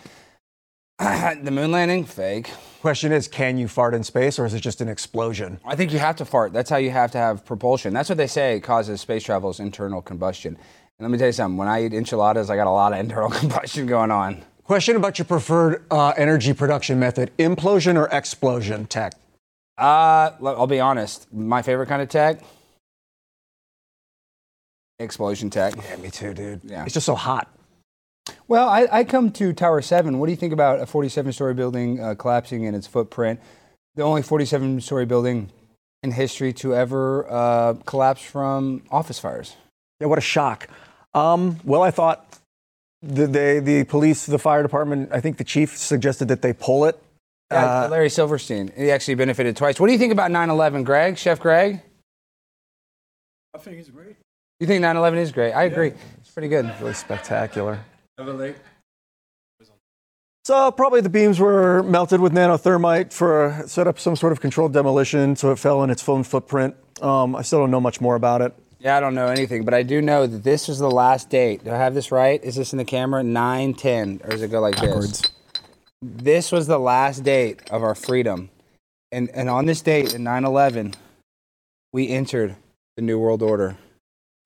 the 0.99 1.53
moon 1.53 1.70
landing, 1.70 2.05
fake. 2.05 2.51
Question 2.81 3.12
is, 3.12 3.29
can 3.29 3.59
you 3.59 3.68
fart 3.68 3.95
in 3.95 4.03
space, 4.03 4.37
or 4.37 4.45
is 4.45 4.53
it 4.53 4.59
just 4.59 4.81
an 4.81 4.89
explosion? 4.89 5.61
I 5.64 5.77
think 5.77 5.93
you 5.93 6.01
have 6.01 6.16
to 6.16 6.24
fart. 6.24 6.53
That's 6.53 6.68
how 6.68 6.79
you 6.79 6.91
have 6.91 7.12
to 7.12 7.18
have 7.18 7.45
propulsion. 7.45 7.95
That's 7.95 8.09
what 8.09 8.18
they 8.18 8.27
say 8.27 8.59
causes 8.59 9.01
space 9.01 9.22
travel 9.22 9.51
is 9.51 9.61
internal 9.61 10.03
combustion. 10.03 10.57
And 10.57 11.05
let 11.05 11.12
me 11.12 11.16
tell 11.16 11.29
you 11.29 11.33
something. 11.33 11.57
When 11.57 11.68
I 11.68 11.85
eat 11.85 11.95
enchiladas, 11.95 12.51
I 12.51 12.57
got 12.57 12.66
a 12.66 12.70
lot 12.70 12.93
of 12.93 12.99
internal 13.07 13.31
combustion 13.31 13.87
going 13.87 14.11
on. 14.11 14.43
Question 14.64 14.97
about 14.97 15.20
your 15.20 15.27
preferred 15.27 15.85
uh, 15.93 16.09
energy 16.16 16.53
production 16.53 16.99
method: 16.99 17.31
implosion 17.39 17.95
or 17.95 18.09
explosion 18.11 18.87
tech? 18.87 19.12
Uh, 19.79 20.33
I'll 20.43 20.66
be 20.66 20.81
honest. 20.81 21.33
My 21.33 21.62
favorite 21.62 21.87
kind 21.87 22.03
of 22.03 22.09
tech, 22.09 22.43
explosion 25.07 25.51
tech. 25.51 25.74
Yeah, 25.76 25.97
me 25.97 26.11
too, 26.11 26.34
dude. 26.34 26.61
Yeah. 26.64 26.84
It's 26.84 26.94
just 26.94 27.07
so 27.07 27.14
hot. 27.14 27.49
Well, 28.49 28.68
I, 28.68 28.88
I 28.90 29.05
come 29.05 29.30
to 29.32 29.53
Tower 29.53 29.82
7. 29.82 30.18
What 30.18 30.26
do 30.26 30.32
you 30.32 30.36
think 30.36 30.53
about 30.53 30.80
a 30.80 30.86
47 30.86 31.32
story 31.32 31.55
building 31.55 32.01
uh, 32.01 32.14
collapsing 32.14 32.64
in 32.64 32.74
its 32.74 32.86
footprint? 32.86 33.40
The 33.94 34.03
only 34.03 34.22
47 34.22 34.80
story 34.80 35.07
building 35.07 35.51
in 36.03 36.12
history 36.12 36.53
to 36.55 36.74
ever 36.74 37.26
uh, 37.30 37.74
collapse 37.86 38.22
from 38.22 38.82
office 38.90 39.18
fires. 39.18 39.57
Yeah, 40.01 40.09
what 40.09 40.18
a 40.18 40.22
shock. 40.22 40.68
Um, 41.14 41.59
well, 41.64 41.82
I 41.82 41.90
thought 41.90 42.38
the, 43.03 43.26
they, 43.26 43.61
the 43.61 43.84
police, 43.84 44.26
the 44.26 44.38
fire 44.38 44.62
department, 44.62 45.11
I 45.12 45.20
think 45.20 45.38
the 45.38 45.44
chief 45.44 45.76
suggested 45.76 46.28
that 46.28 46.42
they 46.42 46.53
pull 46.53 46.84
it. 46.84 47.01
Yeah, 47.51 47.84
Uh, 47.84 47.88
Larry 47.88 48.11
Silverstein. 48.11 48.72
He 48.76 48.90
actually 48.90 49.14
benefited 49.14 49.57
twice. 49.57 49.78
What 49.78 49.86
do 49.86 49.92
you 49.92 49.99
think 49.99 50.12
about 50.12 50.30
9 50.30 50.51
11, 50.51 50.82
Greg? 50.84 51.16
Chef 51.16 51.38
Greg? 51.40 51.80
I 53.55 53.59
think 53.59 53.78
it's 53.78 53.88
great. 53.88 54.16
You 54.61 54.66
think 54.66 54.80
9 54.80 54.96
11 54.96 55.18
is 55.18 55.32
great? 55.32 55.52
I 55.52 55.64
agree. 55.64 55.92
It's 56.18 56.30
pretty 56.30 56.48
good. 56.48 56.72
really 56.80 56.94
spectacular. 56.94 57.80
Never. 58.18 58.54
So 60.46 60.70
probably 60.70 61.00
the 61.00 61.09
beams 61.09 61.40
were 61.40 61.82
melted 61.82 62.20
with 62.20 62.32
nanothermite 62.32 63.12
for 63.12 63.64
set 63.66 63.86
up 63.86 63.98
some 63.98 64.14
sort 64.14 64.32
of 64.32 64.40
controlled 64.40 64.72
demolition, 64.72 65.34
so 65.34 65.50
it 65.50 65.59
fell 65.59 65.82
in 65.82 65.90
its 65.90 66.09
own 66.09 66.22
footprint. 66.22 66.76
Um, 67.02 67.34
I 67.34 67.42
still 67.42 67.59
don't 67.59 67.70
know 67.70 67.80
much 67.80 68.00
more 68.00 68.14
about 68.14 68.42
it. 68.42 68.54
Yeah, 68.78 68.96
I 68.96 69.00
don't 69.00 69.14
know 69.14 69.26
anything, 69.26 69.64
but 69.64 69.74
I 69.74 69.82
do 69.82 70.00
know 70.00 70.26
that 70.26 70.44
this 70.44 70.68
was 70.68 70.78
the 70.78 70.90
last 70.90 71.28
date. 71.30 71.64
Do 71.64 71.72
I 71.72 71.76
have 71.76 71.94
this 71.94 72.12
right? 72.12 72.42
Is 72.44 72.54
this 72.54 72.72
in 72.72 72.78
the 72.78 72.84
camera? 72.84 73.22
9 73.22 73.74
10, 73.74 74.20
or 74.22 74.30
does 74.30 74.42
it 74.42 74.50
go 74.50 74.61
like 74.61 74.76
Backwards. 74.76 75.22
this? 75.22 75.32
This 76.00 76.52
was 76.52 76.66
the 76.66 76.78
last 76.78 77.24
date 77.24 77.68
of 77.70 77.82
our 77.82 77.94
freedom. 77.94 78.50
And, 79.11 79.28
and 79.30 79.50
on 79.50 79.66
this 79.66 79.80
date, 79.80 80.14
in 80.14 80.22
9 80.22 80.44
11, 80.44 80.94
we 81.92 82.09
entered 82.09 82.54
the 82.96 83.02
New 83.02 83.18
World 83.18 83.42
Order. 83.42 83.76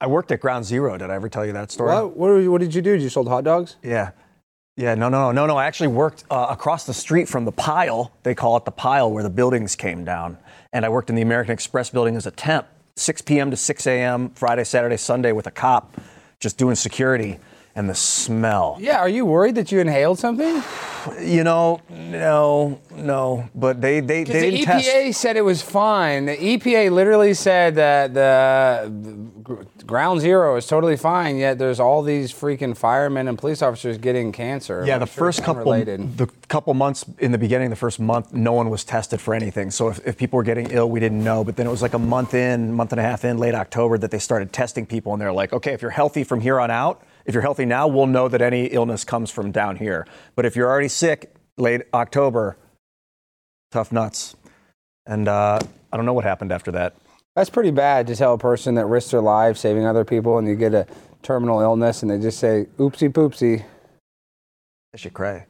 I 0.01 0.07
worked 0.07 0.33
at 0.33 0.41
Ground 0.41 0.65
Zero. 0.65 0.97
Did 0.97 1.11
I 1.11 1.15
ever 1.15 1.29
tell 1.29 1.45
you 1.45 1.53
that 1.53 1.71
story? 1.71 1.93
What, 1.95 2.17
what, 2.17 2.29
you- 2.37 2.51
what 2.51 2.61
did 2.61 2.75
you 2.75 2.83
do? 2.83 2.93
You 2.95 3.09
sold 3.09 3.29
hot 3.29 3.45
dogs? 3.45 3.77
Yeah. 3.83 4.11
Yeah, 4.77 4.95
no, 4.95 5.11
no, 5.11 5.31
no, 5.31 5.45
no. 5.47 5.59
I 5.59 5.67
actually 5.67 5.89
worked 5.89 6.25
uh, 6.31 6.47
across 6.49 6.87
the 6.87 6.95
street 6.95 7.29
from 7.29 7.45
the 7.45 7.53
pile. 7.53 8.13
They 8.23 8.35
call 8.35 8.57
it 8.57 8.65
the 8.65 8.71
pile 8.71 9.11
where 9.11 9.23
the 9.23 9.29
buildings 9.29 9.77
came 9.77 10.05
down. 10.05 10.39
And 10.73 10.87
I 10.87 10.89
worked 10.89 11.11
in 11.11 11.17
the 11.17 11.23
American 11.23 11.53
Express 11.53 11.91
building 11.91 12.17
as 12.17 12.25
a 12.25 12.31
temp, 12.31 12.67
6 12.97 13.21
p.m. 13.23 13.51
to 13.51 13.57
6 13.59 13.87
a.m., 13.87 14.31
Friday, 14.31 14.65
Saturday, 14.65 14.97
Sunday 14.97 15.33
with 15.33 15.47
a 15.47 15.51
cop, 15.51 15.95
just 16.39 16.57
doing 16.57 16.77
security. 16.77 17.39
And 17.77 17.89
the 17.89 17.95
smell. 17.95 18.77
Yeah, 18.81 18.99
are 18.99 19.09
you 19.09 19.25
worried 19.25 19.55
that 19.55 19.71
you 19.71 19.79
inhaled 19.79 20.19
something? 20.19 20.61
You 21.21 21.45
know, 21.45 21.81
no, 21.89 22.81
no. 22.95 23.49
But 23.55 23.81
they, 23.81 24.01
they, 24.01 24.25
they 24.25 24.51
the 24.51 24.63
EPA 24.65 24.83
test. 24.83 25.21
said 25.21 25.37
it 25.37 25.43
was 25.45 25.63
fine. 25.63 26.27
The 26.27 26.37
EPA 26.37 26.91
literally 26.91 27.33
said 27.33 27.77
that 27.77 28.13
the 28.13 28.93
ground 29.91 30.21
zero 30.21 30.57
is 30.57 30.67
totally 30.67 30.97
fine, 30.97 31.37
yet 31.37 31.59
there's 31.59 31.81
all 31.81 32.03
these 32.03 32.33
freaking 32.33 32.77
firemen 32.77 33.29
and 33.29 33.37
police 33.37 33.61
officers 33.61 33.99
getting 33.99 34.31
cancer. 34.33 34.85
Yeah, 34.87 34.95
I'm 34.95 35.01
the 35.01 35.07
sure 35.07 35.27
first 35.27 35.43
couple, 35.43 35.63
unrelated. 35.73 36.17
the 36.17 36.29
couple 36.49 36.73
months 36.75 37.05
in 37.19 37.33
the 37.33 37.39
beginning, 37.39 37.71
the 37.71 37.77
first 37.77 37.99
month, 38.01 38.33
no 38.33 38.53
one 38.53 38.71
was 38.71 38.85
tested 38.85 39.21
for 39.21 39.35
anything. 39.35 39.71
So 39.71 39.89
if, 39.89 40.07
if 40.07 40.17
people 40.17 40.37
were 40.37 40.45
getting 40.45 40.71
ill, 40.71 40.89
we 40.89 41.01
didn't 41.01 41.23
know. 41.23 41.43
But 41.45 41.57
then 41.57 41.67
it 41.67 41.71
was 41.71 41.83
like 41.83 41.95
a 41.95 41.99
month 41.99 42.33
in, 42.35 42.73
month 42.73 42.93
and 42.93 43.01
a 43.01 43.03
half 43.03 43.25
in, 43.25 43.37
late 43.37 43.55
October, 43.55 43.99
that 43.99 44.13
they 44.13 44.21
started 44.21 44.53
testing 44.53 44.87
people, 44.87 45.13
and 45.13 45.21
they're 45.21 45.33
like, 45.33 45.53
okay, 45.53 45.73
if 45.73 45.83
you're 45.83 45.91
healthy 45.91 46.25
from 46.25 46.41
here 46.41 46.61
on 46.61 46.71
out, 46.71 47.03
if 47.27 47.35
you're 47.35 47.43
healthy 47.43 47.67
now, 47.67 47.89
we'll 47.89 48.07
know 48.07 48.29
that 48.29 48.41
any 48.41 48.67
illness 48.67 49.05
comes 49.05 49.31
from 49.31 49.51
down 49.51 49.77
here. 49.77 50.07
But 50.37 50.47
if 50.47 50.57
you're 50.57 50.71
already 50.71 50.89
sick, 50.89 51.35
late 51.59 51.83
October, 51.93 52.57
tough 53.73 53.93
nuts. 53.93 54.37
And 55.05 55.27
uh, 55.27 55.59
I 55.93 55.97
don't 55.97 56.07
know 56.07 56.13
what 56.13 56.25
happened 56.25 56.53
after 56.53 56.71
that. 56.73 56.95
That's 57.41 57.49
pretty 57.49 57.71
bad 57.71 58.07
to 58.09 58.17
tell 58.17 58.35
a 58.35 58.39
person 58.39 58.75
that 58.75 58.85
risks 58.85 59.13
their 59.13 59.23
life 59.23 59.57
saving 59.57 59.87
other 59.87 60.05
people 60.05 60.37
and 60.37 60.47
you 60.47 60.55
get 60.55 60.75
a 60.75 60.87
terminal 61.23 61.63
illness 61.63 62.03
and 62.03 62.11
they 62.11 62.19
just 62.19 62.39
say, 62.39 62.67
oopsie 62.77 63.11
poopsie. 63.11 63.65
They 64.93 64.99
should 64.99 65.15
cry. 65.15 65.47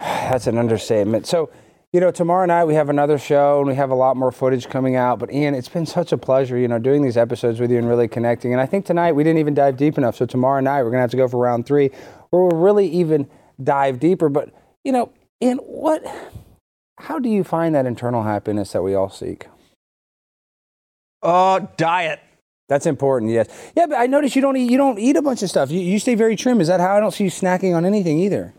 That's 0.00 0.48
an 0.48 0.58
understatement. 0.58 1.28
So, 1.28 1.50
you 1.92 2.00
know, 2.00 2.10
tomorrow 2.10 2.44
night 2.44 2.64
we 2.64 2.74
have 2.74 2.88
another 2.88 3.18
show 3.18 3.60
and 3.60 3.68
we 3.68 3.76
have 3.76 3.90
a 3.90 3.94
lot 3.94 4.16
more 4.16 4.32
footage 4.32 4.68
coming 4.68 4.96
out. 4.96 5.20
But 5.20 5.32
Ian, 5.32 5.54
it's 5.54 5.68
been 5.68 5.86
such 5.86 6.10
a 6.10 6.18
pleasure, 6.18 6.58
you 6.58 6.66
know, 6.66 6.80
doing 6.80 7.02
these 7.02 7.16
episodes 7.16 7.60
with 7.60 7.70
you 7.70 7.78
and 7.78 7.88
really 7.88 8.08
connecting. 8.08 8.50
And 8.52 8.60
I 8.60 8.66
think 8.66 8.84
tonight 8.84 9.12
we 9.12 9.22
didn't 9.22 9.38
even 9.38 9.54
dive 9.54 9.76
deep 9.76 9.96
enough. 9.96 10.16
So 10.16 10.26
tomorrow 10.26 10.58
night 10.58 10.82
we're 10.82 10.90
gonna 10.90 11.02
have 11.02 11.12
to 11.12 11.16
go 11.16 11.28
for 11.28 11.38
round 11.38 11.66
three, 11.66 11.92
where 12.30 12.42
we'll 12.42 12.60
really 12.60 12.88
even 12.88 13.30
dive 13.62 14.00
deeper. 14.00 14.28
But 14.28 14.52
you 14.82 14.90
know, 14.90 15.12
Ian, 15.40 15.58
what? 15.58 16.04
How 16.98 17.20
do 17.20 17.28
you 17.28 17.44
find 17.44 17.76
that 17.76 17.86
internal 17.86 18.24
happiness 18.24 18.72
that 18.72 18.82
we 18.82 18.96
all 18.96 19.08
seek? 19.08 19.46
Uh, 21.22 21.60
diet. 21.76 22.20
That's 22.68 22.86
important, 22.86 23.32
yes. 23.32 23.48
Yeah, 23.74 23.86
but 23.86 23.96
I 23.96 24.06
notice 24.06 24.36
you 24.36 24.42
don't 24.42 24.56
eat. 24.56 24.70
You 24.70 24.76
don't 24.76 24.98
eat 24.98 25.16
a 25.16 25.22
bunch 25.22 25.42
of 25.42 25.48
stuff. 25.48 25.70
You, 25.70 25.80
you 25.80 25.98
stay 25.98 26.14
very 26.14 26.36
trim. 26.36 26.60
Is 26.60 26.68
that 26.68 26.80
how 26.80 26.94
I 26.96 27.00
don't 27.00 27.12
see 27.12 27.24
you 27.24 27.30
snacking 27.30 27.74
on 27.74 27.86
anything 27.86 28.18
either? 28.18 28.52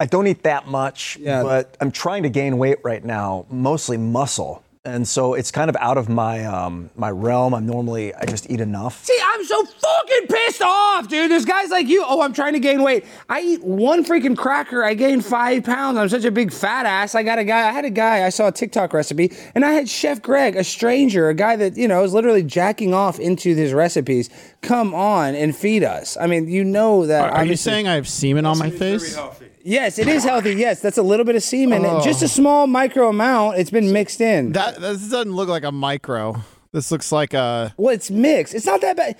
I 0.00 0.06
don't 0.06 0.26
eat 0.26 0.42
that 0.42 0.66
much, 0.66 1.16
Yeah. 1.18 1.44
but 1.44 1.76
I'm 1.80 1.92
trying 1.92 2.24
to 2.24 2.28
gain 2.28 2.58
weight 2.58 2.78
right 2.82 3.04
now, 3.04 3.46
mostly 3.48 3.96
muscle. 3.96 4.64
And 4.86 5.08
so 5.08 5.32
it's 5.32 5.50
kind 5.50 5.70
of 5.70 5.76
out 5.76 5.96
of 5.96 6.10
my 6.10 6.44
um, 6.44 6.90
my 6.94 7.10
realm. 7.10 7.54
I'm 7.54 7.64
normally 7.64 8.14
I 8.14 8.26
just 8.26 8.50
eat 8.50 8.60
enough. 8.60 9.02
See, 9.02 9.18
I'm 9.24 9.42
so 9.42 9.64
fucking 9.64 10.26
pissed 10.28 10.60
off, 10.60 11.08
dude. 11.08 11.30
There's 11.30 11.46
guys 11.46 11.70
like 11.70 11.88
you. 11.88 12.04
Oh, 12.06 12.20
I'm 12.20 12.34
trying 12.34 12.52
to 12.52 12.58
gain 12.58 12.82
weight. 12.82 13.06
I 13.30 13.40
eat 13.40 13.64
one 13.64 14.04
freaking 14.04 14.36
cracker. 14.36 14.84
I 14.84 14.92
gain 14.92 15.22
five 15.22 15.64
pounds. 15.64 15.96
I'm 15.96 16.10
such 16.10 16.26
a 16.26 16.30
big 16.30 16.52
fat 16.52 16.84
ass. 16.84 17.14
I 17.14 17.22
got 17.22 17.38
a 17.38 17.44
guy. 17.44 17.66
I 17.66 17.72
had 17.72 17.86
a 17.86 17.90
guy. 17.90 18.26
I 18.26 18.28
saw 18.28 18.48
a 18.48 18.52
TikTok 18.52 18.92
recipe, 18.92 19.32
and 19.54 19.64
I 19.64 19.72
had 19.72 19.88
Chef 19.88 20.20
Greg, 20.20 20.54
a 20.54 20.62
stranger, 20.62 21.30
a 21.30 21.34
guy 21.34 21.56
that 21.56 21.78
you 21.78 21.88
know 21.88 22.04
is 22.04 22.12
literally 22.12 22.42
jacking 22.42 22.92
off 22.92 23.18
into 23.18 23.54
his 23.54 23.72
recipes. 23.72 24.28
Come 24.60 24.94
on 24.94 25.34
and 25.34 25.56
feed 25.56 25.82
us. 25.82 26.18
I 26.18 26.26
mean, 26.26 26.46
you 26.46 26.62
know 26.62 27.06
that. 27.06 27.30
Are, 27.30 27.36
are 27.38 27.44
you 27.46 27.56
saying 27.56 27.88
I 27.88 27.94
have 27.94 28.06
semen 28.06 28.44
on 28.44 28.58
my 28.58 28.68
face? 28.68 29.18
Yes, 29.66 29.98
it 29.98 30.06
is 30.08 30.24
healthy. 30.24 30.54
Yes, 30.54 30.80
that's 30.80 30.98
a 30.98 31.02
little 31.02 31.24
bit 31.24 31.36
of 31.36 31.42
semen, 31.42 31.84
Oh. 31.86 32.00
just 32.02 32.22
a 32.22 32.28
small 32.28 32.66
micro 32.66 33.08
amount. 33.08 33.56
It's 33.58 33.70
been 33.70 33.92
mixed 33.92 34.20
in. 34.20 34.52
That 34.52 34.78
this 34.80 35.08
doesn't 35.08 35.32
look 35.32 35.48
like 35.48 35.64
a 35.64 35.72
micro. 35.72 36.36
This 36.72 36.90
looks 36.92 37.10
like 37.10 37.32
a. 37.34 37.72
Well, 37.78 37.94
it's 37.94 38.10
mixed. 38.10 38.54
It's 38.54 38.66
not 38.66 38.80
that 38.82 38.96
bad. 38.96 39.16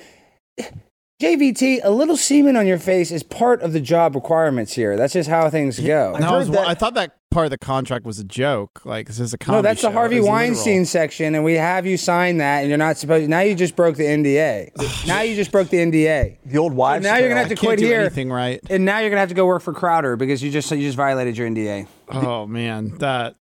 JVT, 1.22 1.80
a 1.82 1.90
little 1.90 2.16
semen 2.16 2.56
on 2.56 2.66
your 2.66 2.78
face 2.78 3.10
is 3.10 3.22
part 3.22 3.62
of 3.62 3.72
the 3.72 3.80
job 3.80 4.14
requirements 4.14 4.72
here. 4.74 4.96
That's 4.96 5.12
just 5.12 5.28
how 5.30 5.48
things 5.48 5.78
go. 5.78 6.16
No, 6.18 6.34
I, 6.34 6.36
was, 6.38 6.50
that- 6.50 6.66
I 6.68 6.74
thought 6.74 6.94
that 6.94 7.16
part 7.34 7.46
of 7.46 7.50
the 7.50 7.58
contract 7.58 8.06
was 8.06 8.18
a 8.18 8.24
joke. 8.24 8.80
Like 8.86 9.06
this 9.08 9.20
is 9.20 9.34
a 9.34 9.38
comedy 9.38 9.58
No, 9.58 9.62
that's 9.62 9.82
the. 9.82 9.90
Harvey 9.90 10.20
Weinstein 10.20 10.72
literal. 10.72 10.86
section, 10.86 11.34
and 11.34 11.44
we 11.44 11.54
have 11.54 11.84
you 11.84 11.96
sign 11.96 12.38
that, 12.38 12.60
and 12.60 12.68
you're 12.68 12.78
not 12.78 12.96
supposed. 12.96 13.28
Now 13.28 13.40
you 13.40 13.54
just 13.54 13.76
broke 13.76 13.96
the 13.96 14.04
NDA. 14.04 15.06
now 15.06 15.20
you 15.20 15.34
just 15.36 15.52
broke 15.52 15.68
the 15.68 15.78
NDA. 15.78 16.38
The 16.46 16.58
old 16.58 16.72
wives. 16.72 17.02
now 17.04 17.16
you're 17.18 17.28
gonna 17.28 17.40
have 17.40 17.48
to 17.48 17.54
I 17.54 17.56
can't 17.56 17.66
quit 17.68 17.78
do 17.80 17.86
here, 17.86 18.00
anything 18.00 18.30
right. 18.30 18.60
and 18.70 18.84
now 18.84 19.00
you're 19.00 19.10
gonna 19.10 19.20
have 19.20 19.28
to 19.28 19.34
go 19.34 19.44
work 19.46 19.62
for 19.62 19.72
Crowder 19.74 20.16
because 20.16 20.42
you 20.42 20.50
just 20.50 20.70
you 20.70 20.78
just 20.78 20.96
violated 20.96 21.36
your 21.36 21.48
NDA. 21.48 21.86
Oh 22.10 22.46
man, 22.46 22.96
that 22.98 23.34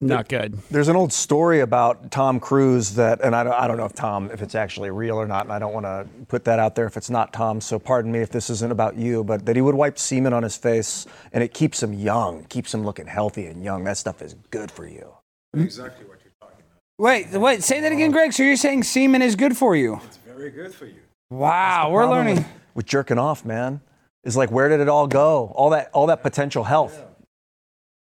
not 0.00 0.28
good. 0.28 0.58
There's 0.70 0.88
an 0.88 0.96
old 0.96 1.12
story 1.12 1.60
about 1.60 2.10
Tom 2.10 2.40
Cruise 2.40 2.94
that, 2.94 3.20
and 3.20 3.36
I 3.36 3.44
don't, 3.44 3.52
I 3.52 3.68
don't 3.68 3.76
know 3.76 3.84
if 3.84 3.92
Tom, 3.92 4.30
if 4.30 4.40
it's 4.40 4.54
actually 4.54 4.90
real 4.90 5.16
or 5.16 5.26
not, 5.26 5.44
and 5.44 5.52
I 5.52 5.58
don't 5.58 5.74
want 5.74 5.84
to 5.84 6.06
put 6.26 6.44
that 6.44 6.58
out 6.58 6.74
there 6.74 6.86
if 6.86 6.96
it's 6.96 7.10
not 7.10 7.32
Tom. 7.32 7.60
So 7.60 7.78
pardon 7.78 8.10
me 8.10 8.20
if 8.20 8.30
this 8.30 8.48
isn't 8.48 8.72
about 8.72 8.96
you, 8.96 9.22
but 9.24 9.44
that 9.46 9.56
he 9.56 9.62
would 9.62 9.74
wipe 9.74 9.98
semen 9.98 10.32
on 10.32 10.42
his 10.42 10.56
face, 10.56 11.06
and 11.32 11.44
it 11.44 11.52
keeps 11.52 11.82
him 11.82 11.92
young, 11.92 12.44
keeps 12.44 12.72
him 12.72 12.84
looking 12.84 13.06
healthy 13.06 13.46
and 13.46 13.62
young. 13.62 13.84
That 13.84 13.98
stuff 13.98 14.22
is 14.22 14.34
good 14.50 14.70
for 14.70 14.86
you. 14.86 15.12
Exactly 15.54 16.06
what 16.06 16.20
you're 16.24 16.32
talking 16.40 16.64
about. 16.64 16.80
Wait, 16.98 17.32
wait, 17.32 17.62
say 17.62 17.80
that 17.80 17.92
again, 17.92 18.10
Greg. 18.10 18.32
So 18.32 18.42
you're 18.42 18.56
saying 18.56 18.84
semen 18.84 19.20
is 19.20 19.36
good 19.36 19.56
for 19.56 19.76
you? 19.76 20.00
It's 20.06 20.18
very 20.18 20.50
good 20.50 20.74
for 20.74 20.86
you. 20.86 21.00
Wow, 21.28 21.90
we're 21.90 22.08
learning. 22.08 22.36
with, 22.36 22.46
with 22.74 22.86
jerking 22.86 23.18
off, 23.18 23.44
man. 23.44 23.80
Is 24.24 24.36
like 24.36 24.50
where 24.50 24.68
did 24.68 24.80
it 24.80 24.88
all 24.88 25.06
go? 25.06 25.52
All 25.54 25.70
that, 25.70 25.90
all 25.92 26.06
that 26.06 26.22
potential 26.22 26.64
health. 26.64 27.02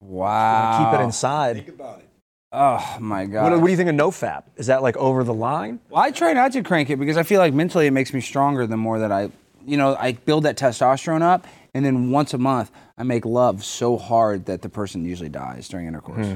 Wow. 0.01 0.91
Keep 0.91 1.01
it 1.01 1.05
inside. 1.05 1.57
Think 1.57 1.69
about 1.69 2.01
it. 2.01 2.09
Oh 2.53 2.99
my 3.01 3.27
god. 3.27 3.51
What, 3.51 3.61
what 3.61 3.67
do 3.67 3.71
you 3.73 3.77
think 3.77 3.91
of 3.91 3.97
NoFap? 3.97 4.45
Is 4.57 4.69
that 4.69 4.83
like 4.83 4.97
over 4.97 5.25
the 5.25 5.35
line? 5.35 5.81
Well, 5.91 6.03
I 6.03 6.13
try 6.13 6.33
not 6.33 6.53
to 6.53 6.63
crank 6.63 6.89
it 6.89 6.99
because 6.99 7.17
I 7.17 7.25
feel 7.25 7.41
like 7.41 7.53
mentally 7.53 7.87
it 7.87 7.91
makes 7.91 8.13
me 8.13 8.21
stronger 8.21 8.67
the 8.67 8.77
more 8.77 9.01
that 9.01 9.11
I, 9.11 9.31
you 9.67 9.77
know, 9.77 9.97
I 9.99 10.13
build 10.13 10.45
that 10.45 10.57
testosterone 10.57 11.23
up, 11.23 11.47
and 11.75 11.85
then 11.85 12.11
once 12.11 12.33
a 12.33 12.39
month 12.39 12.71
I 12.97 13.03
make 13.03 13.25
love 13.25 13.65
so 13.65 13.97
hard 13.97 14.47
that 14.47 14.63
the 14.63 14.69
person 14.69 15.05
usually 15.05 15.29
dies 15.29 15.69
during 15.69 15.89
intercourse. 15.89 16.27
Hmm. 16.27 16.35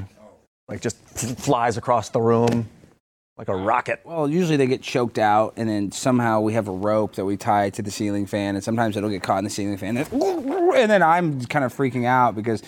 Like 0.67 0.81
just 0.81 0.97
f- 1.15 1.37
flies 1.37 1.77
across 1.77 2.09
the 2.09 2.19
room 2.19 2.67
like 3.37 3.47
a 3.47 3.55
rocket. 3.55 4.01
Well, 4.03 4.29
usually 4.29 4.57
they 4.57 4.67
get 4.67 4.81
choked 4.81 5.17
out, 5.17 5.53
and 5.55 5.69
then 5.69 5.93
somehow 5.93 6.41
we 6.41 6.51
have 6.53 6.67
a 6.67 6.73
rope 6.73 7.15
that 7.15 7.23
we 7.23 7.37
tie 7.37 7.69
to 7.69 7.81
the 7.81 7.89
ceiling 7.89 8.25
fan, 8.25 8.55
and 8.55 8.63
sometimes 8.63 8.97
it'll 8.97 9.09
get 9.09 9.23
caught 9.23 9.37
in 9.37 9.45
the 9.45 9.49
ceiling 9.49 9.77
fan, 9.77 9.95
and, 9.95 10.11
and 10.11 10.91
then 10.91 11.01
I'm 11.01 11.45
kind 11.45 11.63
of 11.63 11.73
freaking 11.73 12.05
out 12.05 12.35
because 12.35 12.61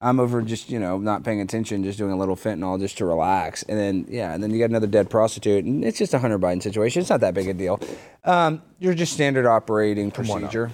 I'm 0.00 0.20
over 0.20 0.42
just 0.42 0.70
you 0.70 0.78
know 0.78 0.98
not 0.98 1.24
paying 1.24 1.40
attention, 1.40 1.82
just 1.84 1.98
doing 1.98 2.12
a 2.12 2.16
little 2.16 2.36
fentanyl 2.36 2.78
just 2.78 2.98
to 2.98 3.06
relax, 3.06 3.62
and 3.64 3.78
then 3.78 4.06
yeah, 4.08 4.34
and 4.34 4.42
then 4.42 4.50
you 4.50 4.58
got 4.58 4.68
another 4.70 4.86
dead 4.86 5.08
prostitute, 5.08 5.64
and 5.64 5.84
it's 5.84 5.98
just 5.98 6.12
a 6.14 6.18
Hunter 6.18 6.38
Biden 6.38 6.62
situation. 6.62 7.00
It's 7.00 7.10
not 7.10 7.20
that 7.20 7.34
big 7.34 7.48
a 7.48 7.54
deal. 7.54 7.80
Um, 8.24 8.62
you're 8.78 8.94
just 8.94 9.12
standard 9.12 9.46
operating 9.46 10.10
procedure. 10.10 10.70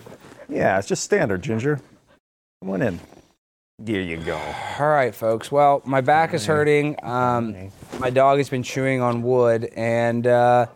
Yeah, 0.49 0.79
it's 0.79 0.89
just 0.89 1.05
standard, 1.05 1.43
Ginger. 1.43 1.81
Come 2.61 2.71
on 2.71 2.83
in. 2.83 3.01
There 3.79 4.01
you 4.01 4.19
go. 4.19 4.37
All 4.79 4.89
right, 4.89 5.15
folks. 5.15 5.51
Well, 5.51 5.81
my 5.85 6.01
back 6.01 6.35
is 6.35 6.45
hurting. 6.45 6.97
Um, 7.03 7.71
my 7.99 8.11
dog 8.11 8.39
has 8.39 8.51
been 8.51 8.63
chewing 8.63 9.01
on 9.01 9.23
wood, 9.23 9.71
and 9.77 10.27
uh, 10.27 10.67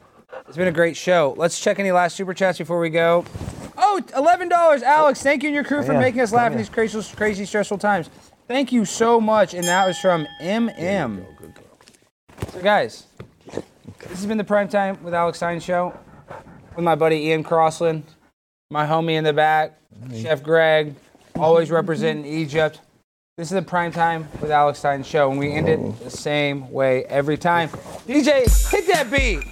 it's 0.48 0.56
been 0.56 0.68
a 0.68 0.72
great 0.72 0.96
show. 0.96 1.34
Let's 1.36 1.60
check 1.60 1.78
any 1.78 1.92
last 1.92 2.16
super 2.16 2.32
chats 2.32 2.56
before 2.56 2.80
we 2.80 2.88
go. 2.88 3.24
Oh, 3.76 4.00
$11. 4.06 4.82
Alex, 4.82 5.22
thank 5.22 5.42
you 5.42 5.48
and 5.48 5.54
your 5.54 5.64
crew 5.64 5.82
for 5.82 5.92
Yeah, 5.92 6.00
making 6.00 6.20
us 6.22 6.32
laugh 6.32 6.46
in 6.46 6.52
yeah. 6.52 6.58
these 6.58 6.68
crazy, 6.70 7.02
crazy, 7.14 7.44
stressful 7.44 7.76
times. 7.78 8.08
Thank 8.46 8.72
you 8.72 8.84
so 8.84 9.20
much. 9.20 9.54
And 9.54 9.64
that 9.64 9.86
was 9.86 9.98
from 9.98 10.26
MM. 10.40 11.24
So, 12.52 12.60
guys, 12.60 13.06
this 13.46 14.08
has 14.08 14.26
been 14.26 14.38
the 14.38 14.44
Prime 14.44 14.68
Time 14.68 15.02
with 15.02 15.14
Alex 15.14 15.38
Stein 15.38 15.60
show 15.60 15.98
with 16.76 16.84
my 16.84 16.94
buddy 16.94 17.16
Ian 17.28 17.42
Crossland, 17.42 18.04
my 18.70 18.86
homie 18.86 19.12
in 19.14 19.24
the 19.24 19.32
back, 19.32 19.78
Chef 20.14 20.42
Greg, 20.42 20.94
always 21.36 21.70
representing 21.70 22.26
Egypt. 22.26 22.80
This 23.36 23.48
is 23.50 23.54
the 23.54 23.62
Prime 23.62 23.92
Time 23.92 24.28
with 24.40 24.50
Alex 24.50 24.80
Stein 24.80 25.02
show, 25.02 25.30
and 25.30 25.38
we 25.38 25.52
end 25.52 25.68
it 25.68 26.04
the 26.04 26.10
same 26.10 26.70
way 26.70 27.04
every 27.06 27.36
time. 27.36 27.68
DJ, 28.06 28.70
hit 28.70 28.86
that 28.88 29.10
beat. 29.10 29.42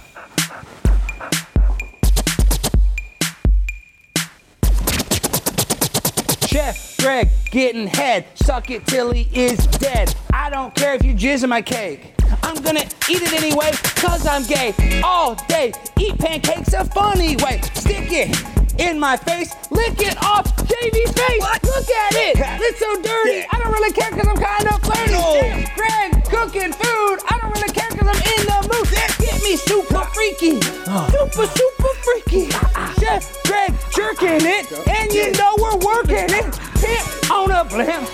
Greg 7.03 7.27
getting 7.51 7.85
head, 7.85 8.25
suck 8.33 8.69
it 8.69 8.87
till 8.87 9.11
he 9.11 9.27
is 9.33 9.57
dead. 9.67 10.15
I 10.33 10.49
don't 10.49 10.73
care 10.73 10.93
if 10.93 11.03
you 11.03 11.13
jizz 11.13 11.43
in 11.43 11.49
my 11.49 11.61
cake. 11.61 12.13
I'm 12.41 12.55
gonna 12.63 12.85
eat 13.09 13.21
it 13.21 13.33
anyway, 13.33 13.71
cause 13.97 14.25
I'm 14.25 14.43
gay. 14.43 14.73
All 15.03 15.35
day, 15.49 15.73
eat 15.99 16.17
pancakes 16.17 16.71
a 16.71 16.85
funny 16.85 17.35
way. 17.43 17.59
Stick 17.73 18.09
it 18.09 18.52
in 18.79 18.99
my 18.99 19.17
face, 19.17 19.53
lick 19.71 19.99
it 20.01 20.17
off 20.23 20.45
JV's 20.55 21.11
face. 21.11 21.41
Look 21.63 21.89
at 21.89 22.13
it, 22.13 22.35
it's 22.61 22.79
so 22.79 22.95
dirty. 23.01 23.45
I 23.51 23.59
don't 23.59 23.71
really 23.71 23.91
care 23.93 24.09
cause 24.11 24.27
I'm 24.27 24.37
kinda 24.37 24.73
flirty. 24.81 25.13
Chef 25.13 25.75
Greg 25.75 26.25
cooking 26.25 26.73
food, 26.73 27.17
I 27.29 27.37
don't 27.41 27.51
really 27.53 27.73
care 27.73 27.89
cause 27.89 28.07
I'm 28.07 28.21
in 28.33 28.41
the 28.47 28.59
mood. 28.71 28.89
Get 29.19 29.43
me 29.43 29.55
super 29.55 29.97
uh. 29.97 30.05
freaky, 30.13 30.59
uh. 30.87 31.09
super, 31.11 31.47
super 31.47 31.93
freaky. 32.01 32.49
Uh, 32.75 32.93
Chef 32.99 33.43
Greg 33.43 33.73
jerking 33.91 34.45
it, 34.45 34.65
and 34.87 35.11
you 35.13 35.31
know 35.33 35.55
we're 35.57 35.77
working 35.77 36.29
it. 36.33 36.59
Pimp 36.81 37.31
on 37.31 37.51
a 37.51 37.63
blimp, 37.63 38.09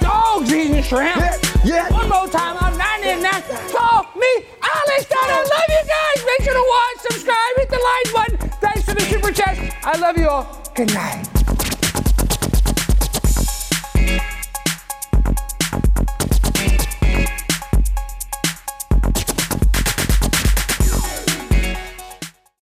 dogs 0.00 0.52
eating 0.52 0.82
shrimp. 0.82 1.20
Yeah. 1.64 1.90
One 1.92 2.08
more 2.08 2.28
time, 2.28 2.56
I'm 2.60 2.76
99. 2.76 3.22
Call 3.70 4.06
me 4.16 4.32
Alex 4.62 5.04
Stein. 5.04 5.28
I 5.28 5.44
love 5.44 5.68
you 5.68 5.82
guys. 5.84 6.26
Make 6.26 6.42
sure 6.44 6.54
to 6.54 6.66
watch, 6.66 6.96
subscribe, 7.10 7.52
hit 7.56 7.68
the 7.68 7.80
like 7.90 8.14
button. 8.14 8.50
Thanks 8.60 8.82
for 8.84 8.94
the 8.94 9.09
super 9.20 9.32
chat. 9.32 9.76
I 9.84 9.98
love 9.98 10.16
you 10.16 10.28
all. 10.28 10.62
Good 10.74 10.94
night. 10.94 11.39